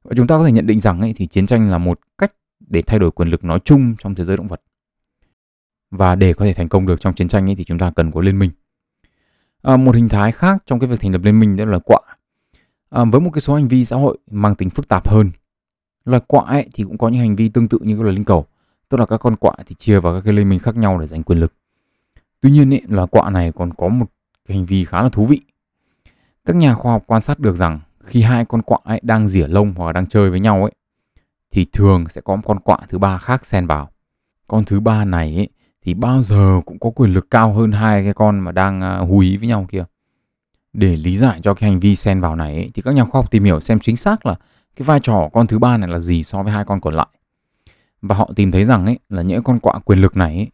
Và 0.03 0.15
chúng 0.17 0.27
ta 0.27 0.39
có 0.39 0.45
thể 0.45 0.53
nhận 0.53 0.67
định 0.67 0.81
rằng 0.81 1.01
ấy, 1.01 1.15
thì 1.17 1.27
chiến 1.27 1.47
tranh 1.47 1.71
là 1.71 1.79
một 1.79 2.01
cách 2.19 2.33
để 2.61 2.83
thay 2.83 2.99
đổi 2.99 3.11
quyền 3.11 3.29
lực 3.29 3.45
nói 3.45 3.59
chung 3.65 3.95
trong 3.99 4.15
thế 4.15 4.25
giới 4.25 4.37
động 4.37 4.49
vật. 4.49 4.63
Và 5.91 6.15
để 6.15 6.33
có 6.35 6.45
thể 6.45 6.53
thành 6.53 6.69
công 6.69 6.87
được 6.87 7.01
trong 7.01 7.15
chiến 7.15 7.29
tranh 7.29 7.49
ấy, 7.49 7.55
thì 7.55 7.65
chúng 7.65 7.79
ta 7.79 7.91
cần 7.97 8.11
có 8.11 8.21
liên 8.21 8.39
minh. 8.39 8.51
À, 9.63 9.77
một 9.77 9.95
hình 9.95 10.09
thái 10.09 10.33
khác 10.33 10.63
trong 10.67 10.81
cái 10.81 10.91
việc 10.91 11.01
thành 11.01 11.13
lập 11.13 11.21
liên 11.25 11.41
minh 11.41 11.57
đó 11.57 11.65
là 11.65 11.79
quạ. 11.79 12.01
À, 12.93 13.05
với 13.05 13.21
một 13.21 13.31
cái 13.33 13.41
số 13.41 13.55
hành 13.55 13.69
vi 13.69 13.85
xã 13.85 13.97
hội 13.97 14.19
mang 14.31 14.55
tính 14.55 14.71
phức 14.71 14.89
tạp 14.89 15.09
hơn. 15.09 15.31
Loài 16.05 16.23
quạ 16.27 16.45
ấy, 16.47 16.69
thì 16.75 16.85
cũng 16.85 16.99
có 16.99 17.09
những 17.09 17.21
hành 17.21 17.37
vi 17.37 17.49
tương 17.49 17.69
tự 17.69 17.79
như 17.83 17.97
các 17.97 18.03
loài 18.03 18.15
linh 18.15 18.25
cầu. 18.25 18.47
Tức 18.89 19.01
là 19.01 19.07
các 19.07 19.17
con 19.17 19.37
quạ 19.37 19.53
thì 19.67 19.75
chia 19.75 20.01
vào 20.01 20.15
các 20.15 20.21
cái 20.25 20.35
liên 20.35 20.49
minh 20.49 20.59
khác 20.59 20.77
nhau 20.77 20.99
để 20.99 21.07
giành 21.07 21.23
quyền 21.23 21.39
lực. 21.39 21.53
Tuy 22.41 22.51
nhiên 22.51 22.73
ấy, 22.73 22.83
loài 22.89 23.09
quạ 23.11 23.31
này 23.31 23.53
còn 23.53 23.75
có 23.75 23.89
một 23.89 24.07
cái 24.49 24.57
hành 24.57 24.67
vi 24.67 24.85
khá 24.85 25.03
là 25.03 25.09
thú 25.09 25.25
vị. 25.25 25.41
Các 26.45 26.57
nhà 26.57 26.75
khoa 26.75 26.93
học 26.93 27.03
quan 27.07 27.23
sát 27.23 27.39
được 27.39 27.57
rằng 27.57 27.81
khi 28.05 28.23
hai 28.23 28.45
con 28.45 28.63
quạ 28.63 28.79
ấy 28.85 29.01
đang 29.03 29.29
rỉa 29.29 29.47
lông 29.47 29.75
hoặc 29.77 29.93
đang 29.93 30.07
chơi 30.07 30.31
với 30.31 30.41
nhau 30.41 30.63
ấy 30.63 30.73
thì 31.51 31.67
thường 31.73 32.09
sẽ 32.09 32.21
có 32.21 32.37
một 32.37 32.43
con 32.45 32.61
quạ 32.61 32.79
thứ 32.89 32.99
ba 32.99 33.19
khác 33.19 33.47
xen 33.47 33.67
vào. 33.67 33.91
Con 34.49 34.65
thứ 34.65 34.81
ba 34.81 35.05
này 35.05 35.37
ấy, 35.37 35.49
thì 35.83 35.95
bao 35.95 36.23
giờ 36.23 36.61
cũng 36.67 36.79
có 36.79 36.91
quyền 36.91 37.15
lực 37.15 37.31
cao 37.31 37.53
hơn 37.53 37.73
hai 37.73 38.05
cái 38.05 38.15
con 38.15 38.41
mà 38.41 38.53
đang 38.53 38.81
à, 38.81 38.99
hú 38.99 39.19
ý 39.19 39.37
với 39.37 39.49
nhau 39.49 39.67
kia. 39.71 39.85
Để 40.73 40.97
lý 40.97 41.17
giải 41.17 41.41
cho 41.43 41.55
cái 41.55 41.71
hành 41.71 41.81
vi 41.81 41.95
xen 41.95 42.21
vào 42.21 42.37
này 42.37 42.55
ấy, 42.55 42.71
thì 42.75 42.83
các 42.83 42.95
nhà 42.95 43.05
khoa 43.05 43.19
học 43.19 43.31
tìm 43.31 43.45
hiểu 43.45 43.61
xem 43.61 43.79
chính 43.81 43.97
xác 43.97 44.27
là 44.27 44.35
cái 44.77 44.85
vai 44.85 45.01
trò 45.01 45.29
con 45.33 45.47
thứ 45.47 45.59
ba 45.59 45.77
này 45.77 45.89
là 45.89 46.01
gì 46.01 46.23
so 46.23 46.43
với 46.43 46.53
hai 46.53 46.65
con 46.65 46.81
còn 46.81 46.95
lại. 46.95 47.07
Và 48.03 48.15
họ 48.15 48.31
tìm 48.37 48.51
thấy 48.51 48.65
rằng 48.65 48.87
ấy 48.87 48.99
là 49.09 49.23
những 49.23 49.43
con 49.43 49.59
quạ 49.59 49.79
quyền 49.85 49.99
lực 49.99 50.17
này 50.17 50.37
ấy, 50.37 50.51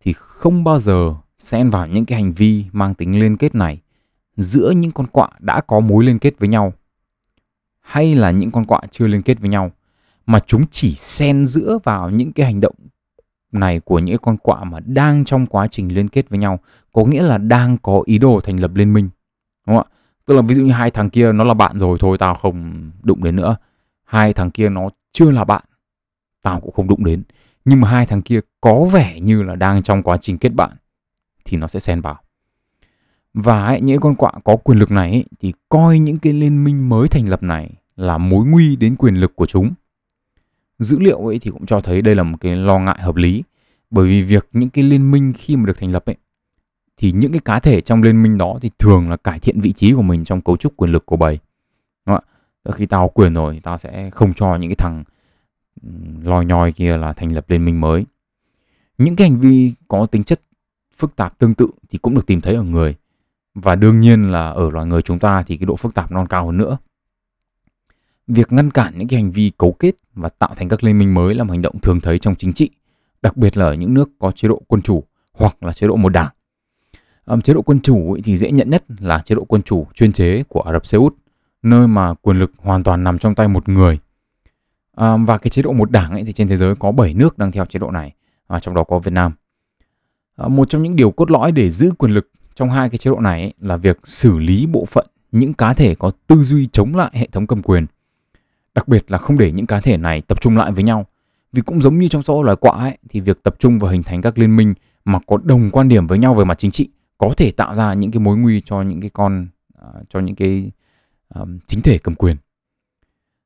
thì 0.00 0.12
không 0.12 0.64
bao 0.64 0.78
giờ 0.78 1.14
xen 1.36 1.70
vào 1.70 1.86
những 1.86 2.06
cái 2.06 2.22
hành 2.22 2.32
vi 2.32 2.64
mang 2.72 2.94
tính 2.94 3.20
liên 3.20 3.36
kết 3.36 3.54
này 3.54 3.80
giữa 4.36 4.70
những 4.70 4.92
con 4.92 5.06
quạ 5.06 5.28
đã 5.38 5.60
có 5.60 5.80
mối 5.80 6.04
liên 6.04 6.18
kết 6.18 6.38
với 6.38 6.48
nhau 6.48 6.72
hay 7.80 8.14
là 8.14 8.30
những 8.30 8.50
con 8.50 8.64
quạ 8.64 8.80
chưa 8.90 9.06
liên 9.06 9.22
kết 9.22 9.40
với 9.40 9.48
nhau 9.50 9.70
mà 10.26 10.40
chúng 10.46 10.64
chỉ 10.70 10.94
xen 10.94 11.46
giữa 11.46 11.78
vào 11.84 12.10
những 12.10 12.32
cái 12.32 12.46
hành 12.46 12.60
động 12.60 12.74
này 13.52 13.80
của 13.80 13.98
những 13.98 14.18
con 14.22 14.36
quạ 14.36 14.64
mà 14.64 14.78
đang 14.84 15.24
trong 15.24 15.46
quá 15.46 15.66
trình 15.66 15.94
liên 15.94 16.08
kết 16.08 16.28
với 16.28 16.38
nhau 16.38 16.58
có 16.92 17.04
nghĩa 17.04 17.22
là 17.22 17.38
đang 17.38 17.76
có 17.82 18.02
ý 18.04 18.18
đồ 18.18 18.40
thành 18.40 18.60
lập 18.60 18.70
liên 18.74 18.92
minh 18.92 19.08
đúng 19.66 19.76
không 19.76 19.86
ạ? 19.90 19.96
Tức 20.26 20.34
là 20.34 20.42
ví 20.42 20.54
dụ 20.54 20.62
như 20.62 20.72
hai 20.72 20.90
thằng 20.90 21.10
kia 21.10 21.32
nó 21.32 21.44
là 21.44 21.54
bạn 21.54 21.78
rồi 21.78 21.98
thôi 22.00 22.18
tao 22.18 22.34
không 22.34 22.90
đụng 23.02 23.24
đến 23.24 23.36
nữa. 23.36 23.56
Hai 24.04 24.32
thằng 24.32 24.50
kia 24.50 24.68
nó 24.68 24.90
chưa 25.12 25.30
là 25.30 25.44
bạn 25.44 25.62
tao 26.42 26.60
cũng 26.60 26.72
không 26.72 26.88
đụng 26.88 27.04
đến. 27.04 27.22
Nhưng 27.64 27.80
mà 27.80 27.88
hai 27.88 28.06
thằng 28.06 28.22
kia 28.22 28.40
có 28.60 28.84
vẻ 28.84 29.20
như 29.20 29.42
là 29.42 29.54
đang 29.54 29.82
trong 29.82 30.02
quá 30.02 30.16
trình 30.16 30.38
kết 30.38 30.54
bạn 30.54 30.72
thì 31.44 31.56
nó 31.56 31.66
sẽ 31.66 31.80
xen 31.80 32.00
vào. 32.00 32.18
Và 33.34 33.64
ấy, 33.64 33.80
những 33.80 34.00
con 34.00 34.14
quạ 34.14 34.32
có 34.44 34.56
quyền 34.56 34.78
lực 34.78 34.90
này 34.90 35.10
ấy, 35.10 35.24
thì 35.40 35.52
coi 35.68 35.98
những 35.98 36.18
cái 36.18 36.32
liên 36.32 36.64
minh 36.64 36.88
mới 36.88 37.08
thành 37.08 37.28
lập 37.28 37.42
này 37.42 37.72
là 37.96 38.18
mối 38.18 38.46
nguy 38.46 38.76
đến 38.76 38.96
quyền 38.96 39.14
lực 39.14 39.36
của 39.36 39.46
chúng. 39.46 39.72
Dữ 40.78 40.98
liệu 40.98 41.26
ấy 41.26 41.38
thì 41.38 41.50
cũng 41.50 41.66
cho 41.66 41.80
thấy 41.80 42.02
đây 42.02 42.14
là 42.14 42.22
một 42.22 42.36
cái 42.40 42.56
lo 42.56 42.78
ngại 42.78 42.98
hợp 43.00 43.16
lý. 43.16 43.42
Bởi 43.90 44.08
vì 44.08 44.22
việc 44.22 44.48
những 44.52 44.70
cái 44.70 44.84
liên 44.84 45.10
minh 45.10 45.32
khi 45.38 45.56
mà 45.56 45.66
được 45.66 45.78
thành 45.78 45.92
lập 45.92 46.04
ấy 46.06 46.16
thì 47.00 47.12
những 47.12 47.32
cái 47.32 47.40
cá 47.44 47.60
thể 47.60 47.80
trong 47.80 48.02
liên 48.02 48.22
minh 48.22 48.38
đó 48.38 48.58
thì 48.60 48.70
thường 48.78 49.10
là 49.10 49.16
cải 49.16 49.38
thiện 49.38 49.60
vị 49.60 49.72
trí 49.72 49.92
của 49.92 50.02
mình 50.02 50.24
trong 50.24 50.40
cấu 50.40 50.56
trúc 50.56 50.76
quyền 50.76 50.92
lực 50.92 51.06
của 51.06 51.16
bầy. 51.16 51.38
Đúng 52.06 52.16
không 52.16 52.24
ạ? 52.64 52.72
Khi 52.72 52.86
tao 52.86 53.08
quyền 53.08 53.34
rồi 53.34 53.54
thì 53.54 53.60
tao 53.60 53.78
sẽ 53.78 54.10
không 54.10 54.34
cho 54.34 54.56
những 54.56 54.70
cái 54.70 54.74
thằng 54.74 55.04
lòi 56.22 56.44
nhòi 56.44 56.72
kia 56.72 56.96
là 56.96 57.12
thành 57.12 57.32
lập 57.32 57.50
liên 57.50 57.64
minh 57.64 57.80
mới. 57.80 58.06
Những 58.98 59.16
cái 59.16 59.28
hành 59.28 59.40
vi 59.40 59.72
có 59.88 60.06
tính 60.06 60.24
chất 60.24 60.40
phức 60.96 61.16
tạp 61.16 61.38
tương 61.38 61.54
tự 61.54 61.70
thì 61.90 61.98
cũng 61.98 62.14
được 62.14 62.26
tìm 62.26 62.40
thấy 62.40 62.54
ở 62.54 62.62
người. 62.62 62.94
Và 63.54 63.74
đương 63.74 64.00
nhiên 64.00 64.30
là 64.30 64.48
ở 64.48 64.70
loài 64.70 64.86
người 64.86 65.02
chúng 65.02 65.18
ta 65.18 65.42
thì 65.42 65.56
cái 65.56 65.66
độ 65.66 65.76
phức 65.76 65.94
tạp 65.94 66.12
non 66.12 66.26
cao 66.26 66.46
hơn 66.46 66.56
nữa. 66.56 66.78
Việc 68.26 68.52
ngăn 68.52 68.70
cản 68.70 68.98
những 68.98 69.08
cái 69.08 69.20
hành 69.20 69.30
vi 69.30 69.52
cấu 69.58 69.72
kết 69.72 69.92
và 70.14 70.28
tạo 70.28 70.54
thành 70.56 70.68
các 70.68 70.84
liên 70.84 70.98
minh 70.98 71.14
mới 71.14 71.34
là 71.34 71.44
một 71.44 71.50
hành 71.50 71.62
động 71.62 71.80
thường 71.80 72.00
thấy 72.00 72.18
trong 72.18 72.34
chính 72.34 72.52
trị, 72.52 72.70
đặc 73.22 73.36
biệt 73.36 73.56
là 73.56 73.64
ở 73.66 73.74
những 73.74 73.94
nước 73.94 74.10
có 74.18 74.32
chế 74.32 74.48
độ 74.48 74.62
quân 74.66 74.82
chủ 74.82 75.04
hoặc 75.32 75.62
là 75.62 75.72
chế 75.72 75.86
độ 75.86 75.96
một 75.96 76.08
đảng 76.08 76.30
um, 77.30 77.40
chế 77.40 77.54
độ 77.54 77.62
quân 77.62 77.80
chủ 77.80 78.16
thì 78.24 78.36
dễ 78.36 78.50
nhận 78.50 78.70
nhất 78.70 78.84
là 78.98 79.18
chế 79.18 79.34
độ 79.34 79.44
quân 79.44 79.62
chủ 79.62 79.86
chuyên 79.94 80.12
chế 80.12 80.42
của 80.48 80.60
Ả 80.60 80.72
Rập 80.72 80.86
Xê 80.86 80.98
Út 80.98 81.14
nơi 81.62 81.88
mà 81.88 82.14
quyền 82.14 82.38
lực 82.38 82.52
hoàn 82.58 82.82
toàn 82.82 83.04
nằm 83.04 83.18
trong 83.18 83.34
tay 83.34 83.48
một 83.48 83.68
người 83.68 83.98
và 85.00 85.38
cái 85.38 85.50
chế 85.50 85.62
độ 85.62 85.72
một 85.72 85.90
đảng 85.90 86.10
ấy 86.10 86.24
thì 86.24 86.32
trên 86.32 86.48
thế 86.48 86.56
giới 86.56 86.74
có 86.74 86.92
7 86.92 87.14
nước 87.14 87.38
đang 87.38 87.52
theo 87.52 87.64
chế 87.64 87.78
độ 87.78 87.90
này, 87.90 88.14
à, 88.46 88.60
trong 88.60 88.74
đó 88.74 88.84
có 88.84 88.98
Việt 88.98 89.12
Nam. 89.12 89.32
À, 90.36 90.48
một 90.48 90.70
trong 90.70 90.82
những 90.82 90.96
điều 90.96 91.10
cốt 91.10 91.30
lõi 91.30 91.52
để 91.52 91.70
giữ 91.70 91.92
quyền 91.98 92.12
lực 92.12 92.30
trong 92.54 92.70
hai 92.70 92.90
cái 92.90 92.98
chế 92.98 93.10
độ 93.10 93.20
này 93.20 93.40
ấy, 93.40 93.54
là 93.58 93.76
việc 93.76 93.98
xử 94.04 94.38
lý 94.38 94.66
bộ 94.66 94.84
phận 94.84 95.06
những 95.32 95.54
cá 95.54 95.74
thể 95.74 95.94
có 95.94 96.10
tư 96.26 96.42
duy 96.42 96.68
chống 96.72 96.94
lại 96.94 97.10
hệ 97.12 97.28
thống 97.32 97.46
cầm 97.46 97.62
quyền. 97.62 97.86
Đặc 98.74 98.88
biệt 98.88 99.10
là 99.10 99.18
không 99.18 99.38
để 99.38 99.52
những 99.52 99.66
cá 99.66 99.80
thể 99.80 99.96
này 99.96 100.20
tập 100.20 100.40
trung 100.40 100.56
lại 100.56 100.72
với 100.72 100.84
nhau. 100.84 101.06
Vì 101.52 101.62
cũng 101.62 101.80
giống 101.80 101.98
như 101.98 102.08
trong 102.08 102.22
xã 102.22 102.32
hội 102.32 102.44
loài 102.44 102.56
quạ 102.56 102.72
ấy, 102.72 102.98
thì 103.08 103.20
việc 103.20 103.42
tập 103.42 103.54
trung 103.58 103.78
và 103.78 103.90
hình 103.90 104.02
thành 104.02 104.22
các 104.22 104.38
liên 104.38 104.56
minh 104.56 104.74
mà 105.04 105.18
có 105.26 105.38
đồng 105.44 105.70
quan 105.70 105.88
điểm 105.88 106.06
với 106.06 106.18
nhau 106.18 106.34
về 106.34 106.44
mặt 106.44 106.58
chính 106.58 106.70
trị 106.70 106.88
có 107.20 107.34
thể 107.36 107.50
tạo 107.50 107.74
ra 107.74 107.94
những 107.94 108.10
cái 108.10 108.20
mối 108.20 108.36
nguy 108.36 108.60
cho 108.60 108.82
những 108.82 109.00
cái 109.00 109.10
con 109.10 109.46
uh, 109.78 110.08
cho 110.08 110.20
những 110.20 110.34
cái 110.34 110.70
um, 111.34 111.58
chính 111.66 111.82
thể 111.82 111.98
cầm 111.98 112.14
quyền. 112.14 112.36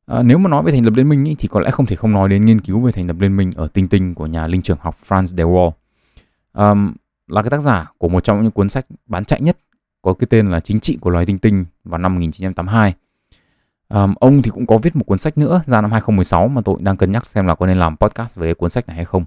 À, 0.06 0.22
nếu 0.22 0.38
mà 0.38 0.50
nói 0.50 0.62
về 0.62 0.72
thành 0.72 0.84
lập 0.84 0.92
liên 0.96 1.08
minh 1.08 1.24
ý, 1.24 1.34
thì 1.38 1.48
có 1.48 1.60
lẽ 1.60 1.70
không 1.70 1.86
thể 1.86 1.96
không 1.96 2.12
nói 2.12 2.28
đến 2.28 2.44
nghiên 2.44 2.60
cứu 2.60 2.80
về 2.80 2.92
thành 2.92 3.06
lập 3.06 3.16
liên 3.20 3.36
minh 3.36 3.52
ở 3.56 3.68
Tinh 3.68 3.88
Tinh 3.88 4.14
của 4.14 4.26
nhà 4.26 4.46
linh 4.46 4.62
trưởng 4.62 4.78
học 4.80 4.96
Franz 5.08 5.26
de 5.26 5.44
Waal. 5.44 5.70
Um, 6.52 6.94
là 7.28 7.42
cái 7.42 7.50
tác 7.50 7.60
giả 7.60 7.92
của 7.98 8.08
một 8.08 8.24
trong 8.24 8.42
những 8.42 8.50
cuốn 8.50 8.68
sách 8.68 8.86
bán 9.06 9.24
chạy 9.24 9.40
nhất 9.40 9.58
có 10.02 10.14
cái 10.14 10.26
tên 10.30 10.46
là 10.46 10.60
Chính 10.60 10.80
trị 10.80 10.98
của 11.00 11.10
loài 11.10 11.26
tinh 11.26 11.38
tinh 11.38 11.64
vào 11.84 11.98
năm 11.98 12.14
1982. 12.14 12.94
Um, 13.88 14.14
ông 14.14 14.42
thì 14.42 14.50
cũng 14.50 14.66
có 14.66 14.78
viết 14.78 14.96
một 14.96 15.04
cuốn 15.06 15.18
sách 15.18 15.38
nữa 15.38 15.62
ra 15.66 15.80
năm 15.80 15.92
2016 15.92 16.48
mà 16.48 16.60
tôi 16.64 16.76
đang 16.80 16.96
cân 16.96 17.12
nhắc 17.12 17.26
xem 17.26 17.46
là 17.46 17.54
có 17.54 17.66
nên 17.66 17.78
làm 17.78 17.96
podcast 17.96 18.36
về 18.36 18.54
cuốn 18.54 18.70
sách 18.70 18.86
này 18.86 18.96
hay 18.96 19.04
không. 19.04 19.24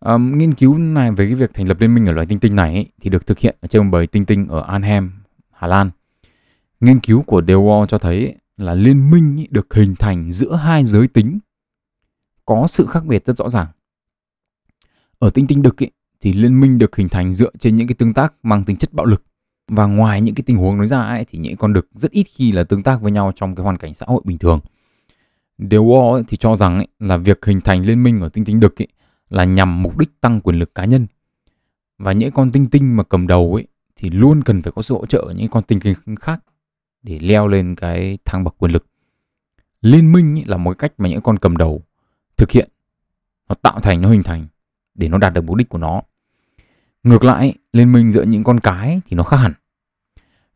Um, 0.00 0.38
nghiên 0.38 0.54
cứu 0.54 0.78
này 0.78 1.12
về 1.12 1.26
cái 1.26 1.34
việc 1.34 1.54
thành 1.54 1.68
lập 1.68 1.80
liên 1.80 1.94
minh 1.94 2.06
ở 2.06 2.12
loài 2.12 2.26
tinh 2.26 2.38
tinh 2.38 2.56
này 2.56 2.74
ấy, 2.74 2.86
thì 3.00 3.10
được 3.10 3.26
thực 3.26 3.38
hiện 3.38 3.56
ở 3.60 3.68
trên 3.68 3.90
bầy 3.90 4.06
tinh 4.06 4.24
tinh 4.24 4.48
ở 4.48 4.62
Arnhem, 4.62 5.12
Hà 5.52 5.66
Lan. 5.66 5.90
Nghiên 6.80 7.00
cứu 7.00 7.22
của 7.22 7.40
Dewar 7.40 7.86
cho 7.86 7.98
thấy 7.98 8.16
ấy, 8.16 8.34
là 8.56 8.74
liên 8.74 9.10
minh 9.10 9.40
ấy 9.40 9.48
được 9.50 9.74
hình 9.74 9.94
thành 9.96 10.30
giữa 10.30 10.56
hai 10.56 10.84
giới 10.84 11.08
tính 11.08 11.38
có 12.44 12.66
sự 12.66 12.86
khác 12.86 13.04
biệt 13.04 13.26
rất 13.26 13.36
rõ 13.36 13.50
ràng. 13.50 13.66
Ở 15.18 15.30
tinh 15.30 15.46
tinh 15.46 15.62
đực 15.62 15.82
ấy, 15.82 15.90
thì 16.20 16.32
liên 16.32 16.60
minh 16.60 16.78
được 16.78 16.96
hình 16.96 17.08
thành 17.08 17.32
dựa 17.32 17.50
trên 17.58 17.76
những 17.76 17.88
cái 17.88 17.94
tương 17.94 18.14
tác 18.14 18.34
mang 18.42 18.64
tính 18.64 18.76
chất 18.76 18.92
bạo 18.92 19.06
lực 19.06 19.22
và 19.68 19.86
ngoài 19.86 20.20
những 20.20 20.34
cái 20.34 20.42
tình 20.46 20.56
huống 20.56 20.76
nói 20.76 20.86
ra 20.86 21.00
ấy, 21.00 21.24
thì 21.28 21.38
những 21.38 21.56
con 21.56 21.72
đực 21.72 21.88
rất 21.94 22.10
ít 22.10 22.26
khi 22.34 22.52
là 22.52 22.64
tương 22.64 22.82
tác 22.82 23.02
với 23.02 23.12
nhau 23.12 23.32
trong 23.36 23.54
cái 23.54 23.64
hoàn 23.64 23.78
cảnh 23.78 23.94
xã 23.94 24.06
hội 24.08 24.22
bình 24.24 24.38
thường. 24.38 24.60
Dewar 25.58 26.22
thì 26.28 26.36
cho 26.36 26.56
rằng 26.56 26.76
ấy, 26.76 26.88
là 26.98 27.16
việc 27.16 27.44
hình 27.44 27.60
thành 27.60 27.82
liên 27.82 28.02
minh 28.02 28.20
ở 28.20 28.28
tinh 28.28 28.44
tinh 28.44 28.60
đực 28.60 28.82
ấy, 28.82 28.88
là 29.28 29.44
nhằm 29.44 29.82
mục 29.82 29.98
đích 29.98 30.20
tăng 30.20 30.40
quyền 30.40 30.58
lực 30.58 30.74
cá 30.74 30.84
nhân. 30.84 31.06
Và 31.98 32.12
những 32.12 32.32
con 32.32 32.52
tinh 32.52 32.70
tinh 32.70 32.96
mà 32.96 33.02
cầm 33.02 33.26
đầu 33.26 33.54
ấy 33.54 33.66
thì 33.96 34.10
luôn 34.10 34.42
cần 34.42 34.62
phải 34.62 34.72
có 34.72 34.82
sự 34.82 34.94
hỗ 34.94 35.06
trợ 35.06 35.32
những 35.36 35.48
con 35.48 35.62
tinh 35.62 35.80
tinh 35.80 36.16
khác 36.20 36.40
để 37.02 37.18
leo 37.18 37.48
lên 37.48 37.74
cái 37.74 38.18
thang 38.24 38.44
bậc 38.44 38.54
quyền 38.58 38.72
lực. 38.72 38.86
Liên 39.80 40.12
minh 40.12 40.38
ấy 40.38 40.44
là 40.46 40.56
một 40.56 40.78
cách 40.78 40.92
mà 40.98 41.08
những 41.08 41.20
con 41.20 41.38
cầm 41.38 41.56
đầu 41.56 41.82
thực 42.36 42.50
hiện. 42.50 42.68
Nó 43.48 43.54
tạo 43.54 43.80
thành, 43.80 44.02
nó 44.02 44.08
hình 44.10 44.22
thành 44.22 44.46
để 44.94 45.08
nó 45.08 45.18
đạt 45.18 45.32
được 45.32 45.44
mục 45.44 45.56
đích 45.56 45.68
của 45.68 45.78
nó. 45.78 46.00
Ngược 47.02 47.24
lại, 47.24 47.54
liên 47.72 47.92
minh 47.92 48.12
giữa 48.12 48.22
những 48.22 48.44
con 48.44 48.60
cái 48.60 49.00
thì 49.06 49.16
nó 49.16 49.22
khác 49.22 49.36
hẳn. 49.36 49.52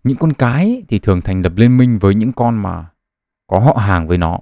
Những 0.05 0.17
con 0.17 0.33
cái 0.33 0.83
thì 0.89 0.99
thường 0.99 1.21
thành 1.21 1.43
lập 1.43 1.53
liên 1.57 1.77
minh 1.77 1.99
với 1.99 2.15
những 2.15 2.33
con 2.33 2.57
mà 2.57 2.87
có 3.47 3.59
họ 3.59 3.73
hàng 3.73 4.09
với 4.09 4.19
nó 4.19 4.39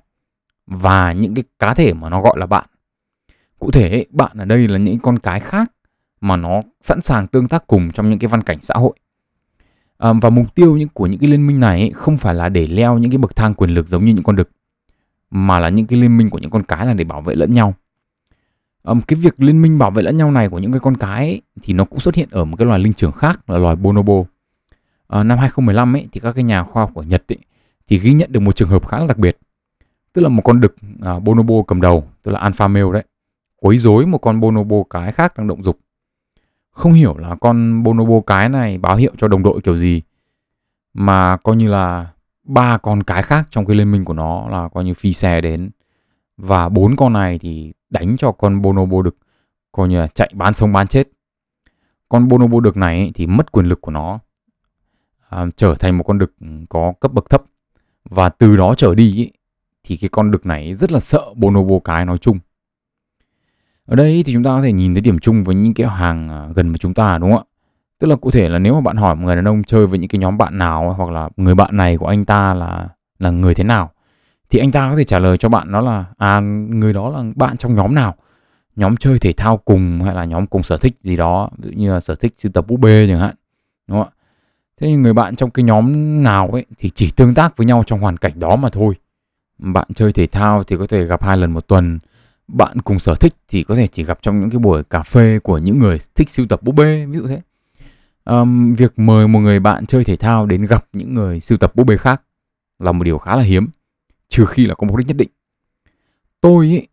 và 0.67 1.13
những 1.13 1.35
cái 1.35 1.45
cá 1.59 1.75
thể 1.75 1.93
mà 1.95 2.09
nó 2.09 2.23
gọi 2.23 2.39
là 2.39 2.47
bạn 2.47 2.69
cụ 3.61 3.71
thể 3.71 4.05
bạn 4.11 4.33
ở 4.39 4.45
đây 4.45 4.69
là 4.69 4.79
những 4.79 4.99
con 4.99 5.19
cái 5.19 5.41
khác 5.41 5.73
mà 6.21 6.37
nó 6.37 6.63
sẵn 6.81 7.03
sàng 7.03 7.27
tương 7.27 7.49
tác 7.49 7.67
cùng 7.67 7.91
trong 7.91 8.11
những 8.11 8.19
cái 8.19 8.29
văn 8.29 8.43
cảnh 8.43 8.61
xã 8.61 8.75
hội. 8.75 8.93
À, 9.99 10.13
và 10.13 10.31
mục 10.31 10.55
tiêu 10.55 10.77
những 10.77 10.89
của 10.89 11.07
những 11.07 11.21
cái 11.21 11.31
liên 11.31 11.47
minh 11.47 11.61
này 11.61 11.91
không 11.95 12.17
phải 12.17 12.35
là 12.35 12.49
để 12.49 12.67
leo 12.67 12.99
những 12.99 13.11
cái 13.11 13.19
bậc 13.19 13.37
thang 13.37 13.55
quyền 13.55 13.71
lực 13.71 13.89
giống 13.89 14.05
như 14.05 14.15
những 14.15 14.25
con 14.25 14.37
đực 14.37 14.51
mà 15.31 15.59
là 15.59 15.69
những 15.69 15.87
cái 15.87 16.01
liên 16.01 16.17
minh 16.17 16.31
của 16.31 16.39
những 16.39 16.51
con 16.51 16.63
cái 16.63 16.87
là 16.87 16.95
để 16.95 17.05
bảo 17.05 17.21
vệ 17.21 17.35
lẫn 17.35 17.53
nhau. 17.53 17.75
À, 18.83 18.95
cái 19.07 19.19
việc 19.21 19.41
liên 19.41 19.63
minh 19.63 19.79
bảo 19.79 19.91
vệ 19.91 20.03
lẫn 20.03 20.17
nhau 20.17 20.31
này 20.31 20.49
của 20.49 20.59
những 20.59 20.73
cái 20.73 20.81
con 20.81 20.97
cái 20.97 21.27
ấy, 21.27 21.43
thì 21.63 21.75
nó 21.75 21.85
cũng 21.85 22.01
xuất 22.01 22.15
hiện 22.15 22.29
ở 22.31 22.45
một 22.45 22.57
cái 22.57 22.67
loài 22.67 22.79
linh 22.79 22.93
trưởng 22.93 23.13
khác 23.13 23.51
là 23.51 23.59
loài 23.59 23.77
bonobo. 23.77 24.15
Uh, 24.15 24.27
năm 25.09 25.39
2015 25.39 25.97
ấy 25.97 26.09
thì 26.13 26.21
các 26.21 26.33
cái 26.33 26.45
nhà 26.45 26.65
khoa 26.65 26.83
học 26.83 26.91
của 26.95 27.03
Nhật 27.03 27.25
ấy, 27.29 27.39
thì 27.89 27.99
ghi 27.99 28.13
nhận 28.13 28.33
được 28.33 28.41
một 28.41 28.57
trường 28.57 28.69
hợp 28.69 28.89
khá 28.89 28.99
là 28.99 29.07
đặc 29.07 29.19
biệt. 29.19 29.39
Tức 30.13 30.23
là 30.23 30.29
một 30.29 30.43
con 30.43 30.61
đực 30.61 30.77
à, 31.03 31.19
bonobo 31.19 31.55
cầm 31.67 31.81
đầu 31.81 32.05
tức 32.23 32.33
là 32.33 32.41
alpha 32.41 32.69
male 32.69 32.93
đấy 32.93 33.05
quấy 33.61 33.79
rối 33.79 34.07
một 34.07 34.19
con 34.19 34.41
bonobo 34.41 34.77
cái 34.91 35.13
khác 35.13 35.37
đang 35.37 35.47
động 35.47 35.63
dục. 35.63 35.79
Không 36.71 36.93
hiểu 36.93 37.17
là 37.17 37.37
con 37.41 37.83
bonobo 37.83 38.21
cái 38.27 38.49
này 38.49 38.79
báo 38.79 38.97
hiệu 38.97 39.13
cho 39.19 39.29
đồng 39.29 39.43
đội 39.43 39.61
kiểu 39.61 39.77
gì 39.77 40.03
mà 40.95 41.37
coi 41.37 41.57
như 41.57 41.69
là 41.69 42.13
ba 42.45 42.79
con 42.79 43.03
cái 43.03 43.23
khác 43.23 43.49
trong 43.51 43.67
cái 43.67 43.77
liên 43.77 43.93
minh 43.93 44.05
của 44.05 44.13
nó 44.13 44.49
là 44.49 44.69
coi 44.69 44.85
như 44.85 44.95
phi 44.95 45.13
xe 45.13 45.41
đến. 45.41 45.71
Và 46.37 46.69
bốn 46.69 46.97
con 46.97 47.13
này 47.13 47.39
thì 47.39 47.73
đánh 47.91 48.17
cho 48.17 48.33
con 48.33 48.63
bonobo 48.63 49.03
đực 49.03 49.17
coi 49.73 49.89
như 49.89 50.01
là 50.01 50.07
chạy 50.07 50.31
bán 50.35 50.55
sống 50.55 50.73
bán 50.73 50.87
chết. 50.87 51.09
Con 52.09 52.29
bonobo 52.29 52.61
đực 52.61 52.77
này 52.77 53.11
thì 53.15 53.27
mất 53.27 53.53
quyền 53.53 53.67
lực 53.67 53.81
của 53.81 53.91
nó 53.91 54.19
à, 55.29 55.47
trở 55.57 55.75
thành 55.75 55.99
một 55.99 56.05
con 56.05 56.19
đực 56.19 56.35
có 56.69 56.93
cấp 57.01 57.13
bậc 57.13 57.31
thấp. 57.31 57.43
Và 58.05 58.29
từ 58.29 58.57
đó 58.57 58.75
trở 58.75 58.95
đi 58.95 59.31
thì 59.85 59.97
cái 59.97 60.11
con 60.13 60.31
đực 60.31 60.47
này 60.47 60.75
rất 60.75 60.93
là 60.93 61.01
sợ 61.01 61.25
bonobo 61.37 61.79
cái 61.85 62.05
nói 62.05 62.19
chung 62.19 62.39
ở 63.91 63.97
đây 63.97 64.23
thì 64.27 64.33
chúng 64.33 64.43
ta 64.45 64.51
có 64.51 64.63
thể 64.63 64.73
nhìn 64.73 64.95
thấy 64.95 65.01
điểm 65.01 65.19
chung 65.19 65.45
với 65.45 65.55
những 65.55 65.75
cái 65.75 65.87
hàng 65.87 66.29
à, 66.29 66.49
gần 66.55 66.69
với 66.69 66.79
chúng 66.79 66.95
ta, 66.95 67.19
đúng 67.19 67.31
không 67.31 67.39
ạ? 67.41 67.45
Tức 67.99 68.07
là 68.07 68.17
cụ 68.17 68.31
thể 68.31 68.49
là 68.49 68.59
nếu 68.59 68.75
mà 68.75 68.81
bạn 68.81 68.97
hỏi 68.97 69.15
một 69.15 69.25
người 69.25 69.37
đàn 69.37 69.49
ông 69.49 69.65
chơi 69.65 69.87
với 69.87 69.99
những 69.99 70.09
cái 70.09 70.19
nhóm 70.19 70.39
bạn 70.39 70.59
nào 70.59 70.95
hoặc 70.99 71.11
là 71.11 71.29
người 71.37 71.55
bạn 71.55 71.77
này 71.77 71.97
của 71.97 72.07
anh 72.07 72.25
ta 72.25 72.55
là 72.55 72.89
là 73.19 73.31
người 73.31 73.55
thế 73.55 73.65
nào, 73.65 73.91
thì 74.51 74.59
anh 74.59 74.71
ta 74.71 74.91
có 74.91 74.97
thể 74.97 75.05
trả 75.05 75.19
lời 75.19 75.37
cho 75.37 75.49
bạn 75.49 75.73
đó 75.73 75.81
là 75.81 76.05
à 76.19 76.41
người 76.41 76.93
đó 76.93 77.11
là 77.11 77.25
bạn 77.37 77.57
trong 77.57 77.75
nhóm 77.75 77.95
nào? 77.95 78.15
Nhóm 78.77 78.97
chơi 78.97 79.19
thể 79.19 79.33
thao 79.33 79.57
cùng 79.57 80.03
hay 80.03 80.15
là 80.15 80.25
nhóm 80.25 80.47
cùng 80.47 80.63
sở 80.63 80.77
thích 80.77 80.97
gì 81.01 81.17
đó, 81.17 81.51
ví 81.59 81.71
dụ 81.71 81.81
như 81.81 81.93
là 81.93 82.01
sở 82.01 82.15
thích 82.15 82.35
sưu 82.37 82.53
tập 82.53 82.65
búp 82.69 82.81
bê 82.81 83.07
chẳng 83.09 83.21
hạn, 83.21 83.35
đúng 83.89 83.99
không 83.99 84.09
ạ? 84.09 84.17
Thế 84.81 84.89
nhưng 84.91 85.03
người 85.03 85.13
bạn 85.13 85.37
trong 85.37 85.51
cái 85.51 85.63
nhóm 85.63 86.23
nào 86.23 86.49
ấy 86.49 86.67
thì 86.79 86.91
chỉ 86.95 87.11
tương 87.11 87.35
tác 87.35 87.57
với 87.57 87.67
nhau 87.67 87.83
trong 87.87 88.01
hoàn 88.01 88.17
cảnh 88.17 88.33
đó 88.37 88.57
mà 88.57 88.69
thôi. 88.69 88.95
Bạn 89.59 89.89
chơi 89.95 90.13
thể 90.13 90.27
thao 90.27 90.65
thì 90.65 90.77
có 90.77 90.87
thể 90.87 91.05
gặp 91.05 91.23
hai 91.23 91.37
lần 91.37 91.51
một 91.53 91.69
tuần 91.69 91.99
bạn 92.53 92.81
cùng 92.81 92.99
sở 92.99 93.15
thích 93.15 93.33
thì 93.49 93.63
có 93.63 93.75
thể 93.75 93.87
chỉ 93.87 94.05
gặp 94.05 94.19
trong 94.23 94.41
những 94.41 94.51
cái 94.51 94.59
buổi 94.59 94.85
cà 94.85 95.03
phê 95.03 95.39
của 95.39 95.59
những 95.59 95.79
người 95.79 95.99
thích 96.15 96.31
sưu 96.31 96.47
tập 96.47 96.63
búp 96.63 96.73
bê 96.73 97.07
ví 97.07 97.19
dụ 97.19 97.27
thế. 97.27 97.41
Um, 98.25 98.75
việc 98.75 98.99
mời 98.99 99.29
một 99.29 99.41
người 99.41 99.61
bạn 99.61 99.87
chơi 99.87 100.05
thể 100.05 100.17
thao 100.17 100.47
đến 100.47 100.67
gặp 100.67 100.85
những 100.93 101.15
người 101.15 101.41
sưu 101.41 101.59
tập 101.59 101.77
búp 101.77 101.85
bê 101.85 101.97
khác 101.97 102.23
là 102.79 102.93
một 102.93 103.05
điều 103.05 103.19
khá 103.19 103.37
là 103.37 103.43
hiếm 103.43 103.69
trừ 104.29 104.47
khi 104.47 104.67
là 104.67 104.75
có 104.75 104.87
mục 104.87 104.97
đích 104.97 105.07
nhất 105.07 105.17
định. 105.17 105.31
Tôi 106.41 106.67
ấy, 106.67 106.89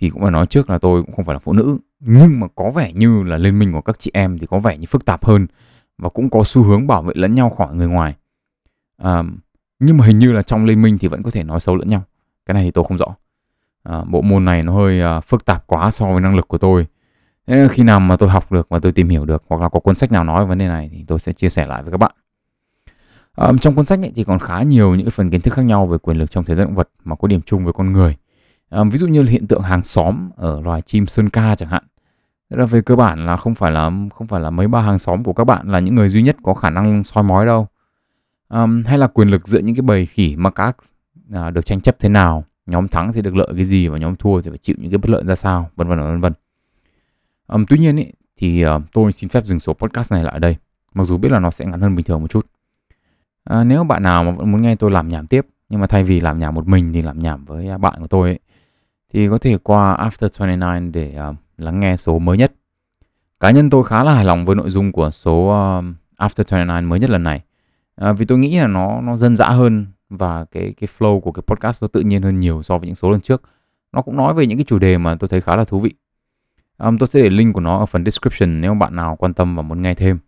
thì 0.00 0.10
cũng 0.10 0.22
phải 0.22 0.30
nói 0.30 0.46
trước 0.46 0.70
là 0.70 0.78
tôi 0.78 1.02
cũng 1.02 1.14
không 1.14 1.24
phải 1.24 1.34
là 1.34 1.38
phụ 1.38 1.52
nữ 1.52 1.78
nhưng 2.00 2.40
mà 2.40 2.46
có 2.54 2.70
vẻ 2.70 2.92
như 2.92 3.22
là 3.22 3.36
liên 3.36 3.58
minh 3.58 3.72
của 3.72 3.80
các 3.80 3.98
chị 3.98 4.10
em 4.14 4.38
thì 4.38 4.46
có 4.46 4.58
vẻ 4.58 4.78
như 4.78 4.86
phức 4.86 5.04
tạp 5.04 5.24
hơn 5.24 5.46
và 5.98 6.08
cũng 6.08 6.30
có 6.30 6.44
xu 6.44 6.62
hướng 6.62 6.86
bảo 6.86 7.02
vệ 7.02 7.14
lẫn 7.16 7.34
nhau 7.34 7.50
khỏi 7.50 7.74
người 7.74 7.88
ngoài. 7.88 8.14
Um, 9.02 9.36
nhưng 9.78 9.96
mà 9.96 10.06
hình 10.06 10.18
như 10.18 10.32
là 10.32 10.42
trong 10.42 10.64
liên 10.64 10.82
minh 10.82 10.98
thì 10.98 11.08
vẫn 11.08 11.22
có 11.22 11.30
thể 11.30 11.42
nói 11.42 11.60
xấu 11.60 11.76
lẫn 11.76 11.88
nhau. 11.88 12.02
Cái 12.46 12.54
này 12.54 12.64
thì 12.64 12.70
tôi 12.70 12.84
không 12.84 12.96
rõ 12.96 13.16
à, 13.88 14.04
bộ 14.04 14.22
môn 14.22 14.44
này 14.44 14.62
nó 14.62 14.72
hơi 14.72 15.00
à, 15.00 15.20
phức 15.20 15.44
tạp 15.44 15.66
quá 15.66 15.90
so 15.90 16.06
với 16.06 16.20
năng 16.20 16.36
lực 16.36 16.48
của 16.48 16.58
tôi 16.58 16.86
thế 17.46 17.56
nên 17.56 17.68
khi 17.68 17.82
nào 17.82 18.00
mà 18.00 18.16
tôi 18.16 18.28
học 18.28 18.52
được 18.52 18.68
và 18.68 18.78
tôi 18.78 18.92
tìm 18.92 19.08
hiểu 19.08 19.24
được 19.24 19.44
hoặc 19.48 19.60
là 19.60 19.68
có 19.68 19.80
cuốn 19.80 19.94
sách 19.94 20.12
nào 20.12 20.24
nói 20.24 20.40
về 20.44 20.48
vấn 20.48 20.58
đề 20.58 20.68
này 20.68 20.90
thì 20.92 21.04
tôi 21.06 21.18
sẽ 21.18 21.32
chia 21.32 21.48
sẻ 21.48 21.66
lại 21.66 21.82
với 21.82 21.92
các 21.92 21.98
bạn 21.98 22.12
à, 23.36 23.52
trong 23.60 23.74
cuốn 23.74 23.84
sách 23.84 24.00
ấy 24.00 24.12
thì 24.14 24.24
còn 24.24 24.38
khá 24.38 24.62
nhiều 24.62 24.94
những 24.94 25.10
phần 25.10 25.30
kiến 25.30 25.40
thức 25.40 25.54
khác 25.54 25.62
nhau 25.62 25.86
về 25.86 25.98
quyền 25.98 26.16
lực 26.16 26.30
trong 26.30 26.44
thế 26.44 26.54
giới 26.54 26.64
động 26.64 26.74
vật 26.74 26.88
mà 27.04 27.16
có 27.16 27.28
điểm 27.28 27.40
chung 27.42 27.64
với 27.64 27.72
con 27.72 27.92
người. 27.92 28.16
à, 28.70 28.84
ví 28.84 28.98
dụ 28.98 29.06
như 29.06 29.22
là 29.22 29.30
hiện 29.30 29.46
tượng 29.46 29.62
hàng 29.62 29.84
xóm 29.84 30.30
ở 30.36 30.60
loài 30.60 30.82
chim 30.82 31.06
sơn 31.06 31.30
ca 31.30 31.54
chẳng 31.54 31.68
hạn. 31.68 31.82
Tức 32.50 32.56
là 32.56 32.64
về 32.66 32.80
cơ 32.80 32.96
bản 32.96 33.26
là 33.26 33.36
không 33.36 33.54
phải 33.54 33.72
là 33.72 33.90
không 34.14 34.26
phải 34.26 34.40
là 34.40 34.50
mấy 34.50 34.68
ba 34.68 34.82
hàng 34.82 34.98
xóm 34.98 35.24
của 35.24 35.32
các 35.32 35.44
bạn 35.44 35.68
là 35.68 35.78
những 35.78 35.94
người 35.94 36.08
duy 36.08 36.22
nhất 36.22 36.36
có 36.42 36.54
khả 36.54 36.70
năng 36.70 37.04
soi 37.04 37.24
mói 37.24 37.46
đâu. 37.46 37.66
Um, 38.48 38.84
hay 38.84 38.98
là 38.98 39.06
quyền 39.06 39.28
lực 39.28 39.48
giữa 39.48 39.58
những 39.58 39.74
cái 39.74 39.82
bầy 39.82 40.06
khỉ 40.06 40.36
mà 40.36 40.50
các 40.50 40.76
à, 41.32 41.50
được 41.50 41.66
tranh 41.66 41.80
chấp 41.80 41.96
thế 42.00 42.08
nào, 42.08 42.44
nhóm 42.66 42.88
thắng 42.88 43.12
thì 43.12 43.22
được 43.22 43.36
lợi 43.36 43.48
cái 43.56 43.64
gì 43.64 43.88
và 43.88 43.98
nhóm 43.98 44.16
thua 44.16 44.40
thì 44.40 44.50
phải 44.50 44.58
chịu 44.58 44.76
những 44.78 44.90
cái 44.90 44.98
bất 44.98 45.10
lợi 45.10 45.24
ra 45.24 45.34
sao, 45.34 45.70
vân 45.76 45.88
vân 45.88 45.98
vân 45.98 46.20
vân. 46.20 46.32
Um, 47.46 47.64
tuy 47.68 47.78
nhiên 47.78 47.96
ý, 47.96 48.06
thì 48.36 48.66
uh, 48.66 48.82
tôi 48.92 49.12
xin 49.12 49.28
phép 49.28 49.44
dừng 49.44 49.60
số 49.60 49.72
podcast 49.72 50.12
này 50.12 50.24
lại 50.24 50.32
ở 50.32 50.38
đây. 50.38 50.56
Mặc 50.94 51.04
dù 51.04 51.16
biết 51.16 51.32
là 51.32 51.38
nó 51.38 51.50
sẽ 51.50 51.64
ngắn 51.64 51.80
hơn 51.80 51.94
bình 51.94 52.04
thường 52.04 52.20
một 52.20 52.30
chút. 52.30 52.46
À, 53.44 53.64
nếu 53.64 53.84
bạn 53.84 54.02
nào 54.02 54.24
mà 54.24 54.30
vẫn 54.30 54.52
muốn 54.52 54.62
nghe 54.62 54.76
tôi 54.76 54.90
làm 54.90 55.08
nhảm 55.08 55.26
tiếp 55.26 55.46
nhưng 55.68 55.80
mà 55.80 55.86
thay 55.86 56.04
vì 56.04 56.20
làm 56.20 56.38
nhảm 56.38 56.54
một 56.54 56.68
mình 56.68 56.92
thì 56.92 57.02
làm 57.02 57.22
nhảm 57.22 57.44
với 57.44 57.68
à, 57.68 57.78
bạn 57.78 58.00
của 58.00 58.06
tôi 58.06 58.28
ấy, 58.28 58.38
thì 59.12 59.28
có 59.28 59.38
thể 59.38 59.58
qua 59.58 59.96
After 59.96 60.28
29 60.46 60.92
để 60.92 61.18
uh, 61.30 61.36
lắng 61.58 61.80
nghe 61.80 61.96
số 61.96 62.18
mới 62.18 62.38
nhất. 62.38 62.52
Cá 63.40 63.50
nhân 63.50 63.70
tôi 63.70 63.84
khá 63.84 64.04
là 64.04 64.14
hài 64.14 64.24
lòng 64.24 64.44
với 64.44 64.56
nội 64.56 64.70
dung 64.70 64.92
của 64.92 65.10
số 65.10 65.34
uh, 65.34 65.84
After 66.18 66.44
29 66.50 66.84
mới 66.84 67.00
nhất 67.00 67.10
lần 67.10 67.22
này. 67.22 67.40
À, 67.96 68.12
vì 68.12 68.26
tôi 68.26 68.38
nghĩ 68.38 68.58
là 68.58 68.66
nó 68.66 69.00
nó 69.00 69.16
dân 69.16 69.36
dã 69.36 69.48
hơn 69.48 69.86
và 70.08 70.44
cái 70.44 70.74
cái 70.76 70.88
flow 70.98 71.20
của 71.20 71.32
cái 71.32 71.42
podcast 71.46 71.82
nó 71.82 71.88
tự 71.88 72.00
nhiên 72.00 72.22
hơn 72.22 72.40
nhiều 72.40 72.62
so 72.62 72.78
với 72.78 72.86
những 72.86 72.94
số 72.94 73.10
lần 73.10 73.20
trước. 73.20 73.42
Nó 73.92 74.02
cũng 74.02 74.16
nói 74.16 74.34
về 74.34 74.46
những 74.46 74.58
cái 74.58 74.64
chủ 74.64 74.78
đề 74.78 74.98
mà 74.98 75.16
tôi 75.20 75.28
thấy 75.28 75.40
khá 75.40 75.56
là 75.56 75.64
thú 75.64 75.80
vị. 75.80 75.94
Um, 76.78 76.98
tôi 76.98 77.06
sẽ 77.06 77.22
để 77.22 77.30
link 77.30 77.54
của 77.54 77.60
nó 77.60 77.78
ở 77.78 77.86
phần 77.86 78.04
description 78.04 78.60
nếu 78.60 78.74
bạn 78.74 78.96
nào 78.96 79.16
quan 79.16 79.34
tâm 79.34 79.56
và 79.56 79.62
muốn 79.62 79.82
nghe 79.82 79.94
thêm. 79.94 80.18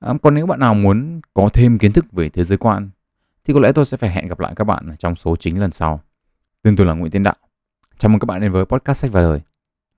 um, 0.00 0.18
còn 0.18 0.34
nếu 0.34 0.46
bạn 0.46 0.60
nào 0.60 0.74
muốn 0.74 1.20
có 1.34 1.48
thêm 1.52 1.78
kiến 1.78 1.92
thức 1.92 2.12
về 2.12 2.28
thế 2.28 2.44
giới 2.44 2.58
quan 2.58 2.90
thì 3.44 3.54
có 3.54 3.60
lẽ 3.60 3.72
tôi 3.72 3.84
sẽ 3.84 3.96
phải 3.96 4.10
hẹn 4.10 4.26
gặp 4.26 4.40
lại 4.40 4.52
các 4.56 4.64
bạn 4.64 4.96
trong 4.98 5.16
số 5.16 5.36
chính 5.36 5.60
lần 5.60 5.72
sau. 5.72 6.00
Tên 6.62 6.76
tôi 6.76 6.86
là 6.86 6.92
Nguyễn 6.92 7.10
Tiến 7.10 7.22
Đạo. 7.22 7.36
Chào 7.98 8.08
mừng 8.08 8.20
các 8.20 8.26
bạn 8.26 8.40
đến 8.40 8.52
với 8.52 8.64
podcast 8.64 8.98
sách 8.98 9.12
và 9.12 9.20
đời 9.20 9.40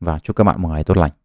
và 0.01 0.19
chúc 0.19 0.37
các 0.37 0.45
bạn 0.45 0.63
một 0.63 0.69
ngày 0.69 0.85
tốt 0.85 0.97
lành. 0.97 1.20